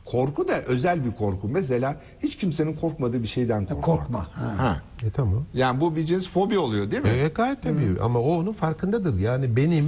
Korku 0.06 0.48
da 0.48 0.62
özel 0.62 1.06
bir 1.06 1.12
korku. 1.12 1.48
Mesela 1.50 1.96
hiç 2.24 2.38
kimsenin 2.38 2.76
korkmadığı 2.76 3.24
bir 3.24 3.28
şeyden 3.28 3.66
korkma. 3.66 3.82
korkma, 3.82 4.20
ha. 4.34 4.54
Ha. 4.58 4.82
E 5.08 5.10
tamam. 5.10 5.46
Yani 5.54 5.82
bu 5.82 5.96
bir 5.96 6.06
cins 6.06 6.28
fobi 6.30 6.58
oluyor 6.58 6.92
değil 6.92 7.04
mi? 7.04 7.10
E, 7.10 7.28
gayet 7.28 7.62
tabii 7.62 7.96
ama 8.02 8.20
o 8.20 8.36
onun 8.38 8.54
farkındadır. 8.54 9.20
Yani 9.20 9.56
benim 9.56 9.86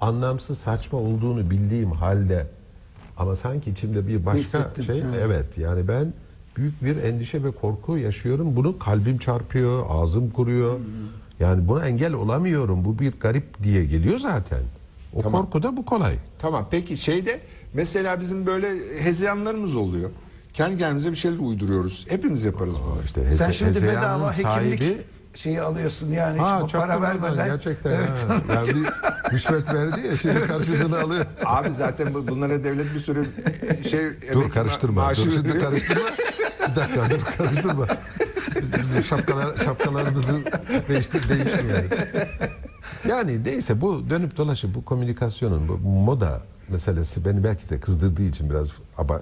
anlamsız 0.00 0.58
saçma 0.58 0.98
olduğunu 0.98 1.50
bildiğim 1.50 1.92
halde 1.92 2.46
ama 3.16 3.36
sanki 3.36 3.70
içimde 3.70 4.06
bir 4.08 4.26
başka 4.26 4.40
Hissettim, 4.40 4.84
şey 4.84 4.98
evet. 5.00 5.14
evet 5.26 5.58
yani 5.58 5.88
ben 5.88 6.12
büyük 6.60 6.84
bir 6.84 7.02
endişe 7.02 7.44
ve 7.44 7.50
korku 7.50 7.96
yaşıyorum. 7.98 8.56
Bunu 8.56 8.78
kalbim 8.78 9.18
çarpıyor, 9.18 9.84
ağzım 9.88 10.30
kuruyor. 10.30 10.78
Yani 11.40 11.68
buna 11.68 11.88
engel 11.88 12.12
olamıyorum. 12.12 12.84
Bu 12.84 12.98
bir 12.98 13.12
garip 13.20 13.62
diye 13.62 13.84
geliyor 13.84 14.18
zaten. 14.18 14.58
O 15.14 15.22
Tamam. 15.22 15.42
korku 15.42 15.62
da 15.62 15.76
bu 15.76 15.84
kolay. 15.84 16.14
Tamam 16.38 16.66
peki 16.70 16.96
şeyde 16.96 17.40
mesela 17.74 18.20
bizim 18.20 18.46
böyle 18.46 18.68
hezeyanlarımız 19.02 19.76
oluyor. 19.76 20.10
Kendi 20.54 20.78
kendimize 20.78 21.10
bir 21.10 21.16
şeyler 21.16 21.38
uyduruyoruz. 21.38 22.06
Hepimiz 22.08 22.44
yaparız 22.44 22.74
bunu. 22.86 22.98
İşte 23.04 23.30
Sen 23.30 23.48
heze- 23.48 23.52
şimdi 23.52 23.70
hezeyanın 23.74 23.98
bedava 24.20 24.32
hekimlik 24.32 24.46
sahibi 24.80 24.98
şeyi 25.34 25.60
alıyorsun 25.62 26.12
yani 26.12 26.34
hiç 26.36 26.42
Ha, 26.46 26.60
bu 26.62 26.66
para 26.66 27.02
vermeden. 27.02 27.46
gerçekten 27.46 27.90
Evet. 27.90 28.24
ha. 28.28 28.36
Yani 28.54 28.68
bir 28.68 28.86
rüşvet 29.32 29.74
verdi 29.74 30.00
ya 30.10 30.16
şimdi 30.16 30.46
karşılığını 30.46 31.00
alıyor. 31.00 31.26
Abi 31.44 31.72
zaten 31.72 32.14
bu- 32.14 32.28
bunlara 32.28 32.64
devlet 32.64 32.94
bir 32.94 33.00
sürü 33.00 33.26
şey 33.90 34.00
Dur 34.32 34.50
karıştırma. 34.50 35.10
Dur 35.10 35.14
şimdi 35.32 35.58
karıştırma. 35.58 36.02
Bir 36.70 36.76
dakika 36.80 37.10
dur 37.10 37.20
karıştırma. 37.38 37.86
Biz- 38.62 38.82
Bizim 38.82 39.04
şapkalar, 39.04 39.56
şapkalarımızı 39.64 40.32
değiştir, 40.88 41.28
değişmiyor. 41.28 41.82
Yani 43.08 43.44
neyse 43.44 43.80
bu 43.80 44.10
dönüp 44.10 44.36
dolaşıp 44.36 44.74
bu 44.74 44.84
komünikasyonun 44.84 45.68
bu 45.68 45.88
moda 45.88 46.40
meselesi 46.68 47.24
beni 47.24 47.44
belki 47.44 47.70
de 47.70 47.80
kızdırdığı 47.80 48.22
için 48.22 48.50
biraz 48.50 48.68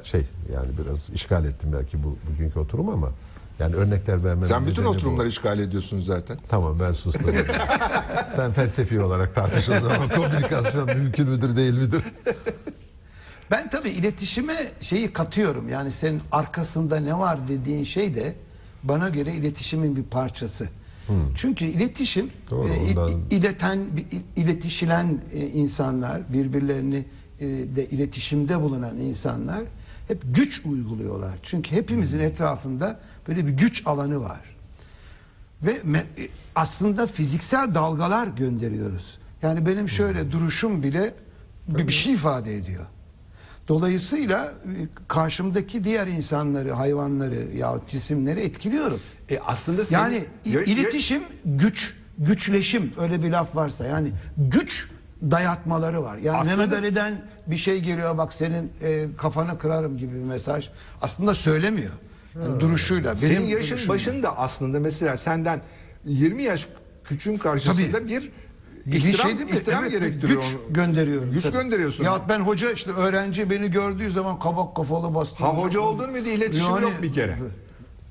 şey 0.05 0.23
yani 0.55 0.69
biraz 0.85 1.11
işgal 1.11 1.45
ettim 1.45 1.71
belki 1.73 2.03
bu 2.05 2.17
bugünkü 2.33 2.59
oturum 2.59 2.89
ama 2.89 3.09
yani 3.59 3.75
örnekler 3.75 4.25
vermem. 4.25 4.45
Sen 4.49 4.67
bütün 4.67 4.85
oturumları 4.85 5.29
işgal 5.29 5.59
ediyorsun 5.59 6.01
zaten. 6.01 6.39
Tamam 6.49 6.77
ben 6.81 6.93
sustum. 6.93 7.31
Sen 8.37 8.53
felsefi 8.53 9.01
olarak 9.01 9.35
tartış 9.35 9.69
o 9.69 9.81
zaman 9.81 10.09
komünikasyon 10.09 10.87
mümkün 10.99 11.29
müdür 11.29 11.57
değil 11.57 11.79
midir? 11.79 12.03
Ben 13.51 13.71
tabii 13.71 13.89
iletişime 13.91 14.69
şeyi 14.81 15.13
katıyorum. 15.13 15.69
Yani 15.69 15.91
senin 15.91 16.21
arkasında 16.33 17.01
ne 17.01 17.19
var 17.19 17.49
dediğin 17.49 17.85
şey 17.85 18.15
de 18.15 18.35
bana 18.83 19.09
göre 19.09 19.33
iletişimin 19.33 19.97
bir 19.97 20.03
parçası. 20.03 20.69
Çünkü 21.37 21.65
iletişim 21.65 22.31
Doğru, 22.51 22.69
e, 22.69 22.81
ondan- 22.91 23.21
ileten 23.31 23.87
iletişilen 24.37 25.21
e, 25.33 25.47
insanlar, 25.47 26.33
birbirlerini 26.33 27.05
e, 27.41 27.47
de 27.47 27.89
iletişimde 27.89 28.61
bulunan 28.63 28.97
insanlar 28.99 29.61
hep 30.09 30.23
güç 30.35 30.63
uyguluyorlar. 30.65 31.39
Çünkü 31.43 31.77
hepimizin 31.77 32.19
etrafında 32.21 33.01
böyle 33.29 33.47
bir 33.47 33.51
güç 33.53 33.83
alanı 33.87 34.21
var. 34.21 34.41
Ve 35.63 35.73
me- 35.79 35.99
e, 36.23 36.29
aslında 36.55 37.07
fiziksel 37.07 37.75
dalgalar 37.75 38.27
gönderiyoruz. 38.29 39.19
Yani 39.43 39.67
benim 39.67 39.89
şöyle 39.89 40.33
duruşum 40.33 40.83
bile 40.83 41.15
bir, 41.69 41.89
bir 41.89 41.93
şey 41.93 42.13
ifade 42.13 42.57
ediyor. 42.57 42.87
Dolayısıyla 43.69 44.45
e, 44.45 44.71
karşımdaki 45.09 45.85
diğer 45.85 46.07
insanları, 46.07 46.73
hayvanları 46.73 47.35
yahut 47.57 47.89
cisimleri 47.89 48.41
etkiliyorum. 48.41 49.01
E 49.31 49.39
aslında 49.39 49.85
senin- 49.85 50.01
Yani 50.03 50.25
Ya- 50.45 50.63
iletişim 50.63 51.23
güç, 51.45 51.95
güçleşim 52.19 52.93
öyle 52.99 53.23
bir 53.23 53.31
laf 53.31 53.57
varsa 53.57 53.87
yani 53.87 54.13
güç 54.39 54.89
dayatmaları 55.31 56.03
var. 56.03 56.17
Yani 56.19 56.39
Aslında- 56.39 56.57
Mehmet 56.57 56.79
Ali'den 56.79 57.23
bir 57.47 57.57
şey 57.57 57.81
geliyor 57.81 58.19
bak 58.19 58.33
senin 58.35 58.73
e, 58.83 59.05
kafanı 59.19 59.59
kırarım 59.59 59.99
gibi 59.99 60.15
bir 60.15 60.19
mesaj. 60.25 60.69
Aslında 61.03 61.35
söylemiyor. 61.35 61.93
Yani 62.45 62.61
duruşuyla. 62.61 63.17
Senin 63.17 63.37
benim 63.37 63.49
yaşın 63.49 63.71
duruşumla. 63.71 63.95
başında 63.95 64.39
aslında 64.39 64.81
mesela 64.81 65.17
senden 65.17 65.61
20 66.05 66.43
yaş 66.43 66.69
küçüğün 67.05 67.37
karşısında 67.39 67.99
Tabii. 67.99 68.09
bir 68.09 68.31
Bir 68.93 68.97
ihtiram, 68.97 69.29
şey 69.29 69.39
değil 69.39 69.51
mi? 69.51 69.57
ihtiram 69.57 69.83
Evet, 69.83 69.93
gerektiriyor. 69.93 70.43
Güç 70.43 70.55
onu. 70.55 70.75
gönderiyorum. 70.75 71.31
Güç 71.33 71.43
tabii. 71.43 71.53
gönderiyorsun. 71.53 72.05
Ya 72.05 72.21
ben 72.29 72.41
hoca 72.41 72.71
işte 72.73 72.91
öğrenci 72.91 73.51
beni 73.51 73.71
gördüğü 73.71 74.11
zaman 74.11 74.39
kabak 74.39 74.77
kafalı 74.77 75.15
bastı. 75.15 75.37
Ha, 75.37 75.49
hoca 75.57 75.81
olduğun 75.81 76.11
müydü? 76.11 76.29
İletişim 76.29 76.81
yok 76.83 76.93
bir 77.03 77.13
kere. 77.13 77.37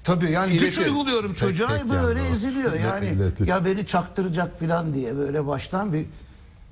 Tabii 0.04 0.32
yani 0.32 0.54
güç 0.58 0.78
İletir. 0.78 0.92
uyguluyorum 0.92 1.34
çocuğa 1.34 1.68
tek 1.68 1.90
böyle 1.90 2.20
yani 2.20 2.34
eziliyor 2.34 2.74
yani. 2.80 3.06
iletir. 3.08 3.48
Ya 3.48 3.66
beni 3.66 3.86
çaktıracak 3.86 4.60
falan 4.60 4.94
diye 4.94 5.18
böyle 5.18 5.48
baştan 5.48 5.94
bir 5.94 6.06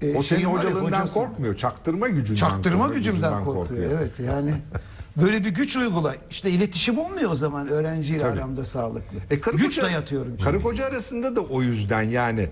e, 0.01 0.17
O 0.17 0.21
senin 0.23 0.43
hocalığından 0.43 0.81
hocası- 0.85 1.13
korkmuyor. 1.13 1.57
Çaktırma 1.57 2.07
gücünden 2.09 2.39
Çaktırma 2.39 2.77
korkuyor, 2.77 2.97
gücümden 2.97 3.43
korkuyor. 3.43 3.91
Evet 3.99 4.19
yani 4.19 4.51
böyle 5.17 5.43
bir 5.43 5.49
güç 5.49 5.75
uygula. 5.75 6.15
İşte 6.29 6.49
iletişim 6.51 6.99
olmuyor 6.99 7.31
o 7.31 7.35
zaman 7.35 7.67
öğrenciyle 7.67 8.19
Tabii. 8.19 8.39
aramda 8.39 8.65
sağlıklı. 8.65 9.17
E, 9.31 9.41
karı 9.41 9.57
güç 9.57 9.65
koca- 9.79 9.83
dayatıyorum. 9.83 10.31
çünkü. 10.31 10.43
Karı 10.43 10.61
koca 10.61 10.85
arasında 10.85 11.35
da 11.35 11.41
o 11.41 11.61
yüzden 11.61 12.01
yani 12.01 12.49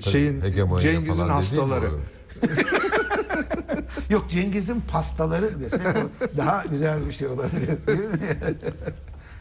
şeyin 0.00 0.40
hegemonya 0.40 0.82
Cengiz'in 0.82 1.28
hastaları. 1.28 1.90
Yok 4.10 4.30
Cengiz'in 4.30 4.80
pastaları 4.92 5.60
desek 5.60 5.80
o 5.86 6.36
daha 6.36 6.64
güzel 6.70 7.06
bir 7.06 7.12
şey 7.12 7.28
olabilir. 7.28 7.68
Değil 7.86 7.98
mi? 7.98 8.18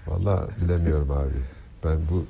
Vallahi 0.07 0.49
bilemiyorum 0.65 1.11
abi. 1.11 1.33
Ben 1.85 1.97
bu 2.11 2.25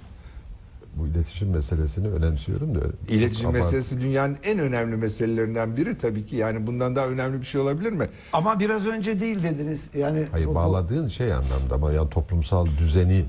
bu 0.96 1.08
iletişim 1.08 1.50
meselesini 1.50 2.08
önemsiyorum 2.08 2.76
da. 2.76 2.80
İletişim 3.10 3.50
Abart- 3.50 3.54
meselesi 3.64 4.02
dünyanın 4.02 4.38
en 4.44 4.60
önemli 4.60 4.96
meselelerinden 4.96 5.78
biri 5.78 5.98
tabii 5.98 6.26
ki. 6.26 6.36
Yani 6.36 6.68
bundan 6.68 6.96
daha 6.96 7.08
önemli 7.08 7.40
bir 7.42 7.46
şey 7.46 7.62
olabilir 7.62 7.92
mi? 7.92 8.10
Ama 8.34 8.60
biraz 8.60 8.86
önce 8.88 9.20
değil 9.20 9.44
dediniz. 9.44 9.90
Yani 9.96 10.28
Hayır 10.32 10.46
bu- 10.46 10.50
bu- 10.52 10.56
bağladığın 10.56 11.08
şey 11.08 11.34
anlamda 11.34 11.76
ama 11.76 11.92
yani 11.92 12.10
toplumsal 12.10 12.68
düzeni 12.80 13.26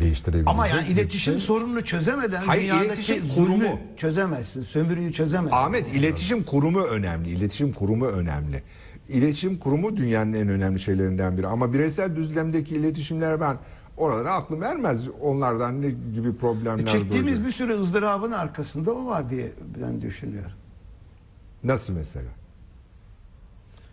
değiştirebilecek. 0.00 0.48
Ama 0.48 0.66
yani 0.66 0.88
iletişim 0.88 1.32
şey- 1.34 1.40
sorununu 1.42 1.84
çözemeden 1.84 2.42
Hayır, 2.42 2.62
dünyadaki 2.62 2.86
iletişim 2.86 3.28
kurumu. 3.28 3.78
çözemezsin. 3.96 4.62
Sömürüyü 4.62 5.12
çözemezsin. 5.12 5.56
Ahmet 5.56 5.94
iletişim 5.94 6.42
kurumu 6.42 6.80
önemli. 6.82 7.28
İletişim 7.30 7.72
kurumu 7.72 8.06
önemli. 8.06 8.62
İletişim 9.08 9.58
kurumu 9.58 9.96
dünyanın 9.96 10.32
en 10.32 10.48
önemli 10.48 10.80
şeylerinden 10.80 11.36
biri. 11.38 11.46
Ama 11.46 11.72
bireysel 11.72 12.16
düzlemdeki 12.16 12.74
iletişimler 12.74 13.40
ben 13.40 13.56
oralara 13.96 14.32
aklım 14.32 14.62
ermez. 14.62 15.08
Onlardan 15.20 15.82
ne 15.82 15.90
gibi 16.14 16.36
problemler 16.36 16.82
E, 16.82 16.86
Çektiğimiz 16.86 17.28
doğacak. 17.32 17.46
bir 17.46 17.50
sürü 17.52 17.80
ızdırabın 17.80 18.32
arkasında 18.32 18.90
o 18.90 19.06
var 19.06 19.30
diye 19.30 19.52
ben 19.82 20.02
düşünüyorum. 20.02 20.52
Nasıl 21.64 21.92
mesela? 21.92 22.28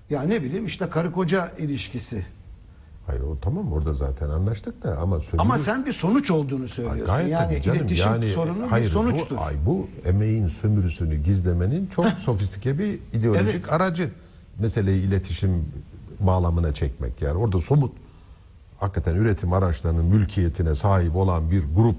Ya 0.09 0.21
ne 0.21 0.43
bileyim 0.43 0.65
işte 0.65 0.89
karı 0.89 1.11
koca 1.11 1.51
ilişkisi. 1.57 2.25
Hayır 3.09 3.21
o 3.21 3.37
tamam 3.41 3.73
orada 3.73 3.93
zaten 3.93 4.29
anlaştık 4.29 4.83
da 4.83 4.97
ama 4.97 5.15
sömürü- 5.19 5.41
Ama 5.41 5.57
sen 5.57 5.85
bir 5.85 5.91
sonuç 5.91 6.31
olduğunu 6.31 6.61
Ay, 6.61 6.67
söylüyorsun. 6.67 7.05
gayet 7.05 7.31
yani 7.31 7.61
canım. 7.61 7.79
iletişim 7.79 8.07
Yani, 8.11 8.29
sorunu 8.29 8.71
hayır, 8.71 8.85
bir 8.85 8.89
sonuçtur. 8.91 9.37
Bu, 9.37 9.41
ay, 9.41 9.53
bu 9.65 9.87
emeğin 10.05 10.47
sömürüsünü 10.47 11.15
gizlemenin 11.15 11.87
çok 11.87 12.05
sofistike 12.05 12.79
bir 12.79 12.99
ideolojik 13.13 13.47
Evet. 13.55 13.73
aracı. 13.73 14.09
Meseleyi 14.59 15.03
iletişim 15.03 15.65
bağlamına 16.19 16.73
çekmek. 16.73 17.21
Yani 17.21 17.37
orada 17.37 17.61
somut 17.61 17.91
hakikaten 18.79 19.15
üretim 19.15 19.53
araçlarının 19.53 20.05
mülkiyetine 20.05 20.75
sahip 20.75 21.15
olan 21.15 21.51
bir 21.51 21.63
grup 21.75 21.95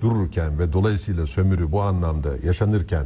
dururken 0.00 0.58
ve 0.58 0.72
dolayısıyla 0.72 1.26
sömürü 1.26 1.72
bu 1.72 1.82
anlamda 1.82 2.28
yaşanırken 2.44 3.04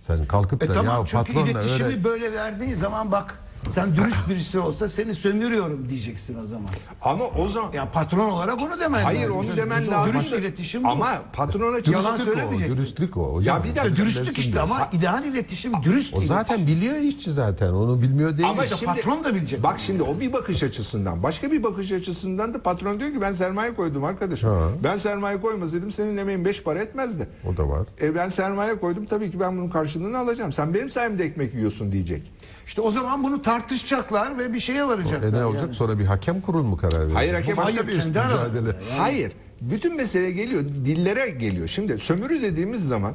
sen 0.00 0.26
kalkıp 0.26 0.62
E 0.62 0.68
da 0.68 0.72
tamam 0.72 0.98
ya 1.00 1.06
çünkü 1.06 1.24
patronla 1.32 1.50
iletişimi 1.50 1.86
öyle 1.86 2.04
böyle 2.04 2.32
verdiğin 2.32 2.74
zaman 2.74 3.12
bak 3.12 3.38
sen 3.70 3.96
dürüst 3.96 4.28
birisi 4.28 4.58
olsa 4.58 4.88
seni 4.88 5.14
sömürüyorum 5.14 5.88
diyeceksin 5.88 6.36
o 6.44 6.46
zaman. 6.46 6.68
Ama 7.02 7.24
o 7.24 7.48
zaman 7.48 7.72
Ya 7.72 7.90
patron 7.90 8.30
olarak 8.30 8.62
onu 8.62 8.80
demen 8.80 9.02
Hayır 9.02 9.20
lazım. 9.20 9.36
onu 9.36 9.56
demen 9.56 9.88
lazım. 9.88 10.12
Dürüst 10.12 10.32
iletişim 10.32 10.84
bu. 10.84 10.88
Ama 10.88 11.22
patrona 11.32 11.64
Yalan 11.64 11.84
dürüstlük 11.84 12.20
o, 12.20 12.24
söylemeyeceksin. 12.24 12.76
dürüstlük 12.76 13.16
o. 13.16 13.34
Hocam. 13.34 13.56
Ya 13.58 13.64
bir 13.64 13.76
dakika, 13.76 13.96
dürüstlük 13.96 14.38
işte 14.38 14.60
ama 14.60 14.88
ideal 14.92 15.24
iletişim 15.24 15.72
dürüst 15.82 16.14
O 16.14 16.22
zaten 16.22 16.58
iletişim. 16.58 16.76
biliyor 16.76 16.96
işçi 16.96 17.30
zaten. 17.32 17.72
Onu 17.72 18.02
bilmiyor 18.02 18.36
değil. 18.36 18.48
Ama 18.48 18.64
işte 18.64 18.76
şimdi, 18.76 18.92
patron 18.92 19.24
da 19.24 19.34
bilecek 19.34 19.62
Bak 19.62 19.80
şimdi 19.80 20.02
o 20.02 20.20
bir 20.20 20.32
bakış 20.32 20.62
açısından. 20.62 21.22
Başka 21.22 21.52
bir 21.52 21.62
bakış 21.62 21.92
açısından 21.92 22.54
da 22.54 22.62
patron 22.62 23.00
diyor 23.00 23.12
ki 23.12 23.20
ben 23.20 23.32
sermaye 23.32 23.74
koydum 23.74 24.04
arkadaşım. 24.04 24.50
Ha. 24.50 24.68
Ben 24.84 24.96
sermaye 24.96 25.40
koymasaydım 25.40 25.90
senin 25.92 26.16
emeğin 26.16 26.44
beş 26.44 26.62
para 26.62 26.78
etmezdi. 26.78 27.28
O 27.52 27.56
da 27.56 27.68
var. 27.68 27.86
E 28.02 28.14
ben 28.14 28.28
sermaye 28.28 28.78
koydum 28.80 29.06
tabii 29.06 29.30
ki 29.30 29.40
ben 29.40 29.56
bunun 29.58 29.68
karşılığını 29.68 30.18
alacağım. 30.18 30.52
Sen 30.52 30.74
benim 30.74 30.90
sayemde 30.90 31.24
ekmek 31.24 31.54
yiyorsun 31.54 31.92
diyecek. 31.92 32.32
İşte 32.70 32.80
o 32.80 32.90
zaman 32.90 33.24
bunu 33.24 33.42
tartışacaklar 33.42 34.38
ve 34.38 34.52
bir 34.52 34.60
şeye 34.60 34.86
varacaklar. 34.86 35.28
E 35.28 35.32
ne 35.32 35.44
olacak? 35.44 35.62
yani. 35.62 35.74
Sonra 35.74 35.98
bir 35.98 36.04
hakem 36.04 36.40
kurul 36.40 36.62
mu 36.62 36.76
karar 36.76 36.98
verecek? 37.00 37.16
Hayır, 37.16 37.34
hakem- 37.34 37.56
başka 37.56 37.88
bir 37.88 38.06
mücadele. 38.06 38.70
Hayır. 38.98 39.32
Bütün 39.60 39.96
mesele 39.96 40.30
geliyor. 40.30 40.62
Dillere 40.62 41.30
geliyor. 41.30 41.68
Şimdi 41.68 41.98
sömürü 41.98 42.42
dediğimiz 42.42 42.88
zaman 42.88 43.14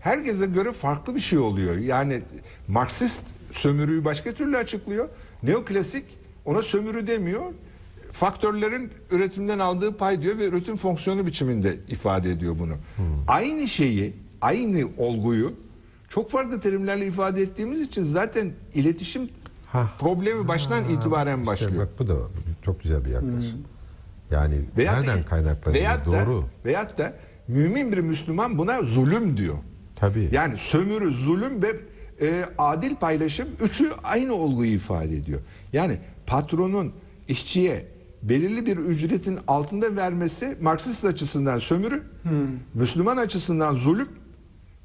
herkese 0.00 0.46
göre 0.46 0.72
farklı 0.72 1.14
bir 1.14 1.20
şey 1.20 1.38
oluyor. 1.38 1.76
Yani 1.76 2.22
Marksist 2.68 3.22
sömürüyü 3.52 4.04
başka 4.04 4.32
türlü 4.32 4.56
açıklıyor. 4.56 5.08
Neoklasik 5.42 6.04
ona 6.44 6.62
sömürü 6.62 7.06
demiyor. 7.06 7.42
Faktörlerin 8.12 8.90
üretimden 9.10 9.58
aldığı 9.58 9.96
pay 9.96 10.22
diyor 10.22 10.38
ve 10.38 10.48
üretim 10.48 10.76
fonksiyonu 10.76 11.26
biçiminde 11.26 11.76
ifade 11.88 12.30
ediyor 12.30 12.56
bunu. 12.58 12.74
Aynı 13.28 13.68
şeyi, 13.68 14.16
aynı 14.40 14.88
olguyu 14.98 15.52
çok 16.14 16.30
farklı 16.30 16.60
terimlerle 16.60 17.06
ifade 17.06 17.42
ettiğimiz 17.42 17.80
için 17.80 18.02
zaten 18.04 18.52
iletişim 18.74 19.28
Ha. 19.66 19.90
problemi 19.98 20.48
baştan 20.48 20.84
itibaren 20.84 21.36
İşte 21.38 21.46
başlıyor. 21.46 21.82
bak 21.86 21.88
bu 21.98 22.08
da 22.08 22.14
çok 22.64 22.82
güzel 22.82 23.04
bir 23.04 23.10
yaklaşım. 23.10 23.58
Yani 24.30 24.54
Veyahut 24.76 25.00
nereden 25.06 25.22
da- 25.22 25.26
kaynaklanıyor? 25.26 25.82
veyahut 25.82 26.06
da- 26.06 26.26
Doğru. 26.26 26.44
veyahut 26.64 26.98
da 26.98 27.12
mümin 27.48 27.92
bir 27.92 27.98
Müslüman 27.98 28.58
buna 28.58 28.82
zulüm 28.82 29.36
diyor. 29.36 29.54
Tabii. 29.96 30.28
Yani 30.32 30.56
sömürü, 30.56 31.10
zulüm 31.14 31.62
ve 31.62 31.76
e, 32.20 32.44
adil 32.58 32.94
paylaşım 32.96 33.48
üçü 33.62 33.90
aynı 34.04 34.34
olguyu 34.34 34.70
ifade 34.72 35.16
ediyor. 35.16 35.40
Yani 35.72 35.98
patronun 36.26 36.92
işçiye 37.28 37.86
belirli 38.22 38.66
bir 38.66 38.76
ücretin 38.76 39.38
altında 39.48 39.96
vermesi 39.96 40.56
Marksist 40.62 41.04
açısından 41.04 41.58
sömürü, 41.58 42.02
Müslüman 42.74 43.16
açısından 43.16 43.74
zulüm 43.74 44.08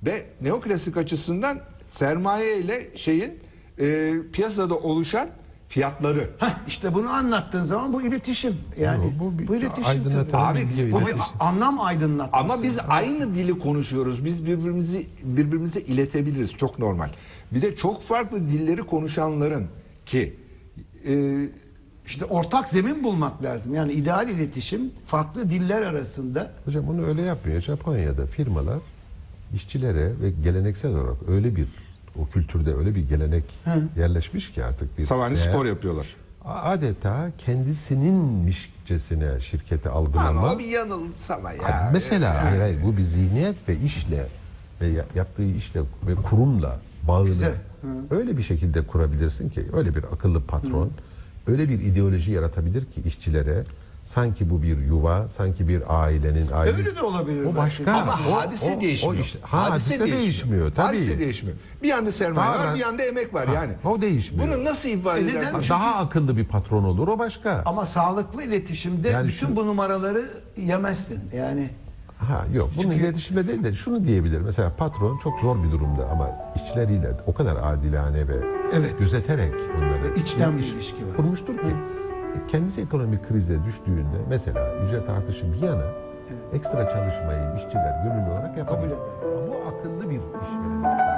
ve 0.06 0.26
neoklasik 0.42 0.98
açısından 0.98 1.60
sermaye 1.88 2.58
ile 2.60 2.88
şeyin 2.98 3.40
e, 3.80 4.14
piyasada 4.34 4.76
oluşan 4.78 5.30
fiyatları. 5.68 6.30
Heh, 6.40 6.48
işte 6.68 6.94
bunu 6.94 7.10
anlattığın 7.10 7.64
zaman 7.64 7.94
bu 7.94 8.02
iletişim. 8.02 8.56
Yani 8.80 9.04
Bu- 9.20 9.26
bu 9.26 9.48
bu, 9.48 9.54
bir 9.54 9.62
iletişim. 9.62 10.04
tabii. 10.32 10.60
bir 10.60 10.92
bu 10.92 10.98
bir 11.00 11.04
iletişim. 11.06 11.22
anlam 11.40 11.80
aydınlatması. 11.82 12.54
Ama 12.54 12.64
biz 12.64 12.78
aynı 12.88 13.36
dili 13.36 13.60
konuşuyoruz. 13.60 14.26
Biz 14.26 14.46
birbirimizi 14.46 15.08
birbirimize 15.24 15.82
iletebiliriz. 15.82 16.52
Çok 16.54 16.80
normal. 16.80 17.10
Bir 17.52 17.62
de 17.62 17.76
çok 17.76 18.02
farklı 18.02 18.40
dilleri 18.50 18.84
konuşanların 18.84 19.68
ki 20.06 20.36
e, 21.08 21.46
işte 22.06 22.26
ortak 22.26 22.68
zemin 22.68 23.04
bulmak 23.04 23.44
lazım. 23.44 23.74
Yani 23.74 23.92
ideal 23.94 24.30
iletişim 24.30 24.92
farklı 25.06 25.50
diller 25.50 25.82
arasında 25.82 26.52
Hocam 26.66 26.88
bunu 26.88 27.06
öyle 27.06 27.22
yapmıyor. 27.22 27.62
Japonya'da 27.62 28.26
firmalar 28.26 28.80
işçilere 29.54 30.12
ve 30.22 30.30
geleneksel 30.44 30.96
olarak 30.96 31.16
öyle 31.28 31.56
bir 31.56 31.68
o 32.22 32.28
kültürde 32.28 32.74
öyle 32.76 32.96
bir 32.96 33.08
gelenek 33.10 33.44
yerleşmiş 33.98 34.52
ki 34.54 34.66
artık 34.66 34.98
bir 34.98 35.06
sabahleyin 35.06 35.44
değer- 35.44 35.52
spor 35.54 35.66
yapıyorlar. 35.66 36.16
adeta 36.46 37.32
kendisininmişçesine 37.38 39.40
şirketi 39.40 39.90
algılama. 39.90 40.30
Ama 40.50 40.60
bir 40.60 40.66
yanılsama 40.68 41.52
ya. 41.52 41.62
Abi 41.64 41.94
mesela 41.94 42.44
hayır, 42.46 42.60
hayır, 42.62 42.84
bu 42.84 42.98
bir 42.98 43.02
zihniyet 43.02 43.70
ve 43.70 43.78
işle 43.78 44.26
ve 44.82 44.88
ya- 44.88 45.06
yaptığı 45.16 45.44
işle 45.46 45.80
ve 46.08 46.16
kurumla 46.16 46.80
bağını 47.08 47.52
öyle 48.12 48.38
bir 48.38 48.44
şekilde 48.44 48.82
kurabilirsin 48.82 49.50
ki 49.50 49.66
öyle 49.74 49.96
bir 49.96 50.04
akıllı 50.04 50.42
patron 50.44 50.92
öyle 51.48 51.70
bir 51.70 51.80
ideoloji 51.80 52.32
yaratabilir 52.32 52.86
ki 52.86 53.02
işçilere 53.06 53.64
sanki 54.10 54.50
bu 54.50 54.62
bir 54.62 54.78
yuva, 54.78 55.28
sanki 55.30 55.68
bir 55.68 56.02
ailenin 56.04 56.48
aile. 56.54 56.76
Öyle 56.78 56.96
de 56.96 57.02
olabilir 57.02 57.46
O 57.46 57.56
başka. 57.56 57.92
Ama 57.94 58.20
O- 58.32 58.36
hadise 58.42 58.76
o- 58.78 58.82
değişmiyor. 58.82 59.18
o 59.18 59.20
işte- 59.22 59.40
hadise, 59.42 60.00
değişmiyor. 60.12 60.72
Tabii. 60.76 60.86
Hadise 60.98 61.20
değişmiyor. 61.20 61.58
Bir 61.84 61.88
yanda 61.88 62.12
sermaye 62.12 62.54
Daha 62.54 62.60
var, 62.66 62.76
bir 62.76 62.80
yanda 62.80 63.04
emek 63.04 63.34
var 63.34 63.48
Ha, 63.48 63.54
yani. 63.54 63.74
o 63.86 64.02
değişmiyor. 64.02 64.48
Bunu 64.48 64.64
nasıl 64.66 64.90
ifade 64.90 65.20
E 65.20 65.24
edersin? 65.24 65.52
Çünkü- 65.56 65.70
daha 65.70 65.96
akıllı 65.96 66.38
bir 66.38 66.46
patron 66.46 66.84
olur 66.84 67.08
o 67.08 67.20
başka. 67.20 67.64
ama 67.66 67.86
sağlıklı 67.86 68.44
iletişimde 68.44 69.10
Yani 69.10 69.28
bütün 69.28 69.48
şu- 69.48 69.56
bu 69.56 69.66
numaraları 69.68 70.30
yemezsin. 70.58 71.20
Yani 71.36 71.70
Ha 72.20 72.46
yok 72.54 72.70
bunun 72.78 72.92
iletişimde 72.92 73.48
değil 73.48 73.64
de 73.64 73.74
şunu 73.74 74.04
diyebilir. 74.06 74.42
Mesela 74.42 74.72
patron 74.78 75.18
çok 75.24 75.40
zor 75.40 75.64
bir 75.64 75.72
durumda 75.72 76.10
ama 76.12 76.30
işçileriyle 76.56 77.12
o 77.28 77.34
kadar 77.34 77.56
adilane 77.64 78.28
ve 78.28 78.36
Evet. 78.74 79.00
gözeterek 79.00 79.54
onları 79.78 80.14
İçten 80.20 80.58
bir 80.58 80.64
iş- 80.64 80.72
ilişki 80.72 81.08
var. 81.08 81.16
kurmuştur 81.16 81.54
ki 81.58 81.76
kendisi 82.48 82.82
ekonomik 82.82 83.28
krize 83.28 83.64
düştüğünde 83.64 84.18
mesela 84.30 84.76
ücret 84.86 85.10
artışı 85.10 85.54
bir 85.54 85.62
yana 85.62 85.86
ekstra 86.54 86.90
çalışmayı 86.90 87.56
işçiler 87.58 88.04
gönüllü 88.04 88.32
olarak 88.32 88.58
yapabilir. 88.58 88.98
Bu 89.24 89.56
akıllı 89.68 90.10
bir 90.10 90.16
işveren. 90.16 91.09